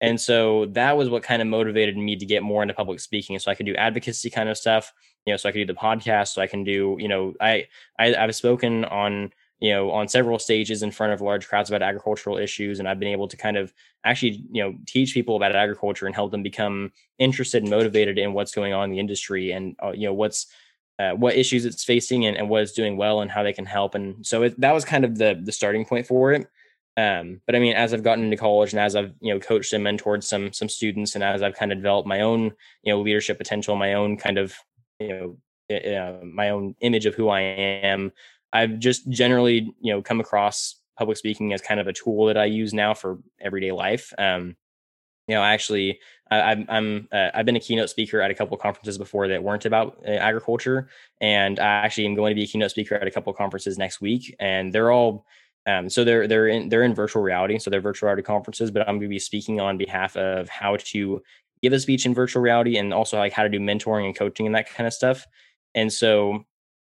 And 0.00 0.20
so 0.20 0.66
that 0.66 0.96
was 0.96 1.08
what 1.10 1.22
kind 1.22 1.42
of 1.42 1.48
motivated 1.48 1.96
me 1.96 2.16
to 2.16 2.26
get 2.26 2.42
more 2.42 2.62
into 2.62 2.74
public 2.74 3.00
speaking. 3.00 3.38
So 3.38 3.50
I 3.50 3.54
could 3.54 3.66
do 3.66 3.74
advocacy 3.74 4.30
kind 4.30 4.48
of 4.48 4.56
stuff, 4.56 4.92
you 5.26 5.32
know, 5.32 5.36
so 5.36 5.48
I 5.48 5.52
could 5.52 5.66
do 5.66 5.72
the 5.72 5.78
podcast. 5.78 6.28
So 6.28 6.42
I 6.42 6.46
can 6.46 6.62
do, 6.62 6.96
you 7.00 7.08
know, 7.08 7.34
I, 7.40 7.66
I 7.98 8.14
I've 8.14 8.34
spoken 8.34 8.84
on 8.84 9.32
you 9.60 9.70
know, 9.70 9.90
on 9.90 10.08
several 10.08 10.38
stages 10.38 10.82
in 10.82 10.90
front 10.90 11.12
of 11.12 11.20
large 11.20 11.48
crowds 11.48 11.68
about 11.68 11.82
agricultural 11.82 12.38
issues. 12.38 12.78
And 12.78 12.88
I've 12.88 13.00
been 13.00 13.08
able 13.08 13.28
to 13.28 13.36
kind 13.36 13.56
of 13.56 13.72
actually, 14.04 14.44
you 14.52 14.62
know, 14.62 14.74
teach 14.86 15.14
people 15.14 15.36
about 15.36 15.56
agriculture 15.56 16.06
and 16.06 16.14
help 16.14 16.30
them 16.30 16.42
become 16.42 16.92
interested 17.18 17.62
and 17.62 17.70
motivated 17.70 18.18
in 18.18 18.32
what's 18.32 18.54
going 18.54 18.72
on 18.72 18.84
in 18.84 18.90
the 18.90 19.00
industry 19.00 19.50
and, 19.52 19.74
uh, 19.82 19.92
you 19.92 20.06
know, 20.06 20.14
what's, 20.14 20.46
uh, 20.98 21.12
what 21.12 21.36
issues 21.36 21.64
it's 21.64 21.84
facing 21.84 22.26
and, 22.26 22.36
and 22.36 22.48
what 22.48 22.62
it's 22.62 22.72
doing 22.72 22.96
well 22.96 23.20
and 23.20 23.30
how 23.30 23.42
they 23.42 23.52
can 23.52 23.66
help. 23.66 23.94
And 23.94 24.26
so 24.26 24.42
it, 24.42 24.60
that 24.60 24.74
was 24.74 24.84
kind 24.84 25.04
of 25.04 25.16
the 25.16 25.40
the 25.42 25.52
starting 25.52 25.84
point 25.84 26.06
for 26.06 26.32
it. 26.32 26.48
Um, 26.96 27.40
but 27.46 27.54
I 27.54 27.60
mean, 27.60 27.74
as 27.74 27.94
I've 27.94 28.02
gotten 28.02 28.24
into 28.24 28.36
college 28.36 28.72
and 28.72 28.80
as 28.80 28.96
I've 28.96 29.14
you 29.20 29.32
know 29.32 29.38
coached 29.38 29.72
and 29.72 29.86
mentored 29.86 30.24
some 30.24 30.52
some 30.52 30.68
students, 30.68 31.14
and 31.14 31.22
as 31.22 31.42
I've 31.42 31.54
kind 31.54 31.70
of 31.70 31.78
developed 31.78 32.08
my 32.08 32.22
own 32.22 32.52
you 32.82 32.92
know 32.92 33.00
leadership 33.00 33.38
potential, 33.38 33.76
my 33.76 33.94
own 33.94 34.16
kind 34.16 34.38
of 34.38 34.56
you 34.98 35.08
know 35.08 35.76
uh, 35.76 36.24
my 36.24 36.50
own 36.50 36.74
image 36.80 37.06
of 37.06 37.14
who 37.14 37.28
I 37.28 37.40
am, 37.40 38.10
I've 38.52 38.78
just 38.78 39.08
generally 39.10 39.74
you 39.80 39.92
know 39.92 40.02
come 40.02 40.20
across 40.20 40.76
public 40.98 41.16
speaking 41.16 41.52
as 41.52 41.62
kind 41.62 41.80
of 41.80 41.86
a 41.86 41.92
tool 41.92 42.26
that 42.26 42.36
I 42.36 42.46
use 42.46 42.74
now 42.74 42.94
for 42.94 43.18
everyday 43.40 43.72
life. 43.72 44.12
Um, 44.18 44.56
you 45.28 45.34
know, 45.34 45.42
actually, 45.42 46.00
I, 46.30 46.52
am 46.52 46.66
I'm 46.68 47.08
uh, 47.12 47.30
I've 47.34 47.44
been 47.44 47.56
a 47.56 47.60
keynote 47.60 47.90
speaker 47.90 48.20
at 48.20 48.30
a 48.30 48.34
couple 48.34 48.56
conferences 48.56 48.96
before 48.96 49.28
that 49.28 49.42
weren't 49.42 49.66
about 49.66 49.98
uh, 50.06 50.12
agriculture, 50.12 50.88
and 51.20 51.60
I 51.60 51.66
actually 51.66 52.06
am 52.06 52.14
going 52.14 52.30
to 52.30 52.34
be 52.34 52.44
a 52.44 52.46
keynote 52.46 52.70
speaker 52.70 52.94
at 52.94 53.06
a 53.06 53.10
couple 53.10 53.32
conferences 53.34 53.76
next 53.76 54.00
week, 54.00 54.34
and 54.40 54.72
they're 54.72 54.90
all 54.90 55.26
um, 55.66 55.90
so 55.90 56.02
they're 56.02 56.26
they're 56.26 56.48
in 56.48 56.70
they're 56.70 56.82
in 56.82 56.94
virtual 56.94 57.22
reality, 57.22 57.58
so 57.58 57.68
they're 57.68 57.82
virtual 57.82 58.06
reality 58.06 58.22
conferences. 58.22 58.70
But 58.70 58.88
I'm 58.88 58.96
going 58.96 59.02
to 59.02 59.08
be 59.08 59.18
speaking 59.18 59.60
on 59.60 59.76
behalf 59.76 60.16
of 60.16 60.48
how 60.48 60.76
to 60.76 61.22
give 61.62 61.74
a 61.74 61.78
speech 61.78 62.06
in 62.06 62.14
virtual 62.14 62.42
reality, 62.42 62.78
and 62.78 62.94
also 62.94 63.18
like 63.18 63.34
how 63.34 63.42
to 63.42 63.50
do 63.50 63.60
mentoring 63.60 64.06
and 64.06 64.16
coaching 64.16 64.46
and 64.46 64.54
that 64.54 64.70
kind 64.70 64.86
of 64.86 64.94
stuff. 64.94 65.26
And 65.74 65.92
so, 65.92 66.44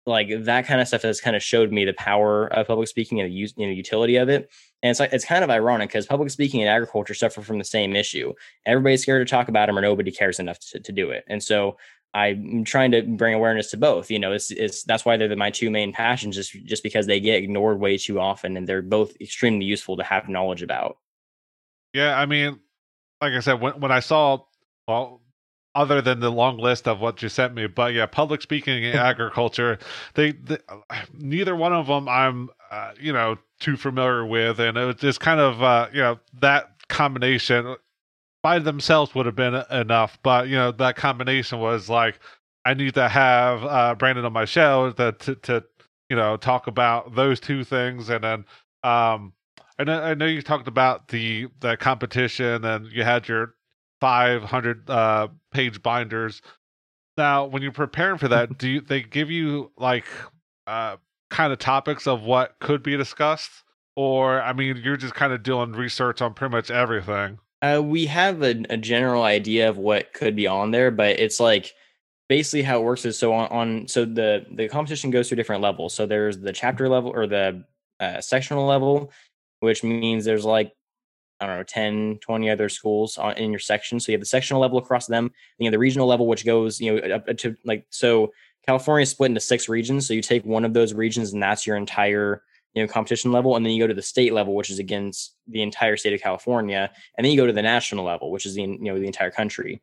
like 0.07 0.29
that 0.45 0.67
kind 0.67 0.81
of 0.81 0.89
stuff 0.89 1.03
has 1.03 1.21
kind 1.21 1.37
of 1.37 1.43
showed 1.43 1.73
me 1.73 1.85
the 1.85 1.93
power 1.93 2.47
of 2.47 2.67
public 2.67 2.89
speaking 2.89 3.21
and 3.21 3.31
the 3.31 3.35
use, 3.35 3.53
you 3.57 3.67
know, 3.67 3.73
utility 3.73 4.17
of 4.17 4.29
it. 4.29 4.51
And 4.83 4.91
it's 4.91 5.01
like 5.01 5.13
it's 5.13 5.25
kind 5.25 5.45
of 5.45 5.51
ironic 5.51 5.91
because 5.91 6.07
public 6.07 6.31
speaking 6.31 6.61
and 6.61 6.71
agriculture 6.71 7.15
suffer 7.15 7.43
from 7.43 7.59
the 7.59 7.65
same 7.65 7.95
issue. 7.95 8.33
Everybody's 8.65 9.03
scared 9.03 9.27
to 9.27 9.31
talk 9.31 9.49
about 9.49 9.67
them, 9.67 9.79
or 9.79 9.83
nobody 9.83 10.11
cares 10.11 10.39
enough 10.39 10.59
to, 10.71 10.81
to 10.81 10.93
do 10.93 11.11
it. 11.11 11.25
And 11.29 11.43
so 11.43 11.77
I'm 12.15 12.65
trying 12.65 12.91
to 12.93 13.03
bring 13.03 13.35
awareness 13.35 13.71
to 13.71 13.77
both. 13.77 14.11
You 14.11 14.19
know, 14.19 14.33
it's, 14.33 14.51
it's 14.51 14.83
that's 14.85 15.05
why 15.05 15.17
they're 15.17 15.35
my 15.37 15.51
two 15.51 15.71
main 15.71 15.93
passions, 15.93 16.35
just 16.35 16.53
just 16.65 16.83
because 16.83 17.07
they 17.07 17.21
get 17.21 17.43
ignored 17.43 17.79
way 17.79 17.99
too 17.99 18.19
often, 18.19 18.57
and 18.57 18.67
they're 18.67 18.83
both 18.83 19.15
extremely 19.21 19.67
useful 19.67 19.97
to 19.99 20.03
have 20.03 20.29
knowledge 20.29 20.63
about. 20.63 20.97
Yeah, 21.93 22.19
I 22.19 22.27
mean, 22.27 22.59
like 23.21 23.35
I 23.35 23.41
said, 23.41 23.61
when 23.61 23.81
when 23.81 23.93
I 23.93 24.01
saw, 24.01 24.39
well, 24.89 25.23
other 25.75 26.01
than 26.01 26.21
the 26.21 26.31
long 26.31 26.59
list 26.59 26.89
of 26.89 27.01
what 27.01 27.23
you 27.23 27.29
sent 27.29 27.55
me, 27.55 27.67
but 27.67 27.93
yeah, 27.95 28.07
public 28.07 28.43
speaking 28.43 28.85
and 28.85 28.95
agriculture, 28.99 29.79
they, 30.15 30.33
they, 30.33 30.59
neither 31.13 31.55
one 31.55 31.73
of 31.73 31.87
them 31.87 32.09
I'm, 32.09 32.51
uh, 32.71 32.93
you 33.01 33.13
know, 33.13 33.37
too 33.61 33.77
familiar 33.77 34.25
with, 34.25 34.59
and 34.59 34.77
it 34.77 34.85
was 34.85 34.97
just 34.97 35.21
kind 35.21 35.41
of, 35.41 35.63
uh, 35.63 35.89
you 35.93 36.01
know, 36.01 36.19
that 36.41 36.71
combination 36.89 37.77
by 38.43 38.59
themselves 38.59 39.15
would 39.15 39.27
have 39.27 39.37
been 39.37 39.55
enough, 39.71 40.19
but 40.23 40.49
you 40.49 40.57
know 40.57 40.73
that 40.73 40.97
combination 40.97 41.59
was 41.61 41.89
like 41.89 42.19
I 42.65 42.75
need 42.75 42.95
to 42.95 43.09
have 43.09 43.65
uh, 43.65 43.95
Brandon 43.95 44.25
on 44.25 44.33
my 44.33 44.45
show 44.45 44.93
to, 44.93 45.13
to, 45.13 45.35
to 45.35 45.65
you 46.09 46.17
know 46.17 46.37
talk 46.37 46.67
about 46.67 47.15
those 47.15 47.41
two 47.41 47.65
things, 47.65 48.09
and 48.09 48.25
then 48.25 48.45
um, 48.83 49.33
and 49.79 49.91
I 49.91 50.15
know 50.15 50.27
you 50.27 50.43
talked 50.43 50.69
about 50.69 51.09
the 51.09 51.49
the 51.61 51.77
competition, 51.77 52.65
and 52.65 52.87
you 52.87 53.03
had 53.03 53.29
your 53.29 53.55
500 54.01 54.89
uh, 54.89 55.29
page 55.51 55.83
binders. 55.83 56.43
Now, 57.17 57.45
when 57.45 57.63
you're 57.63 57.73
preparing 57.73 58.19
for 58.19 58.29
that, 58.29 58.59
do 58.59 58.69
you, 58.69 58.81
they 58.81 59.03
give 59.03 59.31
you 59.31 59.73
like 59.77 60.07
uh, 60.67 60.97
kind 61.31 61.53
of 61.53 61.59
topics 61.59 62.07
of 62.07 62.23
what 62.23 62.57
could 62.61 62.83
be 62.83 62.97
discussed, 62.97 63.51
or 63.97 64.41
I 64.43 64.53
mean, 64.53 64.81
you're 64.83 64.97
just 64.97 65.15
kind 65.15 65.33
of 65.33 65.43
doing 65.43 65.73
research 65.73 66.23
on 66.23 66.35
pretty 66.35 66.53
much 66.53 66.71
everything? 66.71 67.39
Uh, 67.63 67.83
we 67.85 68.07
have 68.07 68.43
a, 68.43 68.65
a, 68.71 68.79
general 68.79 69.23
idea 69.23 69.69
of 69.69 69.77
what 69.77 70.15
could 70.15 70.35
be 70.35 70.47
on 70.47 70.71
there, 70.71 70.91
but 70.91 71.21
it's 71.21 71.39
like 71.39 71.75
basically 72.27 72.63
how 72.63 72.81
it 72.81 72.85
works 72.85 73.05
is 73.05 73.19
so 73.19 73.35
on, 73.35 73.49
on 73.49 73.89
so 73.89 74.07
the 74.07 74.47
the 74.53 74.67
competition 74.69 75.11
goes 75.11 75.29
through 75.29 75.37
different 75.37 75.61
levels. 75.61 75.93
So 75.93 76.07
there's 76.07 76.39
the 76.39 76.55
chapter 76.55 76.89
level 76.89 77.11
or 77.11 77.27
the 77.27 77.65
uh, 77.99 78.23
sectional 78.23 78.67
level, 78.67 79.13
which 79.59 79.85
means 79.85 80.25
there's 80.25 80.45
like 80.45 80.73
I 81.41 81.47
don't 81.47 81.57
know 81.57 81.63
10, 81.63 82.19
20 82.21 82.51
other 82.51 82.69
schools 82.69 83.17
on, 83.17 83.37
in 83.39 83.51
your 83.51 83.61
section. 83.61 83.99
So 83.99 84.13
you 84.13 84.15
have 84.15 84.21
the 84.21 84.27
sectional 84.27 84.61
level 84.61 84.79
across 84.79 85.07
them. 85.07 85.33
you 85.59 85.67
have 85.67 85.73
the 85.73 85.79
regional 85.79 86.07
level, 86.07 86.27
which 86.27 86.45
goes 86.45 86.81
you 86.81 86.95
know 86.95 87.15
up 87.15 87.37
to 87.39 87.57
like 87.65 87.87
so 87.91 88.33
California 88.67 89.03
is 89.03 89.11
split 89.11 89.31
into 89.31 89.41
six 89.41 89.69
regions. 89.69 90.07
So 90.07 90.15
you 90.15 90.23
take 90.23 90.45
one 90.45 90.65
of 90.65 90.75
those 90.75 90.93
regions, 90.93 91.33
and 91.33 91.43
that's 91.43 91.67
your 91.67 91.77
entire 91.77 92.43
you 92.75 92.83
know 92.83 92.93
competition 92.93 93.33
level 93.33 93.57
and 93.57 93.65
then 93.65 93.73
you 93.73 93.83
go 93.83 93.87
to 93.87 93.95
the 93.95 94.03
state 94.03 94.33
level 94.33 94.55
which 94.55 94.71
is 94.71 94.79
against 94.79 95.35
the 95.49 95.63
entire 95.63 95.97
state 95.97 96.13
of 96.13 96.21
california 96.21 96.91
and 97.17 97.25
then 97.25 97.33
you 97.33 97.37
go 97.37 97.47
to 97.47 97.53
the 97.53 97.63
national 97.63 98.05
level 98.05 98.31
which 98.31 98.47
is 98.47 98.55
the 98.55 98.63
you 98.63 98.79
know 98.79 98.99
the 98.99 99.07
entire 99.07 99.31
country 99.31 99.83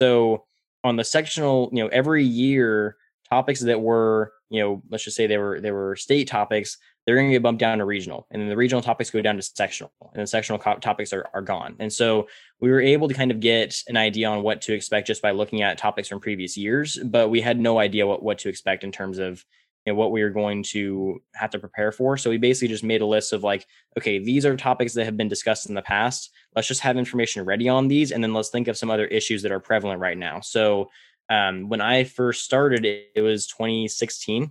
so 0.00 0.44
on 0.84 0.96
the 0.96 1.04
sectional 1.04 1.70
you 1.72 1.82
know 1.82 1.88
every 1.88 2.24
year 2.24 2.96
topics 3.28 3.60
that 3.60 3.80
were 3.80 4.32
you 4.50 4.60
know 4.60 4.82
let's 4.90 5.04
just 5.04 5.16
say 5.16 5.26
they 5.26 5.38
were 5.38 5.60
they 5.60 5.70
were 5.70 5.96
state 5.96 6.28
topics 6.28 6.78
they're 7.06 7.16
going 7.16 7.28
to 7.28 7.32
get 7.32 7.42
bumped 7.42 7.60
down 7.60 7.78
to 7.78 7.84
regional 7.84 8.26
and 8.30 8.42
then 8.42 8.48
the 8.48 8.56
regional 8.56 8.82
topics 8.82 9.10
go 9.10 9.22
down 9.22 9.36
to 9.36 9.42
sectional 9.42 9.92
and 10.12 10.22
the 10.22 10.26
sectional 10.26 10.58
co- 10.58 10.78
topics 10.78 11.12
are, 11.12 11.26
are 11.32 11.42
gone 11.42 11.76
and 11.78 11.92
so 11.92 12.26
we 12.60 12.70
were 12.70 12.80
able 12.80 13.08
to 13.08 13.14
kind 13.14 13.30
of 13.30 13.40
get 13.40 13.82
an 13.88 13.96
idea 13.96 14.28
on 14.28 14.42
what 14.42 14.60
to 14.60 14.72
expect 14.72 15.06
just 15.06 15.22
by 15.22 15.30
looking 15.30 15.62
at 15.62 15.78
topics 15.78 16.08
from 16.08 16.20
previous 16.20 16.56
years 16.56 16.98
but 17.04 17.28
we 17.28 17.40
had 17.40 17.58
no 17.58 17.78
idea 17.78 18.06
what, 18.06 18.22
what 18.22 18.38
to 18.38 18.48
expect 18.48 18.84
in 18.84 18.92
terms 18.92 19.18
of 19.18 19.44
you 19.86 19.92
know, 19.92 19.98
what 19.98 20.10
we 20.10 20.22
were 20.22 20.30
going 20.30 20.64
to 20.64 21.22
have 21.34 21.50
to 21.50 21.60
prepare 21.60 21.92
for. 21.92 22.16
So 22.16 22.28
we 22.28 22.38
basically 22.38 22.68
just 22.68 22.82
made 22.82 23.02
a 23.02 23.06
list 23.06 23.32
of 23.32 23.44
like, 23.44 23.64
okay, 23.96 24.18
these 24.18 24.44
are 24.44 24.56
topics 24.56 24.94
that 24.94 25.04
have 25.04 25.16
been 25.16 25.28
discussed 25.28 25.68
in 25.68 25.76
the 25.76 25.82
past. 25.82 26.30
Let's 26.56 26.66
just 26.66 26.80
have 26.80 26.96
information 26.96 27.44
ready 27.44 27.68
on 27.68 27.86
these, 27.86 28.10
and 28.10 28.22
then 28.22 28.34
let's 28.34 28.48
think 28.48 28.66
of 28.66 28.76
some 28.76 28.90
other 28.90 29.06
issues 29.06 29.42
that 29.42 29.52
are 29.52 29.60
prevalent 29.60 30.00
right 30.00 30.18
now. 30.18 30.40
So 30.40 30.90
um, 31.30 31.68
when 31.68 31.80
I 31.80 32.04
first 32.04 32.44
started, 32.44 32.84
it, 32.84 33.10
it 33.14 33.22
was 33.22 33.46
2016. 33.46 34.50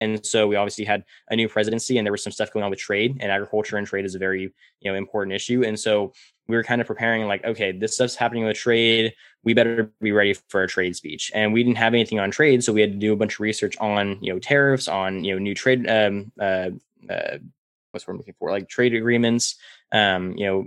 And 0.00 0.24
so 0.24 0.46
we 0.46 0.56
obviously 0.56 0.84
had 0.84 1.04
a 1.30 1.36
new 1.36 1.48
presidency 1.48 1.98
and 1.98 2.06
there 2.06 2.12
was 2.12 2.22
some 2.22 2.32
stuff 2.32 2.52
going 2.52 2.64
on 2.64 2.70
with 2.70 2.78
trade 2.78 3.18
and 3.20 3.32
agriculture 3.32 3.76
and 3.76 3.86
trade 3.86 4.04
is 4.04 4.14
a 4.14 4.18
very, 4.18 4.42
you 4.80 4.90
know, 4.90 4.94
important 4.94 5.34
issue. 5.34 5.64
And 5.64 5.78
so 5.78 6.12
we 6.48 6.56
were 6.56 6.64
kind 6.64 6.80
of 6.80 6.86
preparing 6.86 7.26
like, 7.26 7.44
okay, 7.44 7.72
this 7.72 7.94
stuff's 7.94 8.16
happening 8.16 8.44
with 8.44 8.56
trade. 8.56 9.12
We 9.44 9.54
better 9.54 9.92
be 10.00 10.12
ready 10.12 10.34
for 10.48 10.62
a 10.62 10.68
trade 10.68 10.96
speech. 10.96 11.30
And 11.34 11.52
we 11.52 11.62
didn't 11.62 11.76
have 11.76 11.94
anything 11.94 12.18
on 12.18 12.30
trade, 12.30 12.64
so 12.64 12.72
we 12.72 12.80
had 12.80 12.92
to 12.92 12.98
do 12.98 13.12
a 13.12 13.16
bunch 13.16 13.34
of 13.34 13.40
research 13.40 13.76
on 13.78 14.18
you 14.22 14.32
know 14.32 14.38
tariffs, 14.38 14.88
on 14.88 15.24
you 15.24 15.34
know 15.34 15.38
new 15.38 15.54
trade, 15.54 15.88
um, 15.88 16.32
uh, 16.40 16.70
uh, 17.08 17.38
what's 17.92 18.06
what 18.06 18.14
I'm 18.14 18.16
looking 18.16 18.34
for, 18.38 18.50
like 18.50 18.68
trade 18.68 18.94
agreements, 18.94 19.56
um, 19.92 20.36
you 20.36 20.46
know, 20.46 20.66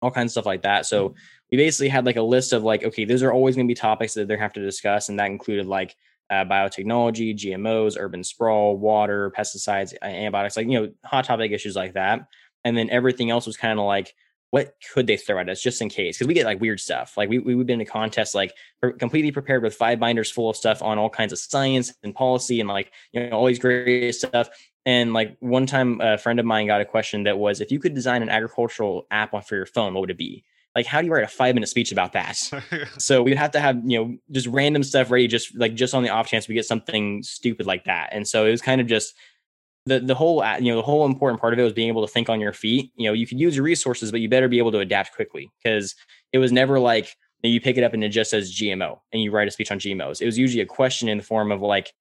all 0.00 0.10
kinds 0.10 0.28
of 0.28 0.32
stuff 0.32 0.46
like 0.46 0.62
that. 0.62 0.86
So 0.86 1.08
mm-hmm. 1.08 1.18
we 1.50 1.58
basically 1.58 1.88
had 1.88 2.06
like 2.06 2.16
a 2.16 2.22
list 2.22 2.52
of 2.52 2.62
like, 2.62 2.84
okay, 2.84 3.04
those 3.04 3.22
are 3.22 3.32
always 3.32 3.56
going 3.56 3.66
to 3.66 3.70
be 3.70 3.74
topics 3.74 4.14
that 4.14 4.28
they 4.28 4.36
have 4.36 4.52
to 4.52 4.62
discuss, 4.62 5.08
and 5.08 5.18
that 5.18 5.26
included 5.26 5.66
like 5.66 5.96
uh, 6.30 6.44
biotechnology, 6.44 7.36
GMOs, 7.36 7.96
urban 7.98 8.24
sprawl, 8.24 8.76
water, 8.76 9.30
pesticides, 9.36 9.94
antibiotics, 10.02 10.56
like 10.56 10.68
you 10.68 10.80
know, 10.80 10.92
hot 11.04 11.24
topic 11.24 11.52
issues 11.52 11.76
like 11.76 11.94
that. 11.94 12.26
And 12.64 12.76
then 12.76 12.88
everything 12.90 13.30
else 13.30 13.46
was 13.46 13.56
kind 13.56 13.78
of 13.78 13.84
like 13.84 14.14
what 14.54 14.72
could 14.92 15.08
they 15.08 15.16
throw 15.16 15.40
at 15.40 15.48
us 15.48 15.60
just 15.60 15.82
in 15.82 15.88
case? 15.88 16.16
Because 16.16 16.28
we 16.28 16.34
get 16.34 16.46
like 16.46 16.60
weird 16.60 16.78
stuff. 16.78 17.16
Like 17.16 17.28
we 17.28 17.40
we've 17.40 17.66
been 17.66 17.80
in 17.80 17.86
a 17.88 17.90
contest 17.90 18.36
like 18.36 18.54
completely 19.00 19.32
prepared 19.32 19.64
with 19.64 19.74
five 19.74 19.98
binders 19.98 20.30
full 20.30 20.48
of 20.48 20.56
stuff 20.56 20.80
on 20.80 20.96
all 20.96 21.10
kinds 21.10 21.32
of 21.32 21.40
science 21.40 21.92
and 22.04 22.14
policy 22.14 22.60
and 22.60 22.68
like 22.68 22.92
you 23.10 23.28
know 23.28 23.36
all 23.36 23.46
these 23.46 23.58
great 23.58 24.12
stuff. 24.12 24.48
And 24.86 25.12
like 25.12 25.36
one 25.40 25.66
time, 25.66 26.00
a 26.00 26.18
friend 26.18 26.38
of 26.38 26.46
mine 26.46 26.68
got 26.68 26.80
a 26.80 26.84
question 26.84 27.24
that 27.24 27.36
was, 27.36 27.60
if 27.60 27.72
you 27.72 27.80
could 27.80 27.94
design 27.94 28.22
an 28.22 28.28
agricultural 28.28 29.08
app 29.10 29.32
for 29.44 29.56
your 29.56 29.66
phone, 29.66 29.92
what 29.92 30.02
would 30.02 30.10
it 30.10 30.18
be? 30.18 30.44
Like, 30.74 30.86
how 30.86 31.00
do 31.00 31.06
you 31.06 31.12
write 31.12 31.24
a 31.24 31.28
five 31.28 31.54
minute 31.54 31.68
speech 31.68 31.92
about 31.92 32.12
that? 32.12 32.36
so 32.98 33.22
we'd 33.22 33.36
have 33.36 33.52
to 33.52 33.60
have 33.60 33.80
you 33.84 33.98
know 33.98 34.16
just 34.30 34.46
random 34.46 34.82
stuff 34.82 35.10
ready, 35.10 35.26
just 35.26 35.56
like 35.56 35.74
just 35.74 35.94
on 35.94 36.02
the 36.02 36.10
off 36.10 36.26
chance 36.26 36.48
we 36.48 36.54
get 36.54 36.66
something 36.66 37.22
stupid 37.22 37.66
like 37.66 37.84
that. 37.84 38.10
And 38.12 38.26
so 38.26 38.46
it 38.46 38.50
was 38.50 38.62
kind 38.62 38.80
of 38.80 38.86
just 38.86 39.14
the 39.86 40.00
the 40.00 40.14
whole 40.14 40.42
uh, 40.42 40.56
you 40.58 40.70
know 40.70 40.76
the 40.76 40.82
whole 40.82 41.04
important 41.06 41.40
part 41.40 41.52
of 41.52 41.58
it 41.58 41.62
was 41.62 41.72
being 41.72 41.88
able 41.88 42.06
to 42.06 42.12
think 42.12 42.28
on 42.28 42.40
your 42.40 42.52
feet. 42.52 42.90
You 42.96 43.08
know, 43.08 43.12
you 43.12 43.26
could 43.26 43.40
use 43.40 43.56
your 43.56 43.64
resources, 43.64 44.10
but 44.10 44.20
you 44.20 44.28
better 44.28 44.48
be 44.48 44.58
able 44.58 44.72
to 44.72 44.78
adapt 44.78 45.14
quickly 45.14 45.50
because 45.62 45.94
it 46.32 46.38
was 46.38 46.52
never 46.52 46.78
like 46.78 47.16
you 47.48 47.60
pick 47.60 47.76
it 47.76 47.84
up 47.84 47.92
and 47.92 48.02
it 48.02 48.08
just 48.08 48.30
says 48.30 48.54
GMO 48.54 48.98
and 49.12 49.22
you 49.22 49.30
write 49.30 49.48
a 49.48 49.50
speech 49.50 49.70
on 49.70 49.78
GMOs. 49.78 50.20
It 50.20 50.26
was 50.26 50.38
usually 50.38 50.62
a 50.62 50.66
question 50.66 51.08
in 51.08 51.18
the 51.18 51.24
form 51.24 51.52
of 51.52 51.60
like, 51.60 51.92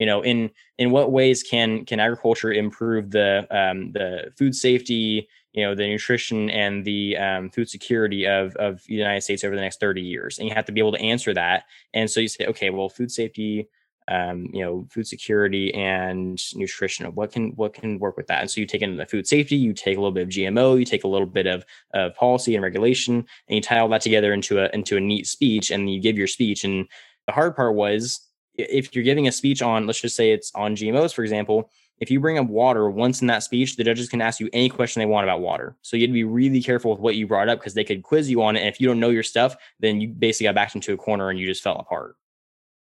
you 0.00 0.06
know, 0.06 0.22
in 0.22 0.50
in 0.78 0.90
what 0.90 1.12
ways 1.12 1.44
can 1.44 1.84
can 1.84 2.00
agriculture 2.00 2.52
improve 2.52 3.10
the 3.10 3.46
um, 3.50 3.92
the 3.92 4.32
food 4.36 4.56
safety, 4.56 5.28
you 5.52 5.64
know, 5.64 5.76
the 5.76 5.86
nutrition 5.86 6.50
and 6.50 6.84
the 6.84 7.16
um, 7.16 7.50
food 7.50 7.68
security 7.68 8.26
of 8.26 8.56
of 8.56 8.82
the 8.86 8.94
United 8.94 9.20
States 9.20 9.44
over 9.44 9.54
the 9.54 9.62
next 9.62 9.78
thirty 9.78 10.02
years, 10.02 10.38
and 10.38 10.48
you 10.48 10.54
have 10.54 10.64
to 10.64 10.72
be 10.72 10.80
able 10.80 10.92
to 10.92 11.00
answer 11.00 11.32
that. 11.34 11.64
And 11.94 12.10
so 12.10 12.18
you 12.18 12.28
say, 12.28 12.46
okay, 12.46 12.70
well, 12.70 12.88
food 12.88 13.12
safety 13.12 13.68
um, 14.08 14.48
you 14.52 14.64
know, 14.64 14.86
food 14.90 15.06
security 15.06 15.72
and 15.72 16.42
nutrition. 16.56 17.06
What 17.14 17.30
can 17.30 17.50
what 17.50 17.74
can 17.74 17.98
work 17.98 18.16
with 18.16 18.26
that? 18.26 18.40
And 18.40 18.50
so 18.50 18.60
you 18.60 18.66
take 18.66 18.82
into 18.82 18.96
the 18.96 19.06
food 19.06 19.26
safety, 19.26 19.54
you 19.54 19.72
take 19.72 19.96
a 19.96 20.00
little 20.00 20.12
bit 20.12 20.24
of 20.24 20.28
GMO, 20.30 20.78
you 20.78 20.84
take 20.84 21.04
a 21.04 21.08
little 21.08 21.28
bit 21.28 21.46
of, 21.46 21.64
of 21.94 22.14
policy 22.16 22.56
and 22.56 22.64
regulation, 22.64 23.14
and 23.16 23.54
you 23.54 23.60
tie 23.60 23.78
all 23.78 23.88
that 23.88 24.00
together 24.00 24.32
into 24.32 24.58
a 24.58 24.68
into 24.72 24.96
a 24.96 25.00
neat 25.00 25.26
speech, 25.26 25.70
and 25.70 25.88
you 25.88 26.00
give 26.00 26.18
your 26.18 26.26
speech. 26.26 26.64
And 26.64 26.88
the 27.26 27.32
hard 27.32 27.54
part 27.54 27.76
was 27.76 28.20
if 28.68 28.94
you're 28.94 29.04
giving 29.04 29.28
a 29.28 29.32
speech 29.32 29.62
on, 29.62 29.86
let's 29.86 30.00
just 30.00 30.16
say 30.16 30.32
it's 30.32 30.52
on 30.54 30.76
GMOs, 30.76 31.14
for 31.14 31.22
example, 31.22 31.70
if 32.00 32.10
you 32.10 32.18
bring 32.18 32.38
up 32.38 32.46
water 32.46 32.90
once 32.90 33.20
in 33.20 33.26
that 33.26 33.42
speech, 33.42 33.76
the 33.76 33.84
judges 33.84 34.08
can 34.08 34.22
ask 34.22 34.40
you 34.40 34.48
any 34.52 34.70
question 34.70 35.00
they 35.00 35.06
want 35.06 35.24
about 35.24 35.40
water. 35.40 35.76
So 35.82 35.96
you 35.96 36.02
had 36.02 36.10
to 36.10 36.14
be 36.14 36.24
really 36.24 36.62
careful 36.62 36.90
with 36.90 37.00
what 37.00 37.14
you 37.14 37.26
brought 37.26 37.48
up 37.48 37.60
because 37.60 37.74
they 37.74 37.84
could 37.84 38.02
quiz 38.02 38.30
you 38.30 38.42
on 38.42 38.56
it. 38.56 38.60
And 38.60 38.68
if 38.68 38.80
you 38.80 38.88
don't 38.88 39.00
know 39.00 39.10
your 39.10 39.22
stuff, 39.22 39.54
then 39.80 40.00
you 40.00 40.08
basically 40.08 40.46
got 40.46 40.54
backed 40.54 40.74
into 40.74 40.94
a 40.94 40.96
corner 40.96 41.28
and 41.28 41.38
you 41.38 41.46
just 41.46 41.62
fell 41.62 41.76
apart. 41.76 42.16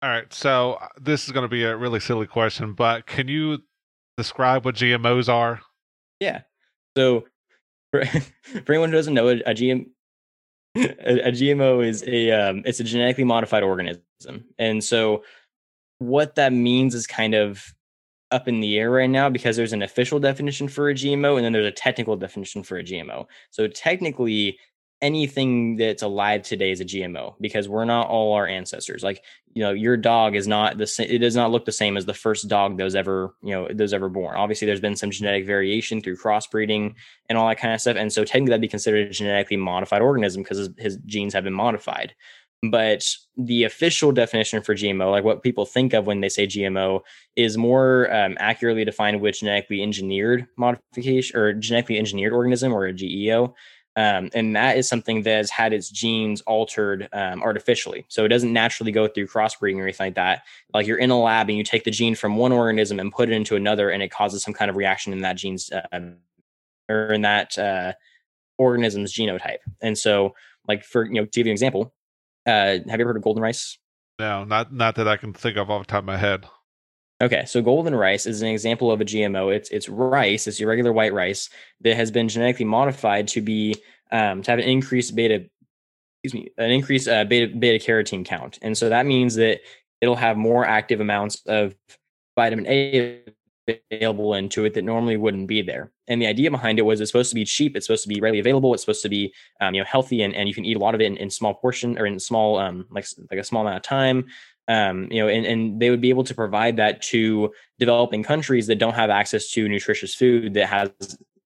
All 0.03 0.09
right. 0.09 0.31
So 0.31 0.73
uh, 0.73 0.87
this 1.01 1.25
is 1.25 1.31
going 1.31 1.43
to 1.43 1.49
be 1.49 1.63
a 1.63 1.75
really 1.75 1.99
silly 1.99 2.27
question, 2.27 2.73
but 2.73 3.07
can 3.07 3.27
you 3.27 3.59
describe 4.15 4.63
what 4.63 4.75
GMOs 4.75 5.27
are? 5.27 5.61
Yeah. 6.19 6.41
So 6.95 7.25
for, 7.91 8.05
for 8.65 8.73
anyone 8.73 8.89
who 8.89 8.95
doesn't 8.95 9.13
know, 9.15 9.29
a, 9.29 9.39
a 9.39 9.53
GM 9.55 9.87
a, 10.75 11.29
a, 11.29 11.31
GMO 11.31 11.85
is 11.85 12.03
a 12.05 12.31
um, 12.31 12.61
it's 12.63 12.79
a 12.79 12.83
genetically 12.83 13.23
modified 13.23 13.63
organism, 13.63 14.45
and 14.59 14.83
so 14.83 15.23
what 15.99 16.35
that 16.35 16.51
means 16.53 16.95
is 16.95 17.05
kind 17.05 17.35
of 17.35 17.73
up 18.31 18.47
in 18.47 18.59
the 18.59 18.77
air 18.77 18.91
right 18.91 19.09
now 19.09 19.29
because 19.29 19.55
there's 19.55 19.73
an 19.73 19.81
official 19.81 20.19
definition 20.19 20.67
for 20.67 20.89
a 20.89 20.93
GMO 20.93 21.35
and 21.35 21.45
then 21.45 21.53
there's 21.53 21.65
a 21.65 21.71
technical 21.71 22.15
definition 22.15 22.63
for 22.63 22.77
a 22.77 22.83
GMO. 22.83 23.25
So 23.49 23.67
technically, 23.67 24.59
anything 25.01 25.77
that's 25.77 26.03
alive 26.03 26.41
today 26.41 26.71
is 26.71 26.81
a 26.81 26.85
GMO 26.85 27.33
because 27.39 27.69
we're 27.69 27.85
not 27.85 28.07
all 28.07 28.33
our 28.33 28.45
ancestors. 28.47 29.01
Like, 29.01 29.23
you 29.53 29.63
know, 29.63 29.71
your 29.71 29.95
dog 29.95 30.35
is 30.35 30.47
not 30.47 30.77
the 30.77 30.85
same, 30.85 31.09
it 31.09 31.19
does 31.19 31.35
not 31.35 31.51
look 31.51 31.65
the 31.65 31.71
same 31.71 31.95
as 31.97 32.05
the 32.05 32.13
first 32.13 32.47
dog 32.47 32.77
that 32.77 32.83
was 32.83 32.95
ever, 32.95 33.33
you 33.41 33.51
know, 33.51 33.67
that 33.67 33.79
was 33.79 33.93
ever 33.93 34.09
born. 34.09 34.35
Obviously, 34.35 34.65
there's 34.65 34.81
been 34.81 34.95
some 34.95 35.11
genetic 35.11 35.45
variation 35.45 36.01
through 36.01 36.17
crossbreeding 36.17 36.95
and 37.29 37.37
all 37.37 37.47
that 37.47 37.59
kind 37.59 37.73
of 37.73 37.81
stuff. 37.81 37.95
And 37.97 38.11
so 38.11 38.23
technically 38.23 38.49
that'd 38.49 38.61
be 38.61 38.67
considered 38.67 39.07
a 39.07 39.11
genetically 39.11 39.57
modified 39.57 40.01
organism 40.01 40.43
because 40.43 40.57
his, 40.57 40.69
his 40.77 40.97
genes 41.05 41.33
have 41.33 41.45
been 41.45 41.53
modified. 41.53 42.13
But 42.61 43.05
the 43.37 43.63
official 43.63 44.11
definition 44.11 44.61
for 44.61 44.75
GMO, 44.75 45.11
like 45.11 45.23
what 45.23 45.43
people 45.43 45.65
think 45.65 45.93
of 45.93 46.07
when 46.07 46.19
they 46.19 46.27
say 46.27 46.45
GMO, 46.45 47.01
is 47.37 47.57
more 47.57 48.13
um, 48.13 48.35
accurately 48.39 48.83
defined 48.83 49.21
with 49.21 49.39
genetically 49.39 49.81
engineered 49.81 50.45
modification 50.57 51.39
or 51.39 51.53
genetically 51.53 51.97
engineered 51.97 52.33
organism 52.33 52.73
or 52.73 52.85
a 52.85 52.93
GEO. 52.93 53.55
Um, 53.95 54.29
and 54.33 54.55
that 54.55 54.77
is 54.77 54.87
something 54.87 55.23
that 55.23 55.35
has 55.35 55.49
had 55.49 55.73
its 55.73 55.89
genes 55.89 56.41
altered 56.41 57.09
um, 57.11 57.41
artificially. 57.41 58.05
So 58.07 58.23
it 58.23 58.29
doesn't 58.29 58.53
naturally 58.53 58.91
go 58.91 59.07
through 59.07 59.27
crossbreeding 59.27 59.77
or 59.77 59.83
anything 59.83 60.07
like 60.07 60.15
that. 60.15 60.43
Like 60.73 60.85
you're 60.85 60.99
in 60.99 61.09
a 61.09 61.19
lab 61.19 61.49
and 61.49 61.57
you 61.57 61.63
take 61.63 61.85
the 61.85 61.91
gene 61.91 62.15
from 62.15 62.37
one 62.37 62.51
organism 62.51 62.99
and 62.99 63.11
put 63.11 63.29
it 63.29 63.33
into 63.33 63.55
another, 63.55 63.89
and 63.89 64.03
it 64.03 64.11
causes 64.11 64.43
some 64.43 64.53
kind 64.53 64.69
of 64.69 64.77
reaction 64.77 65.11
in 65.11 65.21
that 65.21 65.37
gene's 65.37 65.71
uh, 65.71 65.99
or 66.87 67.13
in 67.13 67.21
that 67.21 67.57
uh, 67.57 67.93
organism's 68.57 69.13
genotype. 69.13 69.59
And 69.81 69.97
so, 69.97 70.33
like 70.67 70.83
for 70.83 71.05
you 71.05 71.13
know, 71.13 71.25
to 71.25 71.31
give 71.31 71.47
you 71.47 71.51
an 71.51 71.55
example, 71.55 71.93
uh, 72.45 72.51
have 72.51 72.85
you 72.85 72.93
ever 72.93 73.05
heard 73.05 73.17
of 73.17 73.23
golden 73.23 73.43
rice? 73.43 73.77
No, 74.19 74.43
not 74.43 74.73
not 74.73 74.95
that 74.95 75.07
I 75.07 75.17
can 75.17 75.33
think 75.33 75.57
of 75.57 75.69
off 75.69 75.85
the 75.85 75.91
top 75.91 75.99
of 75.99 76.05
my 76.05 76.17
head. 76.17 76.45
Okay, 77.21 77.43
so 77.45 77.61
golden 77.61 77.93
rice 77.95 78.25
is 78.25 78.41
an 78.41 78.47
example 78.47 78.91
of 78.91 79.01
a 79.01 79.05
GMO. 79.05 79.53
It's 79.53 79.69
it's 79.69 79.89
rice, 79.89 80.47
it's 80.47 80.59
your 80.59 80.69
regular 80.69 80.93
white 80.93 81.13
rice 81.13 81.49
that 81.81 81.95
has 81.95 82.11
been 82.11 82.29
genetically 82.29 82.65
modified 82.65 83.27
to 83.29 83.41
be 83.41 83.75
um, 84.11 84.41
to 84.43 84.51
have 84.51 84.59
an 84.59 84.65
increased 84.65 85.15
beta, 85.15 85.45
excuse 86.23 86.33
me, 86.33 86.49
an 86.57 86.71
increased 86.71 87.07
uh, 87.07 87.25
beta 87.25 87.55
beta 87.55 87.83
carotene 87.83 88.25
count, 88.25 88.59
and 88.61 88.77
so 88.77 88.89
that 88.89 89.05
means 89.05 89.35
that 89.35 89.59
it'll 90.01 90.15
have 90.15 90.37
more 90.37 90.65
active 90.65 91.01
amounts 91.01 91.41
of 91.45 91.75
vitamin 92.37 92.65
A 92.67 93.21
available 93.91 94.33
into 94.33 94.65
it 94.65 94.73
that 94.73 94.83
normally 94.83 95.17
wouldn't 95.17 95.47
be 95.47 95.61
there. 95.61 95.91
And 96.07 96.21
the 96.21 96.27
idea 96.27 96.51
behind 96.51 96.79
it 96.79 96.83
was 96.83 97.01
it's 97.01 97.11
supposed 97.11 97.29
to 97.31 97.35
be 97.35 97.45
cheap, 97.45 97.75
it's 97.75 97.85
supposed 97.85 98.03
to 98.03 98.09
be 98.09 98.21
readily 98.21 98.39
available, 98.39 98.73
it's 98.73 98.83
supposed 98.83 99.03
to 99.03 99.09
be 99.09 99.33
um, 99.61 99.75
you 99.75 99.81
know 99.81 99.85
healthy, 99.85 100.21
and, 100.21 100.35
and 100.35 100.47
you 100.47 100.55
can 100.55 100.65
eat 100.65 100.77
a 100.77 100.79
lot 100.79 100.95
of 100.95 101.01
it 101.01 101.05
in, 101.05 101.17
in 101.17 101.29
small 101.29 101.53
portion 101.53 101.97
or 101.99 102.05
in 102.05 102.19
small 102.19 102.57
um, 102.57 102.85
like 102.89 103.05
like 103.29 103.39
a 103.39 103.43
small 103.43 103.61
amount 103.61 103.77
of 103.77 103.83
time 103.83 104.25
um, 104.69 105.07
you 105.11 105.19
know, 105.19 105.27
and, 105.27 105.47
and 105.47 105.79
they 105.79 105.89
would 105.89 105.99
be 105.99 106.09
able 106.09 106.23
to 106.23 106.35
provide 106.35 106.77
that 106.77 107.01
to 107.01 107.51
developing 107.79 108.21
countries 108.21 108.67
that 108.67 108.77
don't 108.77 108.93
have 108.93 109.09
access 109.09 109.49
to 109.51 109.67
nutritious 109.67 110.13
food 110.13 110.53
that 110.53 110.67
has, 110.67 110.91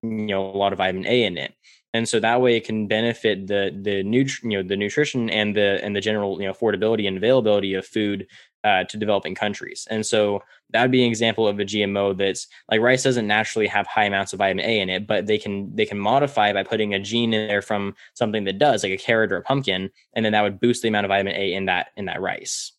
you 0.03 0.27
know, 0.27 0.45
a 0.45 0.57
lot 0.57 0.73
of 0.73 0.77
vitamin 0.77 1.07
A 1.07 1.23
in 1.23 1.37
it. 1.37 1.53
And 1.93 2.09
so 2.09 2.19
that 2.19 2.41
way 2.41 2.57
it 2.57 2.65
can 2.65 2.87
benefit 2.87 3.47
the 3.47 3.71
the 3.81 4.03
nutri- 4.03 4.51
you 4.51 4.57
know 4.57 4.67
the 4.67 4.75
nutrition 4.75 5.29
and 5.29 5.55
the 5.55 5.79
and 5.83 5.95
the 5.95 6.01
general 6.01 6.41
you 6.41 6.47
know 6.47 6.53
affordability 6.53 7.07
and 7.07 7.15
availability 7.15 7.75
of 7.75 7.85
food 7.85 8.27
uh, 8.63 8.83
to 8.85 8.97
developing 8.97 9.35
countries. 9.35 9.87
And 9.89 10.05
so 10.05 10.41
that 10.71 10.81
would 10.81 10.91
be 10.91 11.03
an 11.03 11.09
example 11.09 11.47
of 11.47 11.59
a 11.59 11.65
GMO 11.65 12.17
that's 12.17 12.47
like 12.71 12.81
rice 12.81 13.03
doesn't 13.03 13.27
naturally 13.27 13.67
have 13.67 13.85
high 13.87 14.05
amounts 14.05 14.33
of 14.33 14.39
vitamin 14.39 14.65
A 14.65 14.79
in 14.79 14.89
it, 14.89 15.05
but 15.07 15.27
they 15.27 15.37
can 15.37 15.75
they 15.75 15.85
can 15.85 15.99
modify 15.99 16.53
by 16.53 16.63
putting 16.63 16.93
a 16.93 16.99
gene 16.99 17.33
in 17.33 17.47
there 17.47 17.61
from 17.61 17.95
something 18.13 18.43
that 18.45 18.57
does, 18.57 18.83
like 18.83 18.91
a 18.91 18.97
carrot 18.97 19.31
or 19.31 19.37
a 19.37 19.41
pumpkin, 19.41 19.89
and 20.13 20.25
then 20.25 20.33
that 20.33 20.41
would 20.41 20.59
boost 20.59 20.81
the 20.81 20.87
amount 20.87 21.05
of 21.05 21.09
vitamin 21.09 21.35
A 21.35 21.53
in 21.53 21.65
that 21.65 21.87
in 21.95 22.05
that 22.05 22.21
rice. 22.21 22.71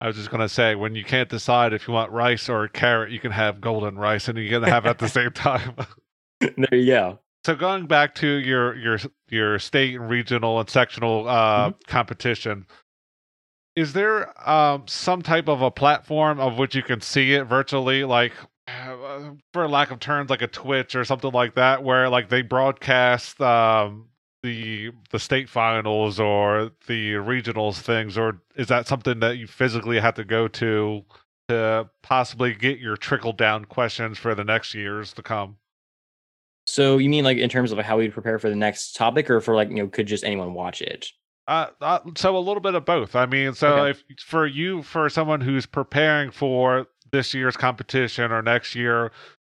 I 0.00 0.06
was 0.06 0.16
just 0.16 0.30
gonna 0.30 0.48
say 0.48 0.74
when 0.74 0.94
you 0.94 1.04
can't 1.04 1.28
decide 1.28 1.72
if 1.72 1.86
you 1.86 1.94
want 1.94 2.10
rice 2.10 2.48
or 2.48 2.64
a 2.64 2.68
carrot, 2.68 3.12
you 3.12 3.20
can 3.20 3.32
have 3.32 3.60
golden 3.60 3.96
rice, 3.96 4.28
and 4.28 4.38
you 4.38 4.48
can 4.48 4.62
have 4.62 4.86
at 4.86 4.98
the 4.98 5.08
same 5.08 5.32
time. 5.32 5.76
there 6.40 6.78
you 6.78 6.86
go. 6.86 7.18
So 7.44 7.56
going 7.56 7.86
back 7.86 8.14
to 8.16 8.26
your 8.26 8.76
your 8.76 8.98
your 9.28 9.58
state 9.58 9.96
and 9.96 10.08
regional 10.08 10.60
and 10.60 10.70
sectional 10.70 11.28
uh, 11.28 11.70
mm-hmm. 11.70 11.78
competition, 11.88 12.66
is 13.74 13.92
there 13.92 14.48
um, 14.48 14.84
some 14.86 15.22
type 15.22 15.48
of 15.48 15.62
a 15.62 15.70
platform 15.70 16.40
of 16.40 16.58
which 16.58 16.74
you 16.74 16.82
can 16.82 17.00
see 17.00 17.32
it 17.34 17.44
virtually, 17.44 18.04
like 18.04 18.32
for 19.52 19.68
lack 19.68 19.90
of 19.90 20.00
terms, 20.00 20.30
like 20.30 20.42
a 20.42 20.46
Twitch 20.46 20.94
or 20.94 21.04
something 21.04 21.32
like 21.32 21.54
that, 21.54 21.82
where 21.82 22.08
like 22.08 22.28
they 22.28 22.42
broadcast 22.42 23.40
um, 23.40 24.08
the 24.42 24.90
the 25.10 25.18
state 25.18 25.48
finals 25.48 26.20
or 26.20 26.70
the 26.86 27.12
regionals 27.14 27.80
things, 27.80 28.18
or 28.18 28.40
is 28.56 28.68
that 28.68 28.86
something 28.86 29.20
that 29.20 29.38
you 29.38 29.46
physically 29.46 30.00
have 30.00 30.14
to 30.14 30.24
go 30.24 30.48
to 30.48 31.04
to 31.48 31.88
possibly 32.02 32.54
get 32.54 32.78
your 32.78 32.96
trickle 32.96 33.32
down 33.32 33.64
questions 33.64 34.18
for 34.18 34.34
the 34.34 34.44
next 34.44 34.74
years 34.74 35.12
to 35.14 35.22
come? 35.22 35.56
So 36.66 36.98
you 36.98 37.08
mean 37.08 37.24
like 37.24 37.38
in 37.38 37.48
terms 37.48 37.72
of 37.72 37.78
how 37.78 37.98
we 37.98 38.08
prepare 38.08 38.38
for 38.38 38.50
the 38.50 38.56
next 38.56 38.94
topic, 38.94 39.30
or 39.30 39.40
for 39.40 39.54
like 39.54 39.70
you 39.70 39.76
know 39.76 39.88
could 39.88 40.06
just 40.06 40.24
anyone 40.24 40.52
watch 40.52 40.82
it? 40.82 41.08
Uh, 41.48 41.66
uh, 41.80 41.98
so 42.16 42.36
a 42.36 42.38
little 42.38 42.60
bit 42.60 42.74
of 42.74 42.84
both. 42.84 43.16
I 43.16 43.26
mean, 43.26 43.54
so 43.54 43.78
okay. 43.78 43.90
if 43.90 44.20
for 44.20 44.46
you, 44.46 44.82
for 44.82 45.08
someone 45.08 45.40
who's 45.40 45.66
preparing 45.66 46.30
for 46.30 46.86
this 47.10 47.34
year's 47.34 47.56
competition 47.56 48.30
or 48.30 48.42
next 48.42 48.74
year, 48.74 49.10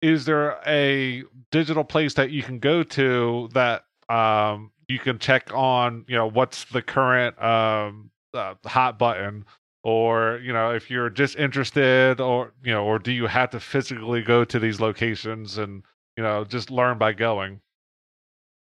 is 0.01 0.25
there 0.25 0.59
a 0.67 1.23
digital 1.51 1.83
place 1.83 2.13
that 2.15 2.29
you 2.29 2.43
can 2.43 2.59
go 2.59 2.83
to 2.83 3.49
that 3.53 3.85
um, 4.09 4.71
you 4.87 4.99
can 4.99 5.17
check 5.17 5.49
on 5.53 6.05
you 6.07 6.15
know 6.15 6.29
what's 6.29 6.65
the 6.65 6.81
current 6.81 7.41
um, 7.41 8.11
uh, 8.33 8.53
hot 8.65 8.99
button 8.99 9.45
or 9.83 10.39
you 10.43 10.53
know 10.53 10.71
if 10.71 10.89
you're 10.89 11.09
just 11.09 11.35
interested 11.37 12.19
or 12.19 12.53
you 12.63 12.71
know 12.71 12.83
or 12.83 12.99
do 12.99 13.11
you 13.11 13.27
have 13.27 13.49
to 13.49 13.59
physically 13.59 14.21
go 14.21 14.43
to 14.43 14.59
these 14.59 14.79
locations 14.79 15.57
and 15.57 15.83
you 16.17 16.23
know 16.23 16.43
just 16.43 16.69
learn 16.69 16.97
by 16.97 17.13
going 17.13 17.61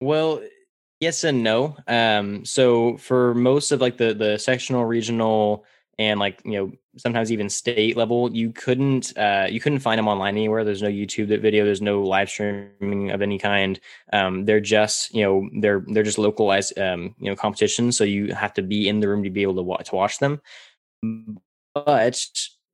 well 0.00 0.40
yes 1.00 1.24
and 1.24 1.42
no. 1.42 1.76
Um 1.86 2.44
so 2.44 2.96
for 2.98 3.34
most 3.34 3.72
of 3.72 3.80
like 3.80 3.96
the 3.96 4.14
the 4.14 4.38
sectional 4.38 4.84
regional 4.84 5.64
and 5.98 6.20
like 6.20 6.40
you 6.44 6.52
know 6.52 6.72
sometimes 6.96 7.30
even 7.32 7.48
state 7.48 7.96
level 7.96 8.32
you 8.34 8.52
couldn't 8.52 9.16
uh, 9.18 9.46
you 9.50 9.60
couldn't 9.60 9.80
find 9.80 9.98
them 9.98 10.08
online 10.08 10.36
anywhere. 10.36 10.64
There's 10.64 10.82
no 10.82 10.88
youtube 10.88 11.28
video. 11.40 11.64
There's 11.64 11.82
no 11.82 12.02
live 12.02 12.30
streaming 12.30 13.10
of 13.10 13.22
any 13.22 13.38
kind. 13.38 13.78
Um, 14.12 14.44
they're 14.44 14.60
just 14.60 15.14
you 15.14 15.22
know 15.22 15.48
they're 15.60 15.84
they're 15.88 16.02
just 16.02 16.18
localized 16.18 16.78
um, 16.78 17.14
you 17.18 17.30
know 17.30 17.36
competitions 17.36 17.96
so 17.96 18.04
you 18.04 18.32
have 18.34 18.54
to 18.54 18.62
be 18.62 18.88
in 18.88 19.00
the 19.00 19.08
room 19.08 19.22
to 19.24 19.30
be 19.30 19.42
able 19.42 19.56
to, 19.56 19.62
watch, 19.62 19.88
to 19.88 19.94
watch 19.94 20.18
them. 20.18 20.40
But 21.74 22.20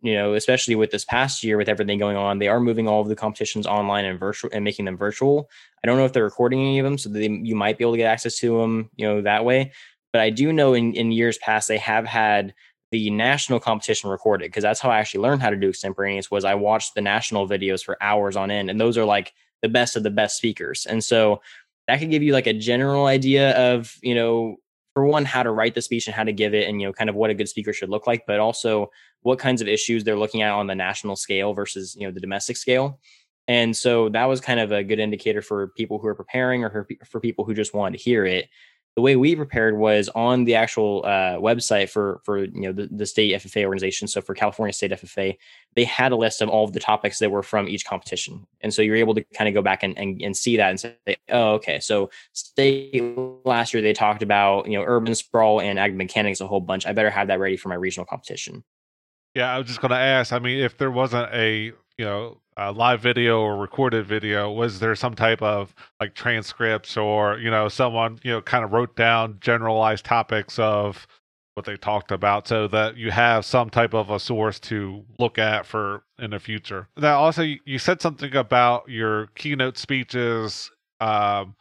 you 0.03 0.15
know 0.15 0.35
especially 0.35 0.75
with 0.75 0.91
this 0.91 1.05
past 1.05 1.43
year 1.43 1.57
with 1.57 1.69
everything 1.69 1.99
going 1.99 2.17
on 2.17 2.39
they 2.39 2.49
are 2.49 2.61
moving 2.61 2.87
all 2.87 3.01
of 3.01 3.09
the 3.09 3.17
competitions 3.17 3.67
online 3.67 4.05
and 4.05 4.21
virtual 4.21 4.51
and 4.53 4.63
making 4.63 4.85
them 4.85 4.99
virtual 4.99 5.49
i 5.85 5.87
don't 5.87 5.99
know 5.99 6.05
if 6.05 6.13
they're 6.13 6.25
recording 6.25 6.61
any 6.61 6.81
of 6.81 6.85
them 6.85 6.99
so 6.99 7.09
they, 7.09 7.29
you 7.29 7.55
might 7.55 7.79
be 7.79 7.85
able 7.85 7.93
to 7.93 7.99
get 7.99 8.11
access 8.11 8.37
to 8.39 8.59
them 8.59 8.91
you 8.97 9.07
know 9.07 9.23
that 9.23 9.45
way 9.45 9.71
but 10.13 10.21
i 10.21 10.31
do 10.31 10.53
know 10.53 10.75
in, 10.75 10.93
in 10.95 11.13
years 11.13 11.39
past 11.39 11.69
they 11.69 11.79
have 11.79 12.05
had 12.05 12.53
the 12.95 13.11
national 13.11 13.59
competition 13.59 14.09
recorded 14.09 14.47
because 14.47 14.63
that's 14.63 14.79
how 14.79 14.89
I 14.89 14.99
actually 14.99 15.23
learned 15.23 15.43
how 15.43 15.51
to 15.51 15.57
do 15.57 15.69
extemporaneous 15.71 16.31
was 16.31 16.45
I 16.45 16.55
watched 16.55 16.95
the 16.95 17.01
national 17.01 17.49
videos 17.49 17.83
for 17.83 18.01
hours 18.01 18.37
on 18.37 18.53
end 18.53 18.71
and 18.71 18.81
those 18.81 18.97
are 18.97 19.05
like 19.05 19.33
the 19.63 19.69
best 19.69 19.97
of 19.97 20.05
the 20.05 20.11
best 20.11 20.37
speakers. 20.37 20.87
And 20.87 21.03
so 21.03 21.43
that 21.89 21.99
could 21.99 22.11
give 22.11 22.23
you 22.23 22.33
like 22.33 22.47
a 22.47 22.53
general 22.53 23.07
idea 23.07 23.51
of, 23.73 23.97
you 24.01 24.15
know, 24.15 24.59
for 24.93 25.05
one, 25.07 25.25
how 25.25 25.43
to 25.43 25.51
write 25.51 25.75
the 25.75 25.83
speech 25.83 26.07
and 26.07 26.15
how 26.15 26.23
to 26.23 26.33
give 26.33 26.55
it 26.55 26.69
and, 26.69 26.81
you 26.81 26.87
know, 26.87 26.93
kind 26.93 27.11
of 27.11 27.17
what 27.17 27.31
a 27.31 27.35
good 27.35 27.49
speaker 27.49 27.73
should 27.73 27.89
look 27.89 28.07
like, 28.07 28.25
but 28.29 28.39
also 28.39 28.91
what 29.23 29.41
kinds 29.41 29.61
of 29.61 29.67
issues 29.67 30.05
they're 30.05 30.17
looking 30.17 30.43
at 30.43 30.53
on 30.53 30.69
the 30.69 30.75
national 30.75 31.17
scale 31.17 31.53
versus, 31.53 31.97
you 31.99 32.07
know, 32.07 32.13
the 32.13 32.21
domestic 32.21 32.57
scale. 32.57 33.01
And 33.47 33.77
so 33.77 34.09
that 34.11 34.25
was 34.25 34.41
kind 34.41 34.61
of 34.61 34.73
a 34.73 34.83
good 34.83 34.99
indicator 34.99 35.43
for 35.43 35.69
people 35.69 35.99
who 35.99 36.07
are 36.07 36.15
preparing 36.15 36.65
or 36.65 36.87
for 37.05 37.21
people 37.21 37.45
who 37.45 37.55
just 37.55 37.75
wanted 37.75 37.99
to 37.99 38.05
hear 38.05 38.25
it 38.25 38.49
the 38.97 39.03
way 39.03 39.17
we 39.17 39.35
prepared 39.35 39.77
was 39.77 40.09
on 40.15 40.45
the 40.45 40.55
actual 40.55 41.03
uh, 41.05 41.37
website 41.39 41.91
for 41.91 42.21
for 42.25 42.45
you 42.45 42.61
know 42.61 42.73
the, 42.73 42.89
the 42.93 43.07
state 43.07 43.35
FFA 43.43 43.65
organization. 43.65 44.07
So 44.07 44.21
for 44.21 44.35
California 44.35 44.73
State 44.73 44.93
FFA, 44.93 45.37
they 45.75 45.85
had 45.85 46.13
a 46.13 46.17
list 46.17 46.41
of 46.41 46.49
all 46.49 46.65
of 46.65 46.73
the 46.73 46.81
topics 46.81 47.19
that 47.19 47.31
were 47.31 47.43
from 47.43 47.69
each 47.69 47.85
competition, 47.85 48.47
and 48.61 48.73
so 48.73 48.83
you're 48.83 48.95
able 48.97 49.15
to 49.15 49.25
kind 49.35 49.49
of 49.49 49.55
go 49.55 49.63
back 49.63 49.83
and, 49.83 49.99
and, 49.99 50.23
and 50.23 50.37
see 50.37 50.57
that 50.57 50.71
and 50.71 50.81
say, 50.81 50.97
oh, 51.31 51.55
okay, 51.55 51.81
so 51.81 52.11
state 52.33 52.95
last 53.45 53.75
year 53.75 53.83
they 53.83 53.93
talked 53.93 54.23
about 54.23 54.67
you 54.69 54.79
know 54.79 54.85
urban 54.87 55.15
sprawl 55.15 55.61
and 55.61 55.79
ag 55.79 55.97
mechanics 55.97 56.41
a 56.41 56.47
whole 56.47 56.61
bunch. 56.61 56.87
I 56.87 56.93
better 56.93 57.11
have 57.11 57.27
that 57.29 57.41
ready 57.41 57.57
for 57.57 57.71
my 57.71 57.75
regional 57.75 58.07
competition. 58.07 58.63
Yeah, 59.35 59.53
I 59.53 59.59
was 59.59 59.67
just 59.67 59.81
going 59.81 59.91
to 59.91 59.97
ask. 59.97 60.33
I 60.33 60.39
mean, 60.39 60.61
if 60.61 60.79
there 60.79 60.93
wasn't 60.93 61.35
a 61.35 61.73
you 61.99 62.05
know 62.05 62.39
uh, 62.57 62.73
live 62.73 63.01
video 63.01 63.41
or 63.41 63.57
recorded 63.57 64.07
video, 64.07 64.51
was 64.51 64.79
there 64.79 64.95
some 64.95 65.15
type 65.15 65.43
of 65.43 65.75
like 66.01 66.15
transcripts 66.15 66.97
or 66.97 67.39
you 67.39 67.51
know 67.51 67.69
someone 67.69 68.19
you 68.23 68.31
know 68.31 68.41
kind 68.41 68.65
of 68.65 68.73
wrote 68.73 68.97
down 68.97 69.39
generalized 69.41 70.05
topics 70.05 70.59
of 70.59 71.07
what 71.55 71.67
they 71.67 71.77
talked 71.77 72.11
about 72.11 72.49
so 72.49 72.67
that 72.69 72.97
you 72.97 73.11
have 73.13 73.45
some 73.45 73.71
type 73.71 73.95
of 73.95 74.11
a 74.11 74.19
source 74.19 74.59
to 74.59 75.05
look 75.19 75.39
at 75.39 75.65
for 75.65 76.03
in 76.19 76.31
the 76.31 76.39
future. 76.39 76.89
Now, 76.97 77.21
also, 77.21 77.43
you 77.65 77.79
said 77.79 78.01
something 78.01 78.35
about 78.35 78.89
your 78.89 79.29
keynote 79.37 79.79
speeches. 79.79 80.71
Um, 81.01 81.55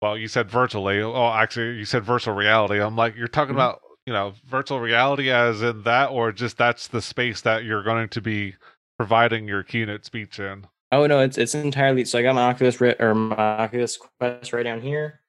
well, 0.00 0.16
you 0.16 0.28
said 0.28 0.48
virtually. 0.48 1.00
Oh, 1.00 1.32
actually, 1.32 1.78
you 1.78 1.84
said 1.84 2.04
virtual 2.04 2.34
reality. 2.34 2.80
I'm 2.80 2.96
like, 2.96 3.16
you're 3.16 3.28
talking 3.28 3.50
mm-hmm. 3.50 3.60
about 3.60 3.82
you 4.06 4.12
know 4.12 4.34
virtual 4.46 4.80
reality 4.80 5.30
as 5.30 5.62
in 5.62 5.82
that, 5.82 6.10
or 6.10 6.32
just 6.32 6.56
that's 6.56 6.88
the 6.88 7.02
space 7.02 7.40
that 7.42 7.64
you're 7.64 7.82
going 7.82 8.08
to 8.08 8.20
be 8.20 8.54
providing 9.00 9.48
your 9.48 9.62
keynote 9.62 10.04
speech 10.04 10.38
in. 10.38 10.66
Oh 10.92 11.06
no, 11.06 11.20
it's 11.20 11.38
it's 11.38 11.54
entirely. 11.54 12.04
So 12.04 12.18
I 12.18 12.22
got 12.22 12.34
my 12.34 12.42
Oculus 12.42 12.78
or 12.82 13.14
my 13.14 13.34
Oculus 13.34 13.96
Quest 13.96 14.52
right 14.52 14.62
down 14.62 14.82
here. 14.82 15.22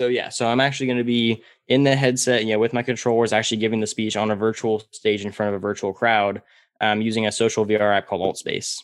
So 0.00 0.06
yeah, 0.06 0.30
so 0.30 0.48
I'm 0.48 0.60
actually 0.60 0.86
going 0.86 0.98
to 0.98 1.04
be 1.04 1.42
in 1.66 1.82
the 1.82 1.94
headset, 1.94 2.46
yeah, 2.46 2.56
with 2.56 2.72
my 2.72 2.82
controllers, 2.82 3.34
actually 3.34 3.58
giving 3.58 3.80
the 3.80 3.86
speech 3.86 4.16
on 4.16 4.30
a 4.30 4.34
virtual 4.34 4.82
stage 4.92 5.26
in 5.26 5.32
front 5.32 5.48
of 5.54 5.56
a 5.56 5.58
virtual 5.58 5.92
crowd, 5.92 6.40
um, 6.80 7.02
using 7.02 7.26
a 7.26 7.32
social 7.32 7.66
VR 7.66 7.94
app 7.94 8.06
called 8.06 8.22
AltSpace. 8.22 8.82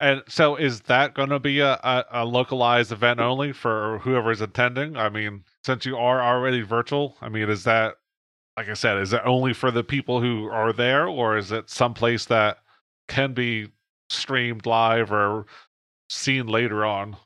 And 0.00 0.22
so, 0.26 0.56
is 0.56 0.80
that 0.82 1.12
going 1.12 1.28
to 1.28 1.38
be 1.38 1.60
a, 1.60 1.74
a, 1.74 2.04
a, 2.12 2.24
localized 2.24 2.92
event 2.92 3.20
only 3.20 3.52
for 3.52 3.98
whoever 3.98 4.30
is 4.30 4.40
attending? 4.40 4.96
I 4.96 5.10
mean, 5.10 5.44
since 5.66 5.84
you 5.84 5.98
are 5.98 6.22
already 6.22 6.62
virtual, 6.62 7.18
I 7.20 7.28
mean, 7.28 7.50
is 7.50 7.64
that, 7.64 7.96
like 8.56 8.70
I 8.70 8.74
said, 8.74 8.96
is 9.02 9.12
it 9.12 9.20
only 9.26 9.52
for 9.52 9.70
the 9.70 9.84
people 9.84 10.22
who 10.22 10.46
are 10.46 10.72
there, 10.72 11.06
or 11.06 11.36
is 11.36 11.52
it 11.52 11.68
someplace 11.68 12.24
that 12.26 12.60
can 13.08 13.32
be 13.32 13.68
streamed 14.10 14.66
live 14.66 15.12
or 15.12 15.46
seen 16.08 16.46
later 16.46 16.84
on? 16.84 17.16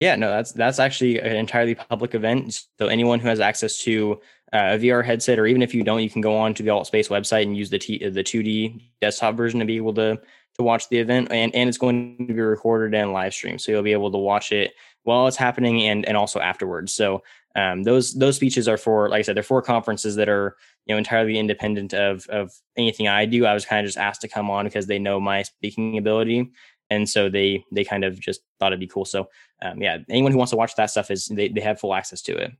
Yeah, 0.00 0.16
no, 0.16 0.28
that's 0.28 0.52
that's 0.52 0.78
actually 0.78 1.18
an 1.20 1.36
entirely 1.36 1.74
public 1.74 2.14
event. 2.14 2.60
So 2.78 2.86
anyone 2.88 3.18
who 3.18 3.28
has 3.28 3.40
access 3.40 3.78
to 3.78 4.20
uh, 4.52 4.74
a 4.74 4.78
VR 4.78 5.04
headset, 5.04 5.38
or 5.38 5.46
even 5.46 5.62
if 5.62 5.74
you 5.74 5.82
don't, 5.82 6.02
you 6.02 6.10
can 6.10 6.20
go 6.20 6.36
on 6.36 6.54
to 6.54 6.62
the 6.62 6.68
AltSpace 6.68 7.08
website 7.08 7.42
and 7.42 7.56
use 7.56 7.70
the 7.70 7.78
T, 7.78 8.06
the 8.06 8.22
2D 8.22 8.90
desktop 9.00 9.36
version 9.36 9.58
to 9.60 9.66
be 9.66 9.76
able 9.76 9.94
to 9.94 10.20
to 10.54 10.62
watch 10.62 10.88
the 10.90 10.98
event. 10.98 11.28
And 11.30 11.54
and 11.54 11.68
it's 11.68 11.78
going 11.78 12.26
to 12.26 12.34
be 12.34 12.40
recorded 12.40 12.94
and 12.94 13.12
live 13.12 13.32
streamed, 13.32 13.62
so 13.62 13.72
you'll 13.72 13.82
be 13.82 13.92
able 13.92 14.12
to 14.12 14.18
watch 14.18 14.52
it 14.52 14.74
while 15.04 15.26
it's 15.28 15.36
happening 15.36 15.82
and 15.84 16.06
and 16.06 16.16
also 16.16 16.40
afterwards. 16.40 16.92
So 16.92 17.22
um, 17.56 17.82
those 17.82 18.14
those 18.14 18.36
speeches 18.36 18.68
are 18.68 18.76
for, 18.76 19.08
like 19.08 19.20
I 19.20 19.22
said, 19.22 19.36
they're 19.36 19.42
for 19.42 19.62
conferences 19.62 20.16
that 20.16 20.28
are 20.28 20.56
you 20.86 20.94
know 20.94 20.98
entirely 20.98 21.38
independent 21.38 21.94
of 21.94 22.26
of 22.28 22.52
anything 22.76 23.08
I 23.08 23.26
do. 23.26 23.46
I 23.46 23.54
was 23.54 23.64
kind 23.64 23.80
of 23.80 23.88
just 23.88 23.98
asked 23.98 24.20
to 24.20 24.28
come 24.28 24.50
on 24.50 24.66
because 24.66 24.86
they 24.86 24.98
know 24.98 25.18
my 25.18 25.42
speaking 25.42 25.98
ability 25.98 26.52
and 26.90 27.08
so 27.08 27.28
they 27.28 27.64
they 27.72 27.84
kind 27.84 28.04
of 28.04 28.18
just 28.20 28.42
thought 28.58 28.72
it'd 28.72 28.80
be 28.80 28.86
cool. 28.86 29.04
So 29.04 29.28
um, 29.62 29.80
yeah, 29.80 29.98
anyone 30.08 30.32
who 30.32 30.38
wants 30.38 30.50
to 30.50 30.56
watch 30.56 30.74
that 30.76 30.90
stuff 30.90 31.10
is 31.10 31.26
they 31.26 31.48
they 31.48 31.60
have 31.60 31.80
full 31.80 31.94
access 31.94 32.22
to 32.22 32.36
it. 32.36 32.52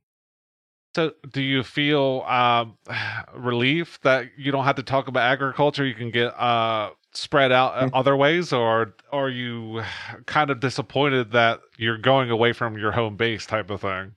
So, 0.95 1.11
do 1.31 1.41
you 1.41 1.63
feel 1.63 2.23
um, 2.27 2.77
relief 3.35 3.99
that 4.01 4.31
you 4.37 4.51
don't 4.51 4.65
have 4.65 4.75
to 4.77 4.83
talk 4.83 5.07
about 5.07 5.23
agriculture? 5.23 5.85
You 5.85 5.93
can 5.93 6.11
get 6.11 6.27
uh, 6.39 6.91
spread 7.13 7.51
out 7.51 7.75
mm. 7.75 7.89
other 7.93 8.15
ways, 8.15 8.51
or 8.51 8.95
are 9.11 9.29
you 9.29 9.83
kind 10.25 10.49
of 10.49 10.59
disappointed 10.59 11.31
that 11.31 11.61
you're 11.77 11.97
going 11.97 12.31
away 12.31 12.53
from 12.53 12.77
your 12.77 12.91
home 12.91 13.15
base 13.15 13.45
type 13.45 13.69
of 13.69 13.81
thing? 13.81 14.13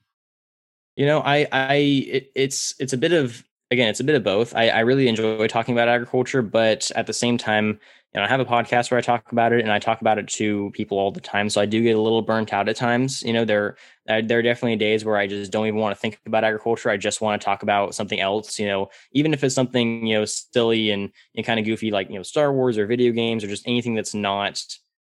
You 0.95 1.05
know, 1.05 1.21
I, 1.21 1.47
I, 1.51 1.75
it, 1.75 2.31
it's, 2.35 2.75
it's 2.79 2.93
a 2.93 2.97
bit 2.97 3.13
of 3.13 3.43
again, 3.71 3.87
it's 3.87 4.01
a 4.01 4.03
bit 4.03 4.15
of 4.15 4.23
both. 4.23 4.53
I, 4.53 4.67
I 4.67 4.79
really 4.81 5.07
enjoy 5.07 5.47
talking 5.47 5.73
about 5.73 5.87
agriculture, 5.87 6.41
but 6.41 6.91
at 6.95 7.07
the 7.07 7.13
same 7.13 7.37
time, 7.37 7.79
you 8.13 8.19
know, 8.19 8.23
I 8.23 8.27
have 8.27 8.41
a 8.41 8.45
podcast 8.45 8.91
where 8.91 8.97
I 8.97 9.01
talk 9.01 9.31
about 9.31 9.53
it 9.53 9.61
and 9.61 9.71
I 9.71 9.79
talk 9.79 10.01
about 10.01 10.17
it 10.17 10.27
to 10.27 10.69
people 10.71 10.99
all 10.99 11.11
the 11.11 11.21
time. 11.21 11.49
So 11.49 11.61
I 11.61 11.65
do 11.65 11.81
get 11.81 11.95
a 11.95 12.01
little 12.01 12.21
burnt 12.21 12.51
out 12.51 12.67
at 12.67 12.75
times. 12.75 13.23
You 13.23 13.31
know, 13.31 13.45
there, 13.45 13.77
uh, 14.09 14.21
there 14.21 14.39
are 14.39 14.41
definitely 14.41 14.75
days 14.75 15.05
where 15.05 15.15
I 15.15 15.27
just 15.27 15.49
don't 15.49 15.65
even 15.65 15.79
want 15.79 15.95
to 15.95 15.99
think 15.99 16.19
about 16.25 16.43
agriculture. 16.43 16.89
I 16.89 16.97
just 16.97 17.21
want 17.21 17.41
to 17.41 17.45
talk 17.45 17.63
about 17.63 17.95
something 17.95 18.19
else, 18.19 18.59
you 18.59 18.67
know, 18.67 18.89
even 19.13 19.33
if 19.33 19.41
it's 19.45 19.55
something, 19.55 20.05
you 20.05 20.19
know, 20.19 20.25
silly 20.25 20.91
and, 20.91 21.09
and 21.37 21.45
kind 21.45 21.57
of 21.57 21.65
goofy, 21.65 21.91
like, 21.91 22.09
you 22.09 22.15
know, 22.15 22.23
Star 22.23 22.51
Wars 22.51 22.77
or 22.77 22.85
video 22.85 23.13
games 23.13 23.45
or 23.45 23.47
just 23.47 23.65
anything 23.65 23.95
that's 23.95 24.13
not 24.13 24.61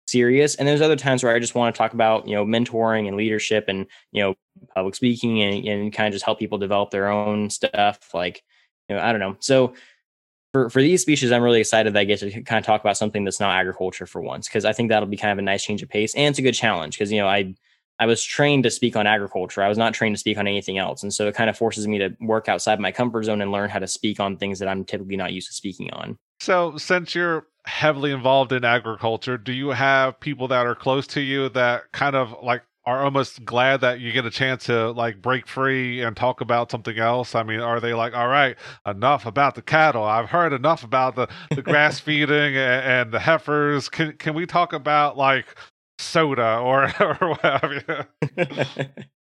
serious. 0.08 0.56
And 0.56 0.68
there's 0.68 0.82
other 0.82 0.95
times 0.95 1.24
where 1.24 1.36
I 1.36 1.39
just 1.39 1.56
want 1.56 1.74
to 1.74 1.78
talk 1.78 1.93
about, 1.93 2.28
you 2.28 2.36
know, 2.36 2.45
mentoring 2.45 3.08
and 3.08 3.18
leadership 3.18 3.66
and, 3.68 3.86
you 4.12 4.24
know, 4.24 4.36
public 4.76 4.95
speaking 4.95 5.41
and, 5.41 5.66
and 5.66 5.93
kind 5.93 6.08
of 6.08 6.14
just 6.14 6.26
help 6.26 6.39
people 6.39 6.58
develop 6.58 6.91
their 6.91 7.08
own 7.08 7.49
stuff. 7.49 8.14
Like, 8.14 8.43
you 8.89 8.95
know, 8.95 9.01
I 9.01 9.12
don't 9.12 9.22
know. 9.22 9.38
So, 9.39 9.74
for, 10.53 10.70
for 10.70 10.82
these 10.82 11.01
species, 11.01 11.34
I'm 11.34 11.43
really 11.43 11.60
excited 11.60 11.91
that 11.91 11.99
I 11.99 12.06
get 12.06 12.20
to 12.20 12.32
kind 12.43 12.60
of 12.60 12.66
talk 12.66 12.80
about 12.80 12.95
something 12.95 13.26
that's 13.26 13.41
not 13.41 13.58
agriculture 13.58 14.06
for 14.06 14.22
once, 14.22 14.47
because 14.47 14.64
I 14.64 14.72
think 14.72 14.88
that'll 14.88 15.10
be 15.10 15.18
kind 15.18 15.34
of 15.34 15.38
a 15.38 15.41
nice 15.41 15.66
change 15.66 15.84
of 15.84 15.89
pace. 15.89 16.16
And 16.16 16.30
it's 16.30 16.39
a 16.39 16.41
good 16.41 16.53
challenge 16.53 16.97
because, 16.97 17.12
you 17.12 17.20
know, 17.20 17.28
I, 17.28 17.53
I 17.99 18.06
was 18.06 18.24
trained 18.24 18.64
to 18.64 18.72
speak 18.72 18.95
on 18.95 19.06
agriculture. 19.06 19.62
I 19.62 19.68
was 19.68 19.78
not 19.78 19.93
trained 19.93 20.16
to 20.16 20.20
speak 20.20 20.38
on 20.38 20.47
anything 20.47 20.78
else. 20.78 21.03
And 21.03 21.14
so 21.14 21.28
it 21.28 21.36
kind 21.36 21.49
of 21.49 21.58
forces 21.58 21.89
me 21.89 21.97
to 21.97 22.16
work 22.22 22.47
outside 22.47 22.80
my 22.80 22.93
comfort 22.93 23.24
zone 23.24 23.41
and 23.41 23.51
learn 23.51 23.70
how 23.70 23.80
to 23.80 23.88
speak 23.88 24.22
on 24.22 24.38
things 24.38 24.60
that 24.60 24.70
I'm 24.70 24.86
typically 24.86 25.18
not 25.18 25.34
used 25.34 25.49
to 25.49 25.53
speaking 25.53 25.91
on. 25.91 26.18
So, 26.39 26.78
since 26.78 27.14
you're 27.14 27.47
heavily 27.66 28.11
involved 28.11 28.51
in 28.51 28.63
agriculture, 28.63 29.38
do 29.38 29.53
you 29.53 29.70
have 29.70 30.20
people 30.20 30.47
that 30.49 30.66
are 30.66 30.76
close 30.76 31.07
to 31.07 31.22
you 31.22 31.49
that 31.49 31.91
kind 31.91 32.16
of 32.16 32.36
like 32.43 32.63
are 32.86 33.03
almost 33.03 33.43
glad 33.43 33.82
that 33.82 33.99
you 33.99 34.11
get 34.11 34.26
a 34.26 34.30
chance 34.32 34.66
to 34.66 34.91
like 34.91 35.22
break 35.22 35.47
free 35.47 36.01
and 36.01 36.16
talk 36.16 36.41
about 36.41 36.70
something 36.70 36.97
else? 36.97 37.34
I 37.34 37.43
mean, 37.43 37.59
are 37.59 37.80
they 37.80 37.93
like, 37.93 38.13
all 38.13 38.28
right, 38.28 38.55
enough 38.86 39.26
about 39.26 39.55
the 39.55 39.61
cattle. 39.61 40.03
I've 40.03 40.30
heard 40.30 40.53
enough 40.53 40.84
about 40.84 41.16
the, 41.16 41.28
the 41.49 41.63
grass 41.63 41.99
feeding 42.01 42.55
and, 42.55 42.86
and, 42.86 43.11
the 43.11 43.20
heifers. 43.20 43.89
Can 43.89 44.13
can 44.13 44.36
we 44.36 44.45
talk 44.45 44.74
about 44.74 45.18
like 45.18 45.45
soda 45.97 46.57
or 46.57 46.91
or 46.99 47.30
whatever? 47.30 48.07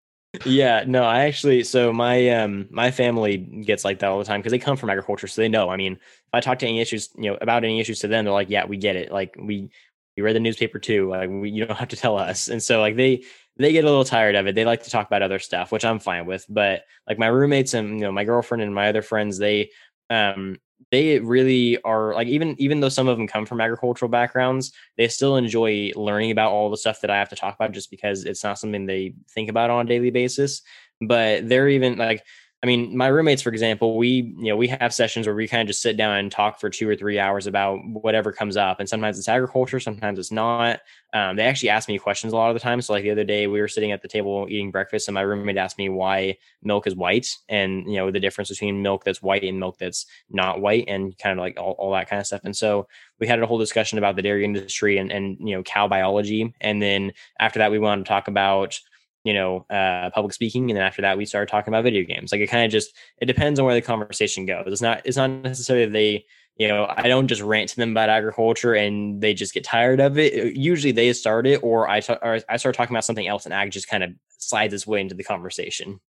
yeah, 0.44 0.84
no, 0.86 1.04
I 1.04 1.20
actually 1.26 1.64
so 1.64 1.92
my 1.92 2.28
um 2.30 2.66
my 2.70 2.90
family 2.90 3.36
gets 3.36 3.84
like 3.84 3.98
that 4.00 4.10
all 4.10 4.18
the 4.18 4.24
time 4.24 4.40
because 4.40 4.50
they 4.52 4.58
come 4.58 4.76
from 4.76 4.90
agriculture, 4.90 5.26
so 5.26 5.40
they 5.40 5.48
know. 5.48 5.70
I 5.70 5.76
mean, 5.76 5.94
if 5.94 6.00
I 6.32 6.40
talk 6.40 6.58
to 6.60 6.66
any 6.66 6.80
issues, 6.80 7.10
you 7.16 7.30
know, 7.30 7.38
about 7.40 7.64
any 7.64 7.80
issues 7.80 8.00
to 8.00 8.08
them, 8.08 8.24
they're 8.24 8.32
like, 8.32 8.50
yeah, 8.50 8.64
we 8.66 8.76
get 8.76 8.96
it. 8.96 9.12
Like 9.12 9.36
we 9.38 9.70
we 10.16 10.22
read 10.22 10.36
the 10.36 10.40
newspaper 10.40 10.78
too. 10.78 11.08
Like 11.08 11.30
we, 11.30 11.50
you 11.50 11.66
don't 11.66 11.76
have 11.76 11.88
to 11.88 11.96
tell 11.96 12.18
us. 12.18 12.48
And 12.48 12.62
so 12.62 12.80
like 12.80 12.96
they 12.96 13.24
they 13.56 13.72
get 13.72 13.84
a 13.84 13.88
little 13.88 14.04
tired 14.04 14.34
of 14.34 14.46
it. 14.46 14.54
They 14.54 14.64
like 14.64 14.82
to 14.84 14.90
talk 14.90 15.06
about 15.06 15.22
other 15.22 15.38
stuff, 15.38 15.70
which 15.72 15.84
I'm 15.84 15.98
fine 15.98 16.26
with. 16.26 16.44
But 16.48 16.84
like 17.08 17.18
my 17.18 17.28
roommates 17.28 17.74
and 17.74 17.90
you 17.90 18.04
know 18.06 18.12
my 18.12 18.24
girlfriend 18.24 18.62
and 18.62 18.74
my 18.74 18.88
other 18.88 19.02
friends, 19.02 19.38
they 19.38 19.70
um 20.10 20.58
they 20.90 21.18
really 21.18 21.80
are 21.82 22.14
like 22.14 22.28
even 22.28 22.54
even 22.58 22.80
though 22.80 22.88
some 22.88 23.08
of 23.08 23.16
them 23.16 23.26
come 23.26 23.46
from 23.46 23.60
agricultural 23.60 24.08
backgrounds, 24.08 24.72
they 24.96 25.08
still 25.08 25.36
enjoy 25.36 25.92
learning 25.94 26.30
about 26.30 26.52
all 26.52 26.70
the 26.70 26.76
stuff 26.76 27.00
that 27.00 27.10
I 27.10 27.18
have 27.18 27.28
to 27.30 27.36
talk 27.36 27.54
about 27.54 27.72
just 27.72 27.90
because 27.90 28.24
it's 28.24 28.44
not 28.44 28.58
something 28.58 28.86
they 28.86 29.14
think 29.30 29.48
about 29.48 29.70
on 29.70 29.86
a 29.86 29.88
daily 29.88 30.10
basis. 30.10 30.62
But 31.00 31.48
they're 31.48 31.68
even 31.68 31.96
like 31.96 32.22
I 32.64 32.66
mean, 32.66 32.96
my 32.96 33.08
roommates, 33.08 33.42
for 33.42 33.50
example, 33.50 33.98
we 33.98 34.34
you 34.38 34.48
know 34.48 34.56
we 34.56 34.68
have 34.68 34.94
sessions 34.94 35.26
where 35.26 35.36
we 35.36 35.46
kind 35.46 35.60
of 35.60 35.66
just 35.66 35.82
sit 35.82 35.98
down 35.98 36.16
and 36.16 36.32
talk 36.32 36.58
for 36.58 36.70
two 36.70 36.88
or 36.88 36.96
three 36.96 37.18
hours 37.18 37.46
about 37.46 37.80
whatever 37.84 38.32
comes 38.32 38.56
up, 38.56 38.80
and 38.80 38.88
sometimes 38.88 39.18
it's 39.18 39.28
agriculture, 39.28 39.78
sometimes 39.78 40.18
it's 40.18 40.32
not. 40.32 40.80
Um, 41.12 41.36
they 41.36 41.42
actually 41.42 41.68
ask 41.68 41.90
me 41.90 41.98
questions 41.98 42.32
a 42.32 42.36
lot 42.36 42.48
of 42.48 42.54
the 42.54 42.60
time. 42.60 42.80
So, 42.80 42.94
like 42.94 43.02
the 43.02 43.10
other 43.10 43.22
day, 43.22 43.48
we 43.48 43.60
were 43.60 43.68
sitting 43.68 43.92
at 43.92 44.00
the 44.00 44.08
table 44.08 44.46
eating 44.48 44.70
breakfast, 44.70 45.08
and 45.08 45.14
my 45.14 45.20
roommate 45.20 45.58
asked 45.58 45.76
me 45.76 45.90
why 45.90 46.38
milk 46.62 46.86
is 46.86 46.96
white, 46.96 47.36
and 47.50 47.86
you 47.86 47.98
know 47.98 48.10
the 48.10 48.18
difference 48.18 48.48
between 48.48 48.80
milk 48.80 49.04
that's 49.04 49.20
white 49.20 49.44
and 49.44 49.60
milk 49.60 49.76
that's 49.76 50.06
not 50.30 50.62
white, 50.62 50.86
and 50.88 51.18
kind 51.18 51.38
of 51.38 51.42
like 51.42 51.60
all, 51.60 51.72
all 51.72 51.92
that 51.92 52.08
kind 52.08 52.18
of 52.18 52.26
stuff. 52.26 52.40
And 52.44 52.56
so 52.56 52.88
we 53.20 53.26
had 53.26 53.42
a 53.42 53.46
whole 53.46 53.58
discussion 53.58 53.98
about 53.98 54.16
the 54.16 54.22
dairy 54.22 54.42
industry 54.42 54.96
and 54.96 55.12
and 55.12 55.36
you 55.38 55.54
know 55.54 55.62
cow 55.64 55.86
biology, 55.86 56.54
and 56.62 56.80
then 56.80 57.12
after 57.38 57.58
that, 57.58 57.70
we 57.70 57.78
wanted 57.78 58.06
to 58.06 58.08
talk 58.08 58.26
about 58.26 58.80
you 59.24 59.32
know, 59.32 59.66
uh, 59.70 60.10
public 60.10 60.32
speaking, 60.34 60.70
and 60.70 60.76
then 60.76 60.84
after 60.84 61.02
that, 61.02 61.16
we 61.16 61.24
started 61.24 61.50
talking 61.50 61.72
about 61.72 61.82
video 61.82 62.04
games. 62.04 62.30
Like 62.30 62.42
it 62.42 62.48
kind 62.48 62.64
of 62.64 62.70
just 62.70 62.94
it 63.18 63.26
depends 63.26 63.58
on 63.58 63.66
where 63.66 63.74
the 63.74 63.82
conversation 63.82 64.46
goes. 64.46 64.64
It's 64.66 64.82
not 64.82 65.02
it's 65.04 65.16
not 65.16 65.30
necessarily 65.30 65.86
they 65.86 66.24
you 66.56 66.68
know 66.68 66.86
I 66.94 67.08
don't 67.08 67.26
just 67.26 67.42
rant 67.42 67.70
to 67.70 67.76
them 67.76 67.90
about 67.90 68.10
agriculture 68.10 68.74
and 68.74 69.20
they 69.20 69.34
just 69.34 69.54
get 69.54 69.64
tired 69.64 70.00
of 70.00 70.18
it. 70.18 70.54
Usually 70.56 70.92
they 70.92 71.12
start 71.14 71.46
it, 71.46 71.62
or 71.62 71.88
I 71.88 72.00
t- 72.00 72.16
or 72.22 72.40
I 72.48 72.56
start 72.58 72.74
talking 72.74 72.94
about 72.94 73.04
something 73.04 73.26
else, 73.26 73.46
and 73.46 73.54
ag 73.54 73.70
just 73.70 73.88
kind 73.88 74.04
of 74.04 74.10
slides 74.38 74.74
its 74.74 74.86
way 74.86 75.00
into 75.00 75.14
the 75.14 75.24
conversation. 75.24 76.00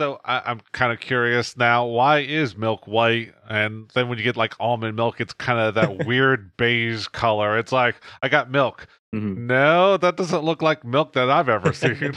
So 0.00 0.18
I, 0.24 0.50
am 0.50 0.60
kind 0.72 0.92
of 0.92 0.98
curious 0.98 1.58
now. 1.58 1.84
Why 1.84 2.20
is 2.20 2.56
milk 2.56 2.86
white? 2.86 3.34
And 3.50 3.90
then 3.94 4.08
when 4.08 4.16
you 4.16 4.24
get 4.24 4.34
like 4.34 4.54
almond 4.58 4.96
milk, 4.96 5.20
it's 5.20 5.34
kind 5.34 5.58
of 5.58 5.74
that 5.74 6.06
weird 6.06 6.56
beige 6.56 7.06
color. 7.08 7.58
It's 7.58 7.70
like 7.70 7.96
I 8.22 8.30
got 8.30 8.50
milk. 8.50 8.86
Mm-hmm. 9.14 9.46
No, 9.46 9.98
that 9.98 10.16
doesn't 10.16 10.42
look 10.42 10.62
like 10.62 10.84
milk 10.84 11.12
that 11.12 11.28
I've 11.28 11.50
ever 11.50 11.72
seen. 11.74 12.14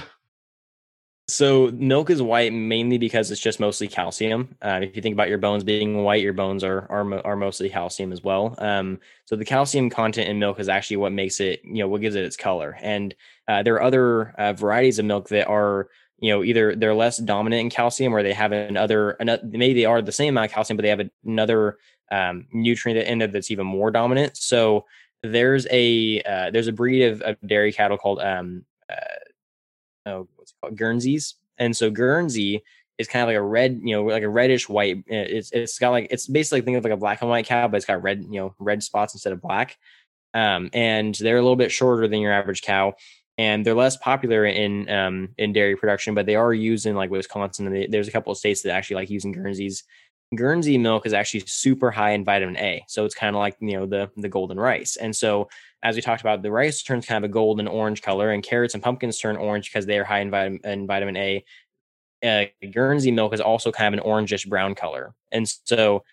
So 1.30 1.72
milk 1.72 2.10
is 2.10 2.22
white 2.22 2.52
mainly 2.52 2.98
because 2.98 3.32
it's 3.32 3.40
just 3.40 3.60
mostly 3.60 3.88
calcium. 3.88 4.56
Uh, 4.62 4.82
if 4.84 4.96
you 4.96 5.02
think 5.02 5.14
about 5.14 5.30
your 5.30 5.38
bones 5.38 5.64
being 5.64 6.04
white, 6.04 6.22
your 6.22 6.34
bones 6.34 6.64
are 6.66 6.86
are, 6.90 7.26
are 7.26 7.38
mostly 7.38 7.70
calcium 7.70 8.12
as 8.12 8.22
well. 8.22 8.56
Um, 8.58 9.00
so 9.26 9.38
the 9.38 9.46
calcium 9.46 9.90
content 9.90 10.28
in 10.28 10.38
milk 10.38 10.60
is 10.60 10.68
actually 10.68 10.98
what 10.98 11.14
makes 11.14 11.40
it, 11.40 11.62
you 11.64 11.76
know, 11.76 11.88
what 11.88 12.02
gives 12.02 12.16
it 12.16 12.26
its 12.26 12.36
color. 12.36 12.78
And 12.82 13.16
uh, 13.48 13.64
there 13.64 13.76
are 13.76 13.84
other 13.84 14.30
uh, 14.38 14.54
varieties 14.54 15.00
of 15.00 15.06
milk 15.06 15.30
that 15.30 15.48
are, 15.48 15.90
you 16.20 16.34
know, 16.34 16.44
either 16.44 16.76
they're 16.76 16.94
less 16.94 17.18
dominant 17.18 17.62
in 17.62 17.70
calcium 17.70 18.14
or 18.14 18.22
they 18.22 18.34
have 18.34 18.52
another, 18.52 19.12
another 19.12 19.44
maybe 19.46 19.74
they 19.76 19.86
are 19.86 20.02
the 20.02 20.12
same 20.12 20.34
amount 20.34 20.52
of 20.52 20.54
calcium, 20.54 20.76
but 20.76 20.84
they 20.84 20.90
have 20.90 21.10
another 21.26 21.78
um, 22.12 22.48
nutrient 22.52 23.08
in 23.08 23.20
there 23.20 23.28
that's 23.30 23.50
even 23.50 23.66
more 23.66 23.92
dominant. 23.92 24.36
So 24.36 24.86
there's 25.24 25.66
a 25.72 26.22
uh, 26.24 26.52
there's 26.52 26.68
a 26.68 26.74
breed 26.74 27.04
of, 27.06 27.22
of 27.22 27.38
dairy 27.48 27.72
cattle 27.72 27.98
called 27.98 28.20
um 28.20 28.66
uh, 28.90 30.10
oh 30.10 30.28
Guernseys, 30.76 31.36
and 31.58 31.76
so 31.76 31.90
Guernsey 31.90 32.64
is 32.98 33.08
kind 33.08 33.24
of 33.24 33.28
like 33.28 33.38
a 33.38 33.42
red, 33.42 33.80
you 33.84 33.96
know, 33.96 34.04
like 34.04 34.24
a 34.24 34.30
reddish 34.30 34.70
white. 34.70 34.98
Eh, 35.10 35.26
it's 35.30 35.52
it's 35.52 35.80
got 35.80 35.90
like 35.92 36.08
it's 36.12 36.28
basically 36.28 36.62
think 36.62 36.78
of 36.78 36.84
like 36.84 36.94
a 36.94 36.98
black 36.98 37.22
and 37.22 37.30
white 37.30 37.46
cow, 37.46 37.68
but 37.68 37.78
it's 37.78 37.86
got 37.86 38.04
red, 38.04 38.24
you 38.24 38.40
know, 38.40 38.56
red 38.60 38.84
spots 38.84 39.14
instead 39.14 39.34
of 39.34 39.42
black. 39.42 39.78
Um, 40.34 40.70
and 40.74 41.14
they're 41.16 41.38
a 41.38 41.42
little 41.42 41.56
bit 41.56 41.72
shorter 41.72 42.08
than 42.08 42.20
your 42.20 42.34
average 42.34 42.62
cow, 42.62 42.94
and 43.38 43.66
they're 43.66 43.74
less 43.74 43.98
popular 43.98 44.46
in 44.46 44.90
um 44.90 45.30
in 45.38 45.54
dairy 45.54 45.76
production, 45.76 46.14
but 46.16 46.26
they 46.26 46.36
are 46.36 46.54
used 46.54 46.86
in 46.86 46.96
like 46.96 47.10
Wisconsin. 47.10 47.68
And 47.68 47.76
they, 47.76 47.88
there's 47.88 48.08
a 48.08 48.12
couple 48.12 48.32
of 48.32 48.38
states 48.38 48.62
that 48.64 48.72
actually 48.72 48.98
like 48.98 49.10
using 49.10 49.32
Guernseys. 49.32 49.84
Guernsey 50.36 50.80
milk 50.80 51.06
is 51.06 51.14
actually 51.14 51.42
super 51.42 51.92
high 51.92 52.12
in 52.12 52.26
vitamin 52.26 52.58
A, 52.58 52.84
so 52.88 53.06
it's 53.06 53.16
kind 53.16 53.36
of 53.36 53.40
like 53.40 53.56
you 53.60 53.74
know 53.74 53.86
the 53.86 54.10
the 54.18 54.30
golden 54.30 54.60
rice. 54.60 54.96
And 54.98 55.16
so 55.16 55.50
as 55.84 55.96
we 55.96 56.02
talked 56.02 56.22
about, 56.22 56.42
the 56.42 56.52
rice 56.52 56.82
turns 56.82 57.06
kind 57.06 57.24
of 57.24 57.30
a 57.30 57.34
golden 57.34 57.68
orange 57.68 58.02
color, 58.02 58.32
and 58.32 58.42
carrots 58.42 58.74
and 58.74 58.82
pumpkins 58.82 59.20
turn 59.20 59.36
orange 59.36 59.72
because 59.72 59.86
they 59.86 60.00
are 60.00 60.04
high 60.06 60.22
in, 60.22 60.32
vitamin 60.32 60.60
in 60.64 60.88
vitamin 60.88 61.18
A 61.18 61.44
uh, 62.24 62.46
Guernsey 62.72 63.12
milk 63.12 63.34
is 63.34 63.42
also 63.42 63.72
kind 63.72 63.94
of 63.94 64.00
an 64.00 64.10
orangish 64.10 64.48
brown 64.48 64.76
color. 64.76 65.14
And 65.32 65.48
so, 65.48 66.04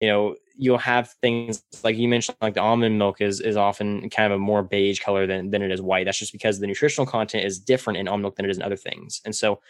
you 0.00 0.08
know, 0.08 0.34
you'll 0.56 0.78
have 0.78 1.12
things 1.22 1.62
like 1.84 1.96
you 1.96 2.08
mentioned, 2.08 2.36
like 2.40 2.54
the 2.54 2.60
almond 2.60 2.98
milk 2.98 3.20
is 3.20 3.40
is 3.40 3.56
often 3.56 4.10
kind 4.10 4.32
of 4.32 4.36
a 4.36 4.42
more 4.42 4.62
beige 4.62 5.00
color 5.00 5.26
than 5.26 5.50
than 5.50 5.62
it 5.62 5.70
is 5.70 5.80
white. 5.80 6.04
That's 6.04 6.18
just 6.18 6.32
because 6.32 6.58
the 6.58 6.66
nutritional 6.66 7.06
content 7.06 7.44
is 7.44 7.58
different 7.58 7.98
in 7.98 8.08
almond 8.08 8.22
milk 8.22 8.36
than 8.36 8.46
it 8.46 8.50
is 8.50 8.56
in 8.56 8.62
other 8.62 8.76
things. 8.76 9.20
And 9.24 9.34
so, 9.34 9.60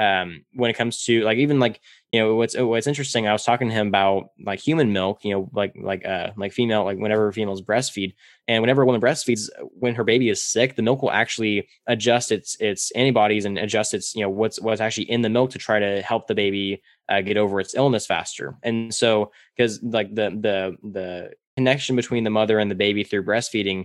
um, 0.00 0.46
when 0.54 0.70
it 0.70 0.76
comes 0.76 1.04
to 1.04 1.22
like 1.24 1.36
even 1.36 1.60
like 1.60 1.80
you 2.10 2.20
know 2.20 2.34
what's 2.34 2.56
what's 2.56 2.86
interesting 2.86 3.28
i 3.28 3.32
was 3.32 3.44
talking 3.44 3.68
to 3.68 3.74
him 3.74 3.88
about 3.88 4.30
like 4.44 4.58
human 4.58 4.92
milk 4.92 5.22
you 5.24 5.32
know 5.32 5.50
like 5.52 5.74
like 5.80 6.04
uh 6.06 6.30
like 6.36 6.52
female 6.52 6.84
like 6.84 6.98
whenever 6.98 7.30
females 7.30 7.62
breastfeed. 7.62 8.14
And 8.48 8.62
whenever 8.62 8.82
a 8.82 8.86
woman 8.86 9.00
breastfeeds 9.00 9.48
when 9.78 9.94
her 9.94 10.02
baby 10.02 10.28
is 10.28 10.42
sick 10.42 10.74
the 10.74 10.82
milk 10.82 11.02
will 11.02 11.12
actually 11.12 11.68
adjust 11.86 12.32
its 12.32 12.56
its 12.60 12.90
antibodies 12.92 13.44
and 13.44 13.58
adjust 13.58 13.94
its 13.94 14.14
you 14.16 14.22
know 14.22 14.30
what's 14.30 14.60
what's 14.60 14.80
actually 14.80 15.08
in 15.10 15.22
the 15.22 15.28
milk 15.28 15.50
to 15.50 15.58
try 15.58 15.78
to 15.78 16.02
help 16.02 16.26
the 16.26 16.34
baby 16.34 16.82
uh, 17.10 17.20
get 17.20 17.36
over 17.36 17.60
its 17.60 17.74
illness 17.74 18.06
faster. 18.06 18.56
And 18.62 18.94
so 18.94 19.30
because 19.56 19.82
like 19.82 20.14
the 20.14 20.30
the 20.30 20.76
the 20.90 21.30
connection 21.56 21.94
between 21.94 22.24
the 22.24 22.30
mother 22.30 22.58
and 22.58 22.70
the 22.70 22.74
baby 22.74 23.04
through 23.04 23.24
breastfeeding 23.24 23.84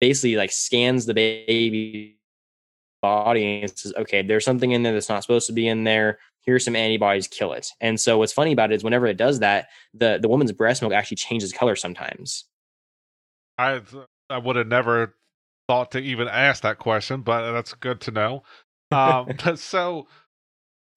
basically 0.00 0.36
like 0.36 0.50
scans 0.50 1.04
the 1.04 1.14
baby 1.14 2.19
body 3.00 3.66
says, 3.74 3.92
okay, 3.96 4.22
there's 4.22 4.44
something 4.44 4.72
in 4.72 4.82
there 4.82 4.92
that's 4.92 5.08
not 5.08 5.22
supposed 5.22 5.46
to 5.46 5.52
be 5.52 5.68
in 5.68 5.84
there. 5.84 6.18
Here's 6.40 6.64
some 6.64 6.76
antibodies, 6.76 7.28
kill 7.28 7.52
it. 7.52 7.68
And 7.80 8.00
so 8.00 8.18
what's 8.18 8.32
funny 8.32 8.52
about 8.52 8.72
it 8.72 8.76
is 8.76 8.84
whenever 8.84 9.06
it 9.06 9.16
does 9.16 9.40
that, 9.40 9.68
the 9.92 10.18
the 10.20 10.28
woman's 10.28 10.52
breast 10.52 10.82
milk 10.82 10.92
actually 10.92 11.18
changes 11.18 11.52
color 11.52 11.76
sometimes. 11.76 12.44
I 13.58 13.82
I 14.28 14.38
would 14.38 14.56
have 14.56 14.66
never 14.66 15.14
thought 15.68 15.92
to 15.92 16.00
even 16.00 16.28
ask 16.28 16.62
that 16.62 16.78
question, 16.78 17.22
but 17.22 17.52
that's 17.52 17.74
good 17.74 18.00
to 18.02 18.10
know. 18.10 18.42
Um, 18.90 19.28
so 19.56 20.06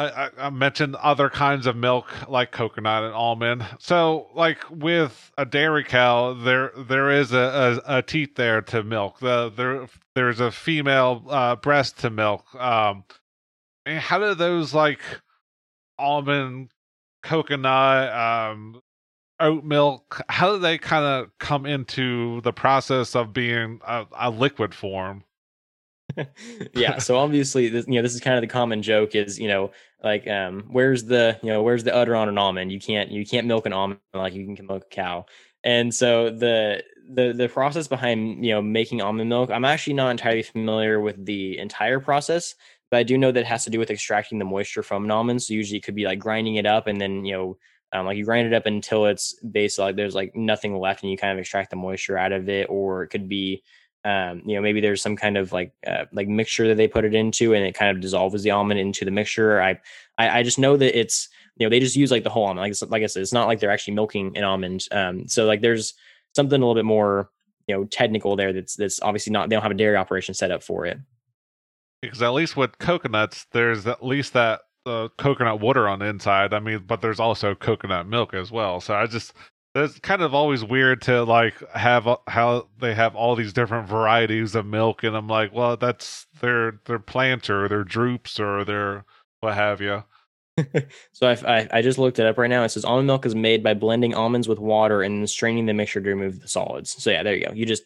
I, 0.10 0.30
I, 0.38 0.50
mentioned 0.50 0.96
other 0.96 1.30
kinds 1.30 1.66
of 1.66 1.76
milk 1.76 2.08
like 2.30 2.52
coconut 2.52 3.04
and 3.04 3.14
almond. 3.14 3.66
So, 3.80 4.30
like 4.36 4.60
with 4.70 5.32
a 5.38 5.46
dairy 5.46 5.84
cow, 5.84 6.34
there 6.34 6.72
there 6.78 7.10
is 7.10 7.34
a, 7.34 7.82
a, 7.86 7.98
a 7.98 8.02
teat 8.02 8.36
there 8.36 8.62
to 8.62 8.84
milk. 8.84 9.20
The 9.20 9.52
there 9.56 9.88
there's 10.16 10.40
a 10.40 10.52
female 10.52 11.24
uh, 11.30 11.56
breast 11.56 12.00
to 12.00 12.10
milk. 12.10 12.54
Um, 12.56 13.04
how 13.86 14.20
do 14.20 14.34
those 14.34 14.74
like 14.74 15.02
almond, 15.98 16.70
coconut, 17.22 18.14
um, 18.14 18.82
oat 19.40 19.64
milk? 19.64 20.22
How 20.30 20.54
do 20.54 20.60
they 20.60 20.78
kind 20.78 21.06
of 21.06 21.32
come 21.40 21.66
into 21.66 22.42
the 22.42 22.54
process 22.54 23.16
of 23.16 23.34
being 23.34 23.82
a, 23.86 24.06
a 24.18 24.30
liquid 24.30 24.74
form? 24.74 25.24
Yeah 26.74 26.98
so 26.98 27.18
obviously 27.18 27.70
this, 27.70 27.88
you 27.88 27.96
know 27.96 28.02
this 28.02 28.14
is 28.14 28.22
kind 28.22 28.36
of 28.36 28.42
the 28.42 28.48
common 28.48 28.82
joke 28.82 29.16
is 29.16 29.40
you 29.40 29.48
know 29.48 29.72
like 30.04 30.28
um 30.28 30.66
where's 30.70 31.06
the 31.06 31.40
you 31.42 31.50
know 31.50 31.64
where's 31.64 31.84
the 31.84 31.96
udder 31.96 32.16
on 32.16 32.28
an 32.28 32.38
almond? 32.38 32.72
You 32.72 32.80
can't 32.80 33.10
you 33.10 33.26
can't 33.26 33.48
milk 33.48 33.66
an 33.66 33.74
almond 33.74 34.00
like 34.14 34.34
you 34.34 34.54
can 34.56 34.68
milk 34.68 34.84
a 34.84 34.96
cow. 34.96 35.26
And 35.64 35.94
so 35.94 36.30
the 36.30 36.84
the 37.10 37.34
the 37.34 37.48
process 37.48 37.88
behind 37.88 38.46
you 38.46 38.52
know 38.54 38.62
making 38.62 39.02
almond 39.02 39.28
milk 39.30 39.50
i'm 39.50 39.66
actually 39.66 39.94
not 39.94 40.10
entirely 40.10 40.42
familiar 40.42 41.02
with 41.02 41.26
the 41.26 41.58
entire 41.58 42.00
process 42.00 42.56
but 42.90 42.98
i 42.98 43.04
do 43.04 43.18
know 43.18 43.30
that 43.30 43.42
it 43.42 43.46
has 43.46 43.66
to 43.66 43.70
do 43.70 43.78
with 43.78 43.92
extracting 43.92 44.40
the 44.40 44.46
moisture 44.46 44.82
from 44.82 45.04
an 45.04 45.12
almond. 45.12 45.44
So 45.44 45.54
usually 45.54 45.80
it 45.80 45.84
could 45.84 45.96
be 45.96 46.06
like 46.06 46.20
grinding 46.20 46.56
it 46.56 46.66
up 46.66 46.88
and 46.88 47.00
then 47.00 47.26
you 47.26 47.34
know 47.34 47.58
um, 47.92 48.08
like 48.08 48.18
you 48.18 48.26
grind 48.26 48.48
it 48.48 48.54
up 48.54 48.66
until 48.66 49.06
it's 49.06 49.40
basically 49.42 49.86
like 49.86 49.96
there's 49.98 50.16
like 50.16 50.36
nothing 50.36 50.76
left 50.78 51.04
and 51.04 51.12
you 51.12 51.18
kind 51.18 51.34
of 51.34 51.40
extract 51.40 51.70
the 51.70 51.76
moisture 51.76 52.18
out 52.18 52.32
of 52.32 52.50
it 52.50 52.68
or 52.70 53.04
it 53.04 53.10
could 53.10 53.30
be 53.30 53.64
um, 54.06 54.42
you 54.46 54.56
know, 54.56 54.62
maybe 54.62 54.82
there's 54.82 55.02
some 55.02 55.16
kind 55.16 55.38
of 55.38 55.52
like 55.52 55.72
uh, 55.88 56.06
like 56.12 56.28
mixture 56.28 56.68
that 56.68 56.76
they 56.76 56.88
put 56.88 57.06
it 57.06 57.16
into, 57.16 57.54
and 57.54 57.66
it 57.66 57.74
kind 57.74 57.96
of 57.96 58.02
dissolves 58.02 58.44
the 58.44 58.52
almond 58.52 58.80
into 58.80 59.06
the 59.06 59.12
mixture. 59.12 59.62
I, 59.62 59.80
I, 60.18 60.40
I 60.40 60.44
just 60.44 60.60
know 60.60 60.76
that 60.78 60.98
it's 60.98 61.30
you 61.56 61.66
know 61.66 61.70
they 61.70 61.80
just 61.80 61.96
use 61.96 62.12
like 62.12 62.24
the 62.24 62.30
whole 62.30 62.46
almond. 62.46 62.60
Like 62.60 62.92
like 62.92 63.04
I 63.04 63.08
said, 63.08 63.22
it's 63.22 63.34
not 63.34 63.48
like 63.48 63.60
they're 63.60 63.72
actually 63.72 63.94
milking 63.94 64.36
an 64.38 64.44
almond. 64.44 64.88
Um, 64.92 65.28
so 65.28 65.46
like 65.46 65.62
there's 65.62 65.94
something 66.36 66.62
a 66.62 66.66
little 66.66 66.76
bit 66.76 66.86
more 66.86 67.30
you 67.68 67.76
know 67.76 67.86
technical 67.86 68.36
there. 68.36 68.52
That's 68.52 68.76
that's 68.76 69.02
obviously 69.02 69.32
not 69.32 69.50
they 69.50 69.56
don't 69.56 69.64
have 69.64 69.72
a 69.72 69.76
dairy 69.76 69.96
operation 69.96 70.34
set 70.34 70.52
up 70.52 70.64
for 70.64 70.86
it. 70.86 70.98
Because 72.02 72.22
at 72.22 72.34
least 72.34 72.58
with 72.58 72.78
coconuts, 72.80 73.46
there's 73.54 73.88
at 73.88 74.04
least 74.04 74.34
that 74.34 74.62
uh, 74.86 75.08
coconut 75.18 75.62
water 75.62 75.88
on 75.88 76.00
the 76.00 76.06
inside. 76.06 76.54
I 76.54 76.60
mean, 76.60 76.84
but 76.86 77.02
there's 77.02 77.22
also 77.22 77.56
coconut 77.56 78.08
milk 78.08 78.34
as 78.34 78.52
well. 78.52 78.82
So 78.82 78.94
I 78.94 79.06
just 79.06 79.34
it's 79.76 80.00
kind 80.00 80.22
of 80.22 80.34
always 80.34 80.64
weird 80.64 81.02
to 81.02 81.24
like 81.24 81.56
have 81.72 82.08
how 82.28 82.68
they 82.80 82.94
have 82.94 83.16
all 83.16 83.36
these 83.36 83.54
different 83.54 83.88
varieties 83.88 84.56
of 84.56 84.66
milk 84.66 85.04
and 85.04 85.16
i'm 85.16 85.28
like 85.28 85.54
well 85.54 85.76
that's 85.78 86.28
their 86.42 86.80
their 86.86 87.00
plants 87.00 87.50
or 87.50 87.68
their 87.68 87.84
drupes 87.84 88.40
or 88.40 88.64
their 88.64 89.06
what 89.40 89.56
have 89.56 89.82
you 89.82 90.04
so 91.12 91.28
I, 91.28 91.34
I, 91.48 91.68
I 91.72 91.82
just 91.82 91.98
looked 91.98 92.20
it 92.20 92.28
up 92.28 92.38
right 92.38 92.50
now. 92.50 92.64
It 92.64 92.70
says 92.70 92.86
almond 92.86 93.08
milk 93.08 93.26
is 93.26 93.34
made 93.34 93.64
by 93.64 93.74
blending 93.74 94.14
almonds 94.14 94.48
with 94.48 94.60
water 94.60 95.02
and 95.02 95.28
straining 95.28 95.66
the 95.66 95.74
mixture 95.74 96.00
to 96.00 96.10
remove 96.10 96.42
the 96.42 96.48
solids. 96.48 97.02
So 97.02 97.10
yeah 97.10 97.24
there 97.24 97.36
you 97.36 97.48
go. 97.48 97.54
You 97.54 97.66
just 97.66 97.84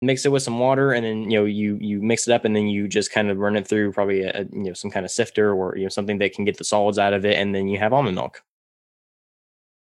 mix 0.00 0.24
it 0.24 0.32
with 0.32 0.42
some 0.42 0.58
water 0.58 0.92
and 0.92 1.04
then 1.04 1.30
you 1.30 1.38
know 1.38 1.44
you 1.44 1.76
you 1.80 2.00
mix 2.00 2.28
it 2.28 2.32
up 2.32 2.44
and 2.44 2.54
then 2.54 2.68
you 2.68 2.86
just 2.86 3.12
kind 3.12 3.30
of 3.30 3.38
run 3.38 3.56
it 3.56 3.66
through 3.66 3.92
probably 3.92 4.22
a, 4.22 4.46
you 4.52 4.64
know 4.64 4.72
some 4.72 4.90
kind 4.90 5.04
of 5.04 5.10
sifter 5.10 5.52
or 5.52 5.76
you 5.76 5.84
know 5.84 5.88
something 5.88 6.18
that 6.18 6.32
can 6.32 6.44
get 6.44 6.56
the 6.56 6.64
solids 6.64 6.98
out 6.98 7.12
of 7.12 7.24
it 7.24 7.36
and 7.36 7.54
then 7.54 7.68
you 7.68 7.78
have 7.78 7.92
almond 7.92 8.14
milk 8.14 8.42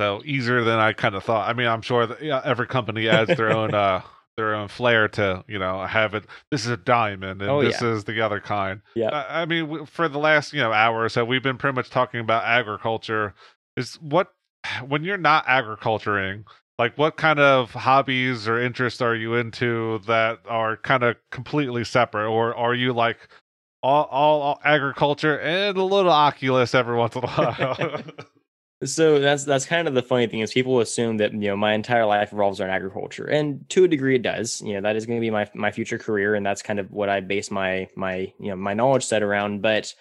so 0.00 0.22
easier 0.24 0.62
than 0.64 0.78
I 0.78 0.92
kind 0.92 1.14
of 1.14 1.24
thought. 1.24 1.48
I 1.48 1.52
mean, 1.52 1.66
I'm 1.66 1.82
sure 1.82 2.06
that 2.06 2.22
yeah, 2.22 2.40
every 2.44 2.66
company 2.66 3.08
adds 3.08 3.36
their 3.36 3.50
own 3.50 3.74
uh 3.74 4.02
their 4.36 4.54
own 4.54 4.68
flair 4.68 5.08
to 5.08 5.44
you 5.48 5.58
know 5.58 5.84
have 5.84 6.14
it. 6.14 6.24
This 6.50 6.64
is 6.64 6.70
a 6.70 6.76
diamond, 6.76 7.42
and 7.42 7.50
oh, 7.50 7.62
this 7.62 7.80
yeah. 7.80 7.92
is 7.92 8.04
the 8.04 8.20
other 8.20 8.40
kind. 8.40 8.82
Yeah. 8.94 9.08
I, 9.08 9.42
I 9.42 9.46
mean, 9.46 9.86
for 9.86 10.08
the 10.08 10.18
last 10.18 10.52
you 10.52 10.60
know 10.60 10.72
hour 10.72 11.04
or 11.04 11.08
so, 11.08 11.24
we've 11.24 11.42
been 11.42 11.58
pretty 11.58 11.74
much 11.74 11.90
talking 11.90 12.20
about 12.20 12.44
agriculture. 12.44 13.34
Is 13.76 13.94
what 13.96 14.32
when 14.86 15.04
you're 15.04 15.16
not 15.16 15.44
agriculturing, 15.46 16.44
like 16.78 16.96
what 16.98 17.16
kind 17.16 17.38
of 17.38 17.70
hobbies 17.72 18.46
or 18.46 18.60
interests 18.60 19.00
are 19.00 19.14
you 19.14 19.34
into 19.34 20.00
that 20.06 20.40
are 20.46 20.76
kind 20.76 21.02
of 21.02 21.16
completely 21.30 21.84
separate, 21.84 22.28
or 22.28 22.54
are 22.54 22.74
you 22.74 22.92
like 22.92 23.16
all, 23.82 24.04
all, 24.04 24.42
all 24.42 24.60
agriculture 24.64 25.38
and 25.40 25.76
a 25.76 25.84
little 25.84 26.12
Oculus 26.12 26.74
every 26.74 26.96
once 26.96 27.16
in 27.16 27.24
a 27.24 27.26
while? 27.26 28.02
So 28.84 29.20
that's 29.20 29.44
that's 29.44 29.64
kind 29.64 29.88
of 29.88 29.94
the 29.94 30.02
funny 30.02 30.26
thing 30.26 30.40
is 30.40 30.52
people 30.52 30.80
assume 30.80 31.16
that 31.16 31.32
you 31.32 31.48
know 31.48 31.56
my 31.56 31.72
entire 31.72 32.04
life 32.04 32.30
revolves 32.32 32.60
around 32.60 32.70
agriculture, 32.70 33.24
and 33.24 33.66
to 33.70 33.84
a 33.84 33.88
degree 33.88 34.16
it 34.16 34.22
does. 34.22 34.60
You 34.60 34.74
know 34.74 34.82
that 34.82 34.96
is 34.96 35.06
going 35.06 35.18
to 35.18 35.24
be 35.24 35.30
my 35.30 35.48
my 35.54 35.70
future 35.70 35.98
career, 35.98 36.34
and 36.34 36.44
that's 36.44 36.60
kind 36.60 36.78
of 36.78 36.90
what 36.90 37.08
I 37.08 37.20
base 37.20 37.50
my 37.50 37.88
my 37.96 38.32
you 38.38 38.50
know 38.50 38.56
my 38.56 38.74
knowledge 38.74 39.04
set 39.04 39.22
around. 39.22 39.62
But 39.62 39.94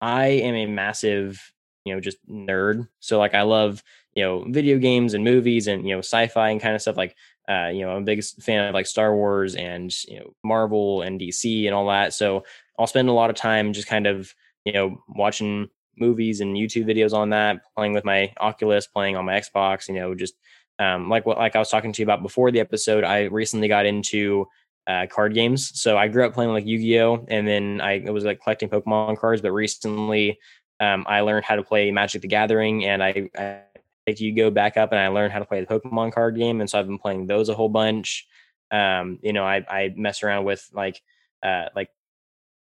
I 0.00 0.26
am 0.26 0.54
a 0.54 0.66
massive 0.66 1.52
you 1.84 1.92
know 1.92 2.00
just 2.00 2.18
nerd, 2.28 2.88
so 3.00 3.18
like 3.18 3.34
I 3.34 3.42
love 3.42 3.82
you 4.14 4.22
know 4.22 4.44
video 4.48 4.78
games 4.78 5.14
and 5.14 5.24
movies 5.24 5.66
and 5.66 5.84
you 5.84 5.94
know 5.94 5.98
sci-fi 6.00 6.50
and 6.50 6.60
kind 6.60 6.76
of 6.76 6.82
stuff 6.82 6.96
like 6.96 7.16
uh, 7.48 7.70
you 7.74 7.84
know 7.84 7.90
I'm 7.90 8.02
a 8.02 8.06
big 8.06 8.22
fan 8.22 8.68
of 8.68 8.74
like 8.74 8.86
Star 8.86 9.12
Wars 9.12 9.56
and 9.56 9.92
you 10.04 10.20
know 10.20 10.34
Marvel 10.44 11.02
and 11.02 11.20
DC 11.20 11.66
and 11.66 11.74
all 11.74 11.88
that. 11.88 12.14
So 12.14 12.44
I'll 12.78 12.86
spend 12.86 13.08
a 13.08 13.12
lot 13.12 13.30
of 13.30 13.34
time 13.34 13.72
just 13.72 13.88
kind 13.88 14.06
of 14.06 14.32
you 14.64 14.72
know 14.72 15.02
watching 15.08 15.68
movies 16.00 16.40
and 16.40 16.56
YouTube 16.56 16.86
videos 16.86 17.12
on 17.12 17.30
that, 17.30 17.60
playing 17.76 17.92
with 17.92 18.04
my 18.04 18.32
Oculus, 18.40 18.86
playing 18.86 19.16
on 19.16 19.24
my 19.24 19.40
Xbox, 19.40 19.88
you 19.88 19.94
know, 19.94 20.14
just 20.14 20.34
um, 20.78 21.08
like 21.08 21.26
what 21.26 21.38
like 21.38 21.54
I 21.56 21.58
was 21.58 21.70
talking 21.70 21.92
to 21.92 22.02
you 22.02 22.06
about 22.06 22.22
before 22.22 22.50
the 22.50 22.60
episode, 22.60 23.04
I 23.04 23.24
recently 23.24 23.68
got 23.68 23.86
into 23.86 24.46
uh, 24.86 25.06
card 25.10 25.34
games. 25.34 25.78
So 25.78 25.98
I 25.98 26.08
grew 26.08 26.24
up 26.24 26.32
playing 26.32 26.52
like 26.52 26.66
Yu-Gi-Oh, 26.66 27.26
and 27.28 27.46
then 27.46 27.80
I 27.80 28.02
was 28.10 28.24
like 28.24 28.42
collecting 28.42 28.70
Pokemon 28.70 29.18
cards. 29.18 29.42
But 29.42 29.52
recently, 29.52 30.38
um, 30.80 31.04
I 31.06 31.20
learned 31.20 31.44
how 31.44 31.56
to 31.56 31.62
play 31.62 31.90
Magic 31.90 32.22
the 32.22 32.28
Gathering, 32.28 32.86
and 32.86 33.02
I, 33.02 33.28
I 33.38 33.60
picked 34.06 34.20
Yu-Gi-Oh 34.20 34.50
back 34.50 34.78
up, 34.78 34.92
and 34.92 35.00
I 35.00 35.08
learned 35.08 35.32
how 35.32 35.38
to 35.38 35.44
play 35.44 35.60
the 35.60 35.66
Pokemon 35.66 36.12
card 36.12 36.36
game. 36.36 36.60
And 36.60 36.68
so 36.68 36.78
I've 36.78 36.86
been 36.86 36.98
playing 36.98 37.26
those 37.26 37.48
a 37.50 37.54
whole 37.54 37.68
bunch. 37.68 38.26
Um, 38.70 39.18
you 39.22 39.32
know, 39.32 39.44
I 39.44 39.64
I 39.68 39.92
mess 39.96 40.22
around 40.22 40.44
with 40.44 40.66
like 40.72 41.02
uh 41.42 41.66
like 41.76 41.90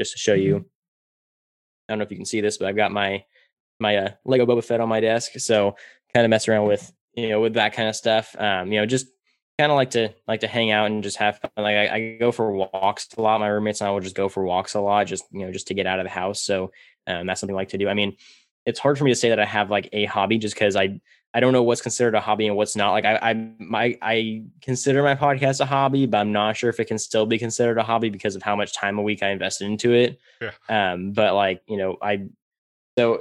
just 0.00 0.12
to 0.12 0.18
show 0.18 0.34
you 0.34 0.54
mm-hmm. 0.56 0.68
I 1.88 1.92
don't 1.92 1.98
know 1.98 2.04
if 2.04 2.10
you 2.10 2.16
can 2.16 2.26
see 2.26 2.40
this, 2.40 2.58
but 2.58 2.68
I've 2.68 2.76
got 2.76 2.92
my 2.92 3.24
my 3.80 3.96
uh, 3.96 4.10
Lego 4.24 4.46
Boba 4.46 4.64
Fett 4.64 4.80
on 4.80 4.88
my 4.88 5.00
desk, 5.00 5.32
so 5.38 5.76
kind 6.12 6.24
of 6.24 6.30
mess 6.30 6.48
around 6.48 6.66
with 6.66 6.92
you 7.14 7.28
know 7.28 7.40
with 7.40 7.54
that 7.54 7.72
kind 7.72 7.88
of 7.88 7.96
stuff. 7.96 8.34
Um, 8.38 8.72
you 8.72 8.80
know, 8.80 8.86
just 8.86 9.06
kind 9.58 9.72
of 9.72 9.76
like 9.76 9.90
to 9.90 10.10
like 10.26 10.40
to 10.40 10.46
hang 10.48 10.70
out 10.70 10.86
and 10.86 11.02
just 11.02 11.16
have 11.16 11.38
fun. 11.38 11.50
Like 11.56 11.76
I, 11.76 11.94
I, 11.94 12.16
go 12.18 12.30
for 12.30 12.52
walks 12.52 13.08
a 13.16 13.20
lot. 13.20 13.40
My 13.40 13.48
roommates 13.48 13.80
and 13.80 13.88
I 13.88 13.90
will 13.90 14.00
just 14.00 14.14
go 14.14 14.28
for 14.28 14.44
walks 14.44 14.74
a 14.74 14.80
lot, 14.80 15.06
just 15.06 15.24
you 15.32 15.44
know, 15.44 15.52
just 15.52 15.66
to 15.68 15.74
get 15.74 15.86
out 15.86 15.98
of 15.98 16.04
the 16.04 16.10
house. 16.10 16.42
So 16.42 16.70
um, 17.06 17.26
that's 17.26 17.40
something 17.40 17.56
I 17.56 17.58
like 17.58 17.70
to 17.70 17.78
do. 17.78 17.88
I 17.88 17.94
mean, 17.94 18.16
it's 18.66 18.78
hard 18.78 18.98
for 18.98 19.04
me 19.04 19.10
to 19.10 19.16
say 19.16 19.30
that 19.30 19.40
I 19.40 19.44
have 19.44 19.70
like 19.70 19.88
a 19.92 20.04
hobby 20.04 20.38
just 20.38 20.54
because 20.54 20.76
I 20.76 21.00
I 21.34 21.40
don't 21.40 21.52
know 21.52 21.62
what's 21.62 21.82
considered 21.82 22.14
a 22.14 22.20
hobby 22.20 22.46
and 22.46 22.56
what's 22.56 22.74
not. 22.74 22.92
Like 22.92 23.04
I 23.04 23.18
I 23.22 23.34
my 23.58 23.98
I 24.00 24.44
consider 24.62 25.02
my 25.02 25.14
podcast 25.14 25.60
a 25.60 25.66
hobby, 25.66 26.06
but 26.06 26.18
I'm 26.18 26.32
not 26.32 26.56
sure 26.56 26.70
if 26.70 26.80
it 26.80 26.86
can 26.86 26.98
still 26.98 27.26
be 27.26 27.38
considered 27.38 27.78
a 27.78 27.82
hobby 27.82 28.08
because 28.08 28.34
of 28.34 28.42
how 28.42 28.56
much 28.56 28.72
time 28.72 28.98
a 28.98 29.02
week 29.02 29.22
I 29.22 29.30
invested 29.30 29.66
into 29.66 29.92
it. 29.92 30.18
Yeah. 30.40 30.52
Um, 30.68 31.12
but 31.12 31.34
like 31.34 31.62
you 31.68 31.76
know, 31.76 31.98
I 32.00 32.28
so 32.98 33.20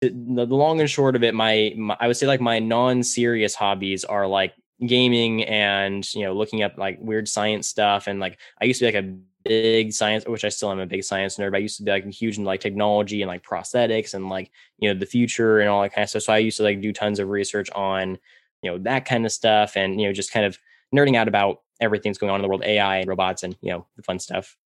the, 0.00 0.10
the 0.10 0.46
long 0.46 0.80
and 0.80 0.90
short 0.90 1.14
of 1.14 1.22
it, 1.22 1.34
my, 1.34 1.74
my 1.76 1.96
I 2.00 2.06
would 2.06 2.16
say 2.16 2.26
like 2.26 2.40
my 2.40 2.58
non-serious 2.58 3.54
hobbies 3.54 4.04
are 4.04 4.26
like 4.26 4.54
gaming 4.86 5.44
and 5.44 6.12
you 6.14 6.24
know 6.24 6.32
looking 6.32 6.62
up 6.62 6.78
like 6.78 6.98
weird 7.00 7.28
science 7.28 7.68
stuff 7.68 8.06
and 8.06 8.18
like 8.18 8.38
I 8.60 8.64
used 8.64 8.80
to 8.80 8.86
be 8.86 8.92
like 8.92 9.04
a 9.04 9.14
big 9.44 9.92
science 9.92 10.24
which 10.26 10.44
I 10.44 10.50
still 10.50 10.70
am 10.70 10.80
a 10.80 10.86
big 10.86 11.02
science 11.02 11.36
nerd 11.38 11.50
but 11.52 11.56
I 11.56 11.60
used 11.60 11.78
to 11.78 11.82
be 11.82 11.90
like 11.90 12.06
huge 12.06 12.38
in 12.38 12.44
like 12.44 12.60
technology 12.60 13.22
and 13.22 13.28
like 13.28 13.42
prosthetics 13.42 14.14
and 14.14 14.28
like 14.28 14.50
you 14.78 14.92
know 14.92 14.98
the 14.98 15.06
future 15.06 15.60
and 15.60 15.68
all 15.68 15.82
that 15.82 15.94
kind 15.94 16.04
of 16.04 16.10
stuff. 16.10 16.22
So 16.22 16.32
I 16.32 16.38
used 16.38 16.58
to 16.58 16.62
like 16.62 16.80
do 16.80 16.92
tons 16.92 17.18
of 17.18 17.28
research 17.28 17.70
on 17.70 18.18
you 18.62 18.70
know 18.70 18.78
that 18.78 19.04
kind 19.04 19.24
of 19.24 19.32
stuff 19.32 19.76
and 19.76 20.00
you 20.00 20.06
know 20.06 20.12
just 20.12 20.32
kind 20.32 20.46
of 20.46 20.58
nerding 20.94 21.16
out 21.16 21.28
about 21.28 21.62
everything's 21.80 22.18
going 22.18 22.30
on 22.30 22.36
in 22.36 22.42
the 22.42 22.48
world 22.48 22.62
AI 22.64 22.98
and 22.98 23.08
robots 23.08 23.42
and 23.42 23.56
you 23.62 23.70
know 23.70 23.86
the 23.96 24.02
fun 24.02 24.18
stuff 24.18 24.56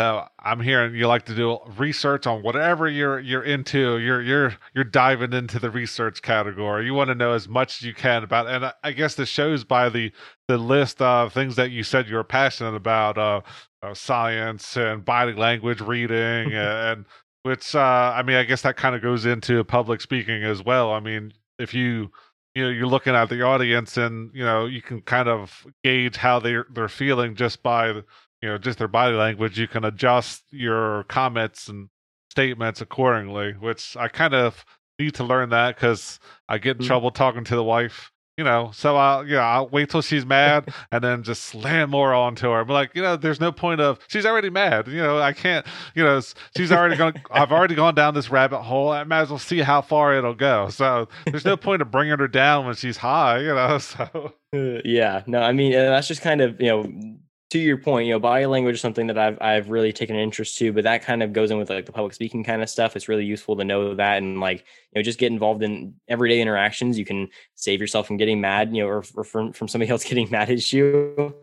so 0.00 0.26
I'm 0.38 0.60
hearing 0.60 0.94
you 0.94 1.06
like 1.06 1.26
to 1.26 1.34
do 1.34 1.58
research 1.76 2.26
on 2.26 2.42
whatever 2.42 2.88
you're 2.88 3.20
you're 3.20 3.42
into. 3.42 3.98
You're 3.98 4.22
you're 4.22 4.56
you're 4.74 4.82
diving 4.82 5.34
into 5.34 5.58
the 5.58 5.70
research 5.70 6.22
category. 6.22 6.86
You 6.86 6.94
want 6.94 7.08
to 7.08 7.14
know 7.14 7.34
as 7.34 7.46
much 7.46 7.76
as 7.76 7.82
you 7.82 7.92
can 7.92 8.24
about, 8.24 8.46
and 8.46 8.72
I, 8.82 8.92
guess 8.92 9.14
this 9.14 9.28
shows 9.28 9.62
by 9.62 9.90
the 9.90 10.10
the 10.48 10.56
list 10.56 11.02
of 11.02 11.34
things 11.34 11.56
that 11.56 11.70
you 11.70 11.82
said 11.82 12.08
you're 12.08 12.24
passionate 12.24 12.76
about, 12.76 13.18
uh, 13.18 13.42
uh 13.82 13.92
science 13.92 14.74
and 14.74 15.04
body 15.04 15.34
language 15.34 15.82
reading, 15.82 16.50
and 16.50 17.04
which 17.42 17.74
uh, 17.74 18.14
I 18.16 18.22
mean, 18.22 18.36
I 18.36 18.44
guess 18.44 18.62
that 18.62 18.78
kind 18.78 18.96
of 18.96 19.02
goes 19.02 19.26
into 19.26 19.62
public 19.64 20.00
speaking 20.00 20.44
as 20.44 20.64
well. 20.64 20.92
I 20.92 21.00
mean, 21.00 21.34
if 21.58 21.74
you 21.74 22.10
you 22.54 22.62
know 22.62 22.70
you're 22.70 22.86
looking 22.86 23.14
at 23.14 23.28
the 23.28 23.42
audience 23.42 23.98
and 23.98 24.30
you 24.32 24.44
know 24.44 24.64
you 24.64 24.80
can 24.80 25.02
kind 25.02 25.28
of 25.28 25.66
gauge 25.84 26.16
how 26.16 26.40
they're 26.40 26.64
they're 26.72 26.88
feeling 26.88 27.34
just 27.34 27.62
by 27.62 28.00
you 28.42 28.48
know 28.48 28.58
just 28.58 28.78
their 28.78 28.88
body 28.88 29.14
language 29.14 29.58
you 29.58 29.68
can 29.68 29.84
adjust 29.84 30.42
your 30.50 31.04
comments 31.04 31.68
and 31.68 31.88
statements 32.30 32.80
accordingly 32.80 33.52
which 33.52 33.96
i 33.96 34.08
kind 34.08 34.34
of 34.34 34.64
need 34.98 35.14
to 35.14 35.24
learn 35.24 35.50
that 35.50 35.74
because 35.74 36.18
i 36.48 36.58
get 36.58 36.72
in 36.72 36.78
mm-hmm. 36.78 36.86
trouble 36.86 37.10
talking 37.10 37.44
to 37.44 37.56
the 37.56 37.64
wife 37.64 38.10
you 38.40 38.44
know 38.44 38.70
so 38.72 38.96
i'll 38.96 39.26
yeah 39.26 39.40
i'll 39.40 39.68
wait 39.68 39.90
till 39.90 40.00
she's 40.00 40.24
mad 40.24 40.72
and 40.92 41.04
then 41.04 41.22
just 41.22 41.42
slam 41.42 41.90
more 41.90 42.14
onto 42.14 42.48
her. 42.48 42.60
I'm 42.60 42.68
like 42.68 42.94
you 42.94 43.02
know 43.02 43.16
there's 43.16 43.38
no 43.38 43.52
point 43.52 43.82
of 43.82 43.98
she's 44.08 44.24
already 44.24 44.48
mad 44.48 44.88
you 44.88 44.96
know 44.96 45.20
i 45.20 45.34
can't 45.34 45.66
you 45.94 46.02
know 46.02 46.22
she's 46.56 46.72
already 46.72 46.96
gone 46.96 47.20
i've 47.30 47.52
already 47.52 47.74
gone 47.74 47.94
down 47.94 48.14
this 48.14 48.30
rabbit 48.30 48.62
hole. 48.62 48.90
I 48.90 49.04
might 49.04 49.20
as 49.20 49.30
well 49.30 49.38
see 49.38 49.58
how 49.58 49.82
far 49.82 50.14
it'll 50.14 50.34
go. 50.34 50.70
So 50.70 51.08
there's 51.26 51.44
no 51.44 51.56
point 51.56 51.82
of 51.82 51.90
bringing 51.90 52.18
her 52.18 52.28
down 52.28 52.64
when 52.64 52.76
she's 52.76 52.96
high 52.96 53.40
you 53.40 53.54
know 53.54 53.76
so 53.78 54.32
uh, 54.54 54.80
yeah 54.86 55.22
no 55.26 55.42
i 55.42 55.52
mean 55.52 55.72
that's 55.72 56.08
just 56.08 56.22
kind 56.22 56.40
of 56.40 56.58
you 56.60 56.68
know 56.68 57.18
to 57.50 57.58
your 57.58 57.78
point, 57.78 58.06
you 58.06 58.12
know, 58.12 58.20
body 58.20 58.46
language 58.46 58.76
is 58.76 58.80
something 58.80 59.08
that 59.08 59.18
I've 59.18 59.36
I've 59.40 59.70
really 59.70 59.92
taken 59.92 60.14
an 60.14 60.22
interest 60.22 60.56
to, 60.58 60.72
but 60.72 60.84
that 60.84 61.02
kind 61.02 61.22
of 61.22 61.32
goes 61.32 61.50
in 61.50 61.58
with 61.58 61.68
like 61.68 61.84
the 61.84 61.92
public 61.92 62.14
speaking 62.14 62.44
kind 62.44 62.62
of 62.62 62.70
stuff. 62.70 62.94
It's 62.94 63.08
really 63.08 63.24
useful 63.24 63.56
to 63.56 63.64
know 63.64 63.94
that 63.94 64.18
and 64.18 64.40
like 64.40 64.58
you 64.92 64.98
know 64.98 65.02
just 65.02 65.18
get 65.18 65.32
involved 65.32 65.62
in 65.62 65.94
everyday 66.08 66.40
interactions. 66.40 66.96
You 66.96 67.04
can 67.04 67.28
save 67.56 67.80
yourself 67.80 68.06
from 68.06 68.18
getting 68.18 68.40
mad, 68.40 68.74
you 68.74 68.82
know, 68.82 68.88
or, 68.88 69.04
or 69.16 69.24
from 69.24 69.52
from 69.52 69.66
somebody 69.66 69.90
else 69.92 70.04
getting 70.04 70.30
mad 70.30 70.50
at 70.50 70.72
you. 70.72 71.34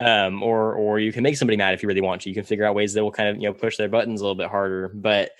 Um, 0.00 0.42
or 0.42 0.74
or 0.74 0.98
you 0.98 1.12
can 1.12 1.22
make 1.22 1.36
somebody 1.36 1.56
mad 1.56 1.74
if 1.74 1.82
you 1.82 1.88
really 1.88 2.00
want 2.00 2.22
to. 2.22 2.30
You 2.30 2.34
can 2.34 2.44
figure 2.44 2.64
out 2.64 2.74
ways 2.74 2.94
that 2.94 3.02
will 3.02 3.12
kind 3.12 3.28
of 3.28 3.36
you 3.36 3.42
know 3.42 3.52
push 3.52 3.76
their 3.76 3.88
buttons 3.88 4.20
a 4.20 4.24
little 4.24 4.36
bit 4.36 4.48
harder. 4.48 4.90
But 4.94 5.32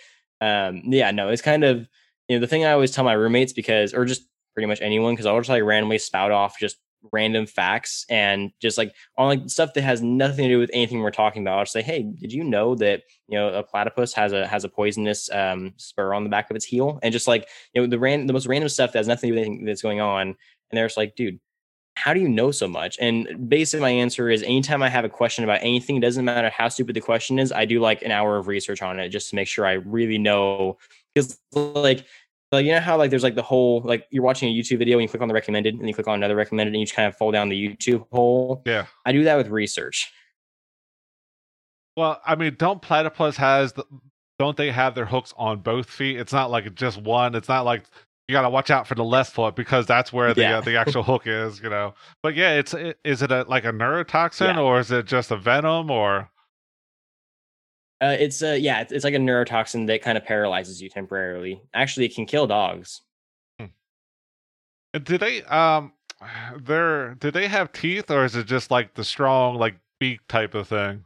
um, 0.42 0.82
yeah, 0.84 1.10
no, 1.10 1.30
it's 1.30 1.42
kind 1.42 1.64
of 1.64 1.88
you 2.28 2.36
know 2.36 2.40
the 2.40 2.46
thing 2.46 2.66
I 2.66 2.72
always 2.72 2.90
tell 2.90 3.04
my 3.04 3.14
roommates 3.14 3.54
because 3.54 3.94
or 3.94 4.04
just 4.04 4.26
pretty 4.54 4.66
much 4.66 4.80
anyone 4.82 5.14
because 5.14 5.26
I'll 5.26 5.38
just 5.38 5.48
like 5.48 5.62
randomly 5.62 5.98
spout 5.98 6.32
off 6.32 6.58
just 6.58 6.76
random 7.12 7.46
facts 7.46 8.04
and 8.08 8.50
just 8.60 8.78
like 8.78 8.94
on 9.16 9.28
like 9.28 9.50
stuff 9.50 9.74
that 9.74 9.82
has 9.82 10.02
nothing 10.02 10.44
to 10.44 10.54
do 10.54 10.58
with 10.58 10.70
anything 10.72 11.00
we're 11.00 11.10
talking 11.10 11.42
about. 11.42 11.58
I'll 11.58 11.66
say, 11.66 11.82
hey, 11.82 12.02
did 12.02 12.32
you 12.32 12.44
know 12.44 12.74
that 12.76 13.02
you 13.28 13.38
know 13.38 13.48
a 13.48 13.62
platypus 13.62 14.12
has 14.14 14.32
a 14.32 14.46
has 14.46 14.64
a 14.64 14.68
poisonous 14.68 15.30
um, 15.30 15.74
spur 15.76 16.14
on 16.14 16.24
the 16.24 16.30
back 16.30 16.50
of 16.50 16.56
its 16.56 16.64
heel? 16.64 16.98
And 17.02 17.12
just 17.12 17.28
like 17.28 17.48
you 17.72 17.80
know 17.80 17.86
the 17.86 17.98
ran 17.98 18.26
the 18.26 18.32
most 18.32 18.46
random 18.46 18.68
stuff 18.68 18.92
that 18.92 18.98
has 18.98 19.08
nothing 19.08 19.30
to 19.30 19.34
do 19.34 19.40
with 19.40 19.46
anything 19.46 19.66
that's 19.66 19.82
going 19.82 20.00
on. 20.00 20.28
And 20.28 20.76
they're 20.76 20.86
just 20.86 20.96
like, 20.96 21.14
dude, 21.14 21.38
how 21.96 22.12
do 22.12 22.20
you 22.20 22.28
know 22.28 22.50
so 22.50 22.68
much? 22.68 22.98
And 23.00 23.48
basically, 23.48 23.80
my 23.80 23.90
answer 23.90 24.28
is 24.28 24.42
anytime 24.42 24.82
I 24.82 24.88
have 24.88 25.04
a 25.04 25.08
question 25.08 25.44
about 25.44 25.60
anything, 25.62 25.96
it 25.96 26.00
doesn't 26.00 26.24
matter 26.24 26.50
how 26.50 26.68
stupid 26.68 26.94
the 26.94 27.00
question 27.00 27.38
is, 27.38 27.52
I 27.52 27.64
do 27.64 27.80
like 27.80 28.02
an 28.02 28.10
hour 28.10 28.36
of 28.36 28.48
research 28.48 28.82
on 28.82 29.00
it 29.00 29.08
just 29.08 29.30
to 29.30 29.36
make 29.36 29.48
sure 29.48 29.66
I 29.66 29.72
really 29.72 30.18
know. 30.18 30.78
Because, 31.14 31.38
like, 31.52 32.04
like 32.56 32.66
you 32.66 32.72
know 32.72 32.80
how 32.80 32.96
like 32.96 33.10
there's 33.10 33.22
like 33.22 33.34
the 33.34 33.42
whole 33.42 33.82
like 33.84 34.06
you're 34.10 34.22
watching 34.22 34.48
a 34.48 34.52
YouTube 34.52 34.78
video 34.78 34.98
and 34.98 35.02
you 35.02 35.08
click 35.08 35.22
on 35.22 35.28
the 35.28 35.34
recommended 35.34 35.74
and 35.74 35.86
you 35.88 35.94
click 35.94 36.08
on 36.08 36.14
another 36.14 36.36
recommended 36.36 36.74
and 36.74 36.80
you 36.80 36.86
just 36.86 36.96
kind 36.96 37.06
of 37.06 37.16
fall 37.16 37.30
down 37.30 37.48
the 37.48 37.68
YouTube 37.68 38.06
hole. 38.10 38.62
Yeah. 38.64 38.86
I 39.04 39.12
do 39.12 39.24
that 39.24 39.36
with 39.36 39.48
research. 39.48 40.12
Well, 41.96 42.20
I 42.26 42.34
mean, 42.34 42.56
don't 42.58 42.82
platypus 42.82 43.36
has 43.36 43.72
the, 43.72 43.84
don't 44.38 44.56
they 44.56 44.70
have 44.70 44.94
their 44.94 45.06
hooks 45.06 45.32
on 45.36 45.60
both 45.60 45.88
feet? 45.88 46.18
It's 46.18 46.32
not 46.32 46.50
like 46.50 46.74
just 46.74 47.00
one. 47.00 47.34
It's 47.34 47.48
not 47.48 47.64
like 47.64 47.84
you 48.28 48.32
got 48.32 48.42
to 48.42 48.50
watch 48.50 48.70
out 48.70 48.86
for 48.86 48.94
the 48.94 49.04
left 49.04 49.32
foot 49.32 49.54
because 49.54 49.86
that's 49.86 50.12
where 50.12 50.34
the 50.34 50.42
yeah. 50.42 50.58
uh, 50.58 50.60
the 50.60 50.76
actual 50.76 51.02
hook 51.02 51.26
is, 51.26 51.60
you 51.60 51.70
know. 51.70 51.94
But 52.22 52.34
yeah, 52.34 52.54
it's 52.54 52.74
it, 52.74 52.98
is 53.04 53.22
it 53.22 53.30
a 53.30 53.42
like 53.48 53.64
a 53.64 53.72
neurotoxin 53.72 54.54
yeah. 54.54 54.60
or 54.60 54.80
is 54.80 54.90
it 54.90 55.06
just 55.06 55.30
a 55.30 55.36
venom 55.36 55.90
or 55.90 56.30
uh, 58.00 58.16
it's 58.18 58.42
uh, 58.42 58.58
yeah, 58.58 58.80
it's, 58.80 58.92
it's 58.92 59.04
like 59.04 59.14
a 59.14 59.18
neurotoxin 59.18 59.86
that 59.86 60.02
kind 60.02 60.18
of 60.18 60.24
paralyzes 60.24 60.82
you 60.82 60.88
temporarily. 60.88 61.62
Actually, 61.74 62.06
it 62.06 62.14
can 62.14 62.26
kill 62.26 62.46
dogs. 62.46 63.02
Hmm. 63.58 63.66
Do 65.02 65.16
they 65.16 65.42
um, 65.44 65.92
they're 66.60 67.14
do 67.14 67.30
they 67.30 67.48
have 67.48 67.72
teeth 67.72 68.10
or 68.10 68.24
is 68.24 68.36
it 68.36 68.46
just 68.46 68.70
like 68.70 68.94
the 68.94 69.04
strong 69.04 69.56
like 69.56 69.76
beak 69.98 70.20
type 70.28 70.54
of 70.54 70.68
thing? 70.68 71.04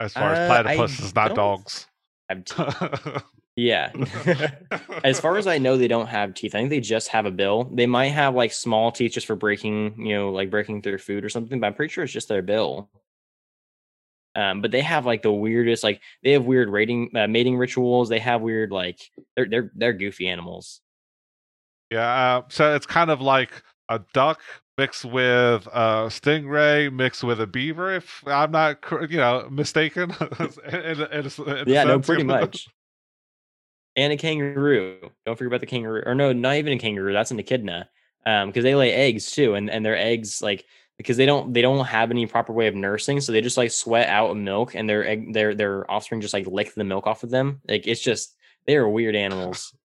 As 0.00 0.12
far 0.12 0.34
uh, 0.34 0.36
as 0.36 0.50
platypuses, 0.66 1.14
not 1.14 1.34
dogs. 1.36 1.86
yeah. 3.56 3.92
as 5.04 5.20
far 5.20 5.36
as 5.36 5.46
I 5.46 5.58
know, 5.58 5.76
they 5.76 5.86
don't 5.86 6.08
have 6.08 6.34
teeth. 6.34 6.56
I 6.56 6.58
think 6.58 6.70
they 6.70 6.80
just 6.80 7.08
have 7.08 7.26
a 7.26 7.30
bill. 7.30 7.70
They 7.72 7.86
might 7.86 8.08
have 8.08 8.34
like 8.34 8.52
small 8.52 8.90
teeth 8.90 9.12
just 9.12 9.28
for 9.28 9.36
breaking, 9.36 10.04
you 10.04 10.14
know, 10.14 10.30
like 10.30 10.50
breaking 10.50 10.82
through 10.82 10.98
food 10.98 11.24
or 11.24 11.28
something. 11.28 11.60
But 11.60 11.68
I'm 11.68 11.74
pretty 11.74 11.92
sure 11.92 12.02
it's 12.02 12.12
just 12.12 12.28
their 12.28 12.42
bill. 12.42 12.90
Um, 14.34 14.62
but 14.62 14.70
they 14.70 14.80
have 14.80 15.04
like 15.04 15.22
the 15.22 15.32
weirdest, 15.32 15.84
like 15.84 16.00
they 16.22 16.32
have 16.32 16.44
weird 16.44 16.70
rating 16.70 17.10
uh, 17.14 17.26
mating 17.26 17.56
rituals. 17.56 18.08
They 18.08 18.18
have 18.18 18.40
weird, 18.40 18.70
like 18.70 19.00
they're 19.36 19.46
they're 19.46 19.70
they're 19.74 19.92
goofy 19.92 20.28
animals. 20.28 20.80
Yeah, 21.90 22.38
uh, 22.38 22.42
so 22.48 22.74
it's 22.74 22.86
kind 22.86 23.10
of 23.10 23.20
like 23.20 23.50
a 23.90 24.00
duck 24.14 24.40
mixed 24.78 25.04
with 25.04 25.66
a 25.66 26.08
stingray 26.08 26.92
mixed 26.92 27.22
with 27.22 27.40
a 27.40 27.46
beaver. 27.46 27.94
If 27.94 28.24
I'm 28.26 28.50
not, 28.50 28.78
you 29.10 29.18
know, 29.18 29.48
mistaken. 29.50 30.14
in, 30.40 30.78
in, 30.78 31.00
in 31.02 31.68
yeah, 31.68 31.84
no, 31.84 32.00
pretty 32.00 32.24
much. 32.24 32.68
And 33.94 34.12
a 34.12 34.16
kangaroo. 34.16 35.10
Don't 35.26 35.36
forget 35.36 35.48
about 35.48 35.60
the 35.60 35.66
kangaroo. 35.66 36.02
Or 36.06 36.14
no, 36.14 36.32
not 36.32 36.56
even 36.56 36.72
a 36.72 36.78
kangaroo. 36.78 37.12
That's 37.12 37.30
an 37.30 37.38
echidna. 37.38 37.90
Um, 38.24 38.48
because 38.48 38.62
they 38.62 38.74
lay 38.74 38.92
eggs 38.92 39.32
too, 39.32 39.54
and 39.54 39.68
and 39.68 39.84
their 39.84 39.96
eggs 39.96 40.40
like 40.40 40.64
because 41.02 41.16
they 41.16 41.26
don't 41.26 41.52
they 41.52 41.62
don't 41.62 41.84
have 41.84 42.10
any 42.10 42.26
proper 42.26 42.52
way 42.52 42.66
of 42.66 42.74
nursing, 42.74 43.20
so 43.20 43.32
they 43.32 43.40
just 43.40 43.56
like 43.56 43.70
sweat 43.70 44.08
out 44.08 44.36
milk, 44.36 44.74
and 44.74 44.88
their 44.88 45.16
their 45.32 45.54
their 45.54 45.90
offspring 45.90 46.20
just 46.20 46.34
like 46.34 46.46
lick 46.46 46.74
the 46.74 46.84
milk 46.84 47.06
off 47.06 47.22
of 47.22 47.30
them. 47.30 47.60
Like 47.68 47.86
it's 47.86 48.00
just 48.00 48.36
they 48.66 48.76
are 48.76 48.88
weird 48.88 49.16
animals. 49.16 49.74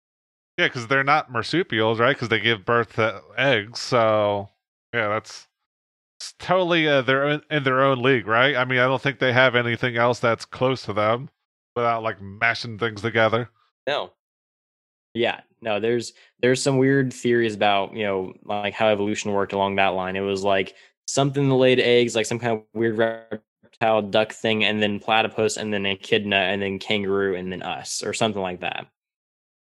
Yeah, 0.58 0.66
because 0.66 0.88
they're 0.88 1.04
not 1.04 1.32
marsupials, 1.32 1.98
right? 1.98 2.14
Because 2.14 2.28
they 2.28 2.38
give 2.38 2.66
birth 2.66 2.96
to 2.96 3.22
eggs. 3.38 3.80
So 3.80 4.50
yeah, 4.92 5.08
that's 5.08 5.46
totally 6.38 6.86
uh, 6.86 7.00
they're 7.00 7.28
in, 7.28 7.42
in 7.50 7.62
their 7.62 7.82
own 7.82 8.02
league, 8.02 8.26
right? 8.26 8.56
I 8.56 8.66
mean, 8.66 8.78
I 8.78 8.84
don't 8.84 9.00
think 9.00 9.18
they 9.18 9.32
have 9.32 9.54
anything 9.54 9.96
else 9.96 10.18
that's 10.18 10.44
close 10.44 10.82
to 10.82 10.92
them 10.92 11.30
without 11.74 12.02
like 12.02 12.20
mashing 12.20 12.78
things 12.78 13.00
together. 13.00 13.48
No. 13.86 14.12
Yeah, 15.14 15.40
no. 15.60 15.80
There's 15.80 16.12
there's 16.40 16.62
some 16.62 16.78
weird 16.78 17.12
theories 17.12 17.54
about 17.54 17.94
you 17.94 18.04
know 18.04 18.34
like 18.44 18.74
how 18.74 18.88
evolution 18.88 19.32
worked 19.32 19.52
along 19.52 19.76
that 19.76 19.88
line. 19.88 20.16
It 20.16 20.20
was 20.20 20.44
like 20.44 20.74
something 21.10 21.48
that 21.48 21.54
laid 21.54 21.80
eggs, 21.80 22.14
like 22.14 22.26
some 22.26 22.38
kind 22.38 22.52
of 22.58 22.62
weird 22.74 22.98
reptile 22.98 24.02
duck 24.02 24.32
thing, 24.32 24.64
and 24.64 24.82
then 24.82 25.00
platypus, 25.00 25.56
and 25.56 25.72
then 25.72 25.86
echidna, 25.86 26.36
and 26.36 26.62
then 26.62 26.78
kangaroo, 26.78 27.34
and 27.34 27.52
then 27.52 27.62
us, 27.62 28.02
or 28.02 28.12
something 28.12 28.42
like 28.42 28.60
that. 28.60 28.86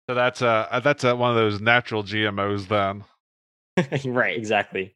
So 0.09 0.15
that's 0.15 0.43
a 0.43 0.69
uh, 0.71 0.81
that's 0.81 1.05
a, 1.05 1.15
one 1.15 1.31
of 1.31 1.37
those 1.37 1.61
natural 1.61 2.03
GMOs 2.03 2.69
then. 2.69 3.05
right, 4.13 4.37
exactly. 4.37 4.95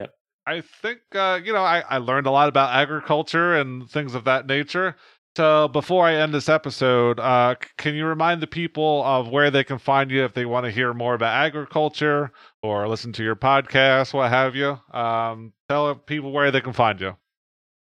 Yep. 0.00 0.14
I 0.46 0.60
think 0.60 1.00
uh, 1.14 1.40
you 1.42 1.52
know 1.52 1.62
I, 1.62 1.82
I 1.88 1.98
learned 1.98 2.26
a 2.26 2.30
lot 2.30 2.48
about 2.48 2.74
agriculture 2.74 3.54
and 3.54 3.90
things 3.90 4.14
of 4.14 4.24
that 4.24 4.46
nature. 4.46 4.96
So 5.36 5.66
before 5.66 6.06
I 6.06 6.14
end 6.14 6.32
this 6.32 6.48
episode, 6.48 7.18
uh, 7.18 7.56
can 7.76 7.96
you 7.96 8.06
remind 8.06 8.40
the 8.40 8.46
people 8.46 9.02
of 9.02 9.28
where 9.28 9.50
they 9.50 9.64
can 9.64 9.78
find 9.78 10.08
you 10.08 10.24
if 10.24 10.32
they 10.32 10.44
want 10.44 10.64
to 10.64 10.70
hear 10.70 10.94
more 10.94 11.14
about 11.14 11.34
agriculture 11.34 12.30
or 12.62 12.86
listen 12.86 13.12
to 13.14 13.24
your 13.24 13.34
podcast, 13.34 14.14
what 14.14 14.30
have 14.30 14.54
you? 14.54 14.78
Um, 14.92 15.52
tell 15.74 15.94
people 15.94 16.30
where 16.30 16.50
they 16.50 16.60
can 16.60 16.72
find 16.72 17.00
you. 17.00 17.16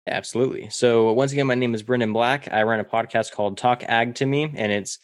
Absolutely. 0.07 0.69
So 0.69 1.11
once 1.13 1.31
again, 1.31 1.47
my 1.47 1.55
name 1.55 1.75
is 1.75 1.84
Brendan 1.84 2.13
Black. 2.13 2.51
I 2.51 2.63
run 2.63 2.79
a 2.79 2.86
podcast 2.86 3.31
called 3.34 3.57
Talk 3.57 3.84
Ag 3.84 4.15
to 4.15 4.25
Me, 4.25 4.43
and 4.55 4.71
it's 4.71 4.99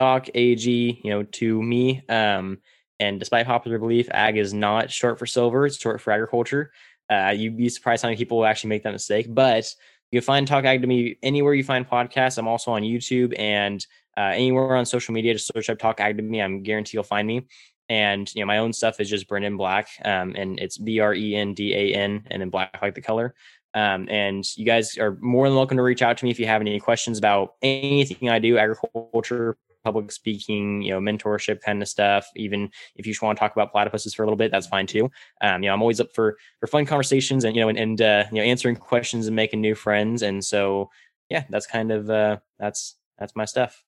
Talk 0.00 0.28
AG, 0.34 1.00
you 1.02 1.10
know, 1.10 1.22
to 1.22 1.62
me. 1.62 2.02
Um, 2.08 2.58
and 3.00 3.18
despite 3.18 3.46
popular 3.46 3.78
belief, 3.78 4.08
ag 4.12 4.36
is 4.36 4.54
not 4.54 4.90
short 4.90 5.18
for 5.18 5.26
silver; 5.26 5.66
it's 5.66 5.80
short 5.80 6.00
for 6.00 6.12
agriculture. 6.12 6.72
Uh, 7.10 7.34
you'd 7.36 7.56
be 7.56 7.68
surprised 7.68 8.02
how 8.02 8.08
many 8.08 8.16
people 8.16 8.38
will 8.38 8.46
actually 8.46 8.70
make 8.70 8.84
that 8.84 8.92
mistake. 8.92 9.26
But 9.28 9.72
you 10.10 10.20
can 10.20 10.24
find 10.24 10.46
Talk 10.46 10.64
Ag 10.64 10.80
to 10.82 10.86
Me 10.86 11.16
anywhere 11.22 11.54
you 11.54 11.64
find 11.64 11.88
podcasts. 11.88 12.38
I'm 12.38 12.48
also 12.48 12.72
on 12.72 12.82
YouTube 12.82 13.38
and 13.38 13.84
uh, 14.16 14.32
anywhere 14.34 14.76
on 14.76 14.86
social 14.86 15.12
media. 15.14 15.34
Just 15.34 15.52
search 15.52 15.70
up 15.70 15.78
Talk 15.78 16.00
Ag 16.00 16.16
to 16.16 16.22
Me. 16.22 16.40
I'm 16.40 16.62
guarantee 16.62 16.96
you'll 16.96 17.04
find 17.04 17.26
me. 17.26 17.46
And 17.88 18.32
you 18.34 18.42
know, 18.42 18.46
my 18.46 18.58
own 18.58 18.72
stuff 18.72 19.00
is 19.00 19.10
just 19.10 19.28
Brendan 19.28 19.56
Black, 19.56 19.88
um, 20.04 20.34
and 20.36 20.58
it's 20.58 20.78
B 20.78 21.00
R 21.00 21.14
E 21.14 21.36
N 21.36 21.54
D 21.54 21.74
A 21.74 21.94
N, 21.94 22.24
and 22.30 22.40
then 22.40 22.50
black 22.50 22.78
like 22.80 22.94
the 22.94 23.02
color. 23.02 23.34
Um, 23.74 24.08
and 24.08 24.44
you 24.56 24.64
guys 24.64 24.96
are 24.98 25.18
more 25.20 25.48
than 25.48 25.56
welcome 25.56 25.76
to 25.76 25.82
reach 25.82 26.00
out 26.00 26.16
to 26.18 26.24
me 26.24 26.30
if 26.30 26.38
you 26.38 26.46
have 26.46 26.60
any 26.60 26.78
questions 26.78 27.18
about 27.18 27.54
anything 27.60 28.30
I 28.30 28.38
do, 28.38 28.56
agriculture, 28.56 29.56
public 29.84 30.10
speaking, 30.10 30.80
you 30.82 30.90
know, 30.90 31.00
mentorship 31.00 31.60
kind 31.60 31.82
of 31.82 31.88
stuff. 31.88 32.26
Even 32.36 32.70
if 32.96 33.06
you 33.06 33.12
just 33.12 33.22
want 33.22 33.36
to 33.36 33.40
talk 33.40 33.52
about 33.54 33.72
platypuses 33.72 34.14
for 34.14 34.22
a 34.22 34.26
little 34.26 34.36
bit, 34.36 34.50
that's 34.50 34.66
fine 34.66 34.86
too. 34.86 35.10
Um, 35.42 35.62
you 35.62 35.68
know, 35.68 35.74
I'm 35.74 35.82
always 35.82 36.00
up 36.00 36.12
for 36.14 36.36
for 36.60 36.66
fun 36.66 36.86
conversations 36.86 37.44
and 37.44 37.54
you 37.54 37.62
know, 37.62 37.68
and, 37.68 37.78
and 37.78 38.00
uh, 38.00 38.24
you 38.30 38.38
know, 38.38 38.44
answering 38.44 38.76
questions 38.76 39.26
and 39.26 39.36
making 39.36 39.60
new 39.60 39.74
friends. 39.74 40.22
And 40.22 40.44
so, 40.44 40.90
yeah, 41.28 41.44
that's 41.50 41.66
kind 41.66 41.92
of 41.92 42.08
uh, 42.08 42.38
that's 42.58 42.96
that's 43.18 43.36
my 43.36 43.44
stuff. 43.44 43.84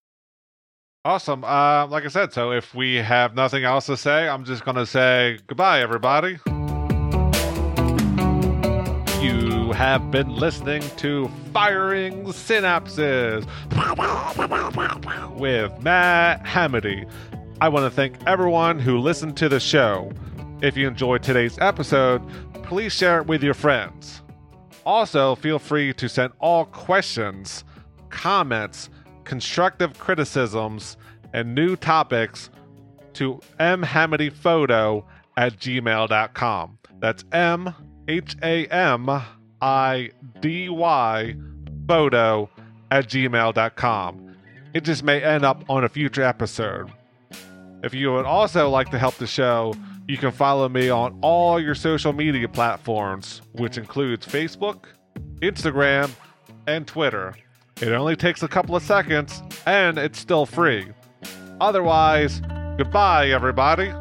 Awesome. 1.07 1.45
Uh, 1.45 1.87
like 1.87 2.05
I 2.05 2.09
said, 2.09 2.33
so 2.33 2.51
if 2.51 2.75
we 2.75 2.97
have 2.97 3.37
nothing 3.37 3.63
else 3.63 3.87
to 3.87 3.97
say, 3.97 4.29
I'm 4.29 4.45
just 4.45 4.65
going 4.65 4.75
to 4.75 4.85
say 4.85 5.39
goodbye, 5.47 5.81
everybody. 5.81 6.41
You 9.25 9.71
have 9.71 10.11
been 10.11 10.35
listening 10.35 10.83
to 10.97 11.31
Firing 11.53 12.25
Synapses 12.25 13.47
with 15.39 15.81
Matt 15.81 16.45
Hamidy. 16.45 17.05
I 17.61 17.69
want 17.69 17.85
to 17.85 17.91
thank 17.91 18.17
everyone 18.27 18.81
who 18.81 18.99
listened 18.99 19.37
to 19.37 19.49
the 19.49 19.61
show. 19.61 20.11
If 20.61 20.77
you 20.77 20.89
enjoyed 20.89 21.23
today's 21.23 21.57
episode, 21.61 22.21
please 22.65 22.93
share 22.93 23.21
it 23.21 23.29
with 23.29 23.45
your 23.45 23.55
friends. 23.55 24.23
Also, 24.85 25.37
feel 25.37 25.61
free 25.61 25.93
to 25.93 26.09
send 26.09 26.33
all 26.41 26.65
questions, 26.65 27.63
comments, 28.11 28.91
constructive 29.27 29.99
criticisms, 29.99 30.97
and 31.35 31.55
new 31.55 31.77
topics 31.77 32.49
to 33.13 33.41
mhamidyphoto 33.61 35.05
at 35.37 35.59
gmail.com. 35.59 36.79
That's 36.99 37.25
M 37.33 37.75
H 38.09 38.37
A 38.43 38.67
M 38.67 39.23
I 39.61 40.11
D 40.41 40.69
Y 40.71 41.37
photo 41.87 42.49
at 42.91 43.09
gmail.com. 43.09 44.37
It 44.73 44.85
just 44.85 45.03
may 45.03 45.23
end 45.23 45.45
up 45.45 45.65
on 45.69 45.85
a 45.85 45.89
future 45.89 46.23
episode. 46.23 46.91
If 47.83 47.95
you 47.95 48.13
would 48.13 48.27
also 48.27 48.69
like 48.71 48.91
to 48.91 48.99
help 48.99 49.17
the 49.17 49.27
show, 49.27 49.75
you 50.09 50.17
can 50.17 50.31
follow 50.31 50.69
me 50.69 50.89
on 50.89 51.19
all 51.21 51.61
your 51.61 51.75
social 51.75 52.13
media 52.13 52.49
platforms, 52.49 53.43
which 53.53 53.77
includes 53.77 54.27
Facebook, 54.27 54.85
Instagram, 55.41 56.11
and 56.67 56.87
Twitter. 56.87 57.35
It 57.81 57.93
only 57.93 58.17
takes 58.17 58.43
a 58.43 58.49
couple 58.49 58.75
of 58.75 58.83
seconds, 58.83 59.43
and 59.67 59.99
it's 59.99 60.19
still 60.19 60.47
free. 60.47 60.89
Otherwise, 61.61 62.41
goodbye, 62.79 63.29
everybody. 63.29 63.93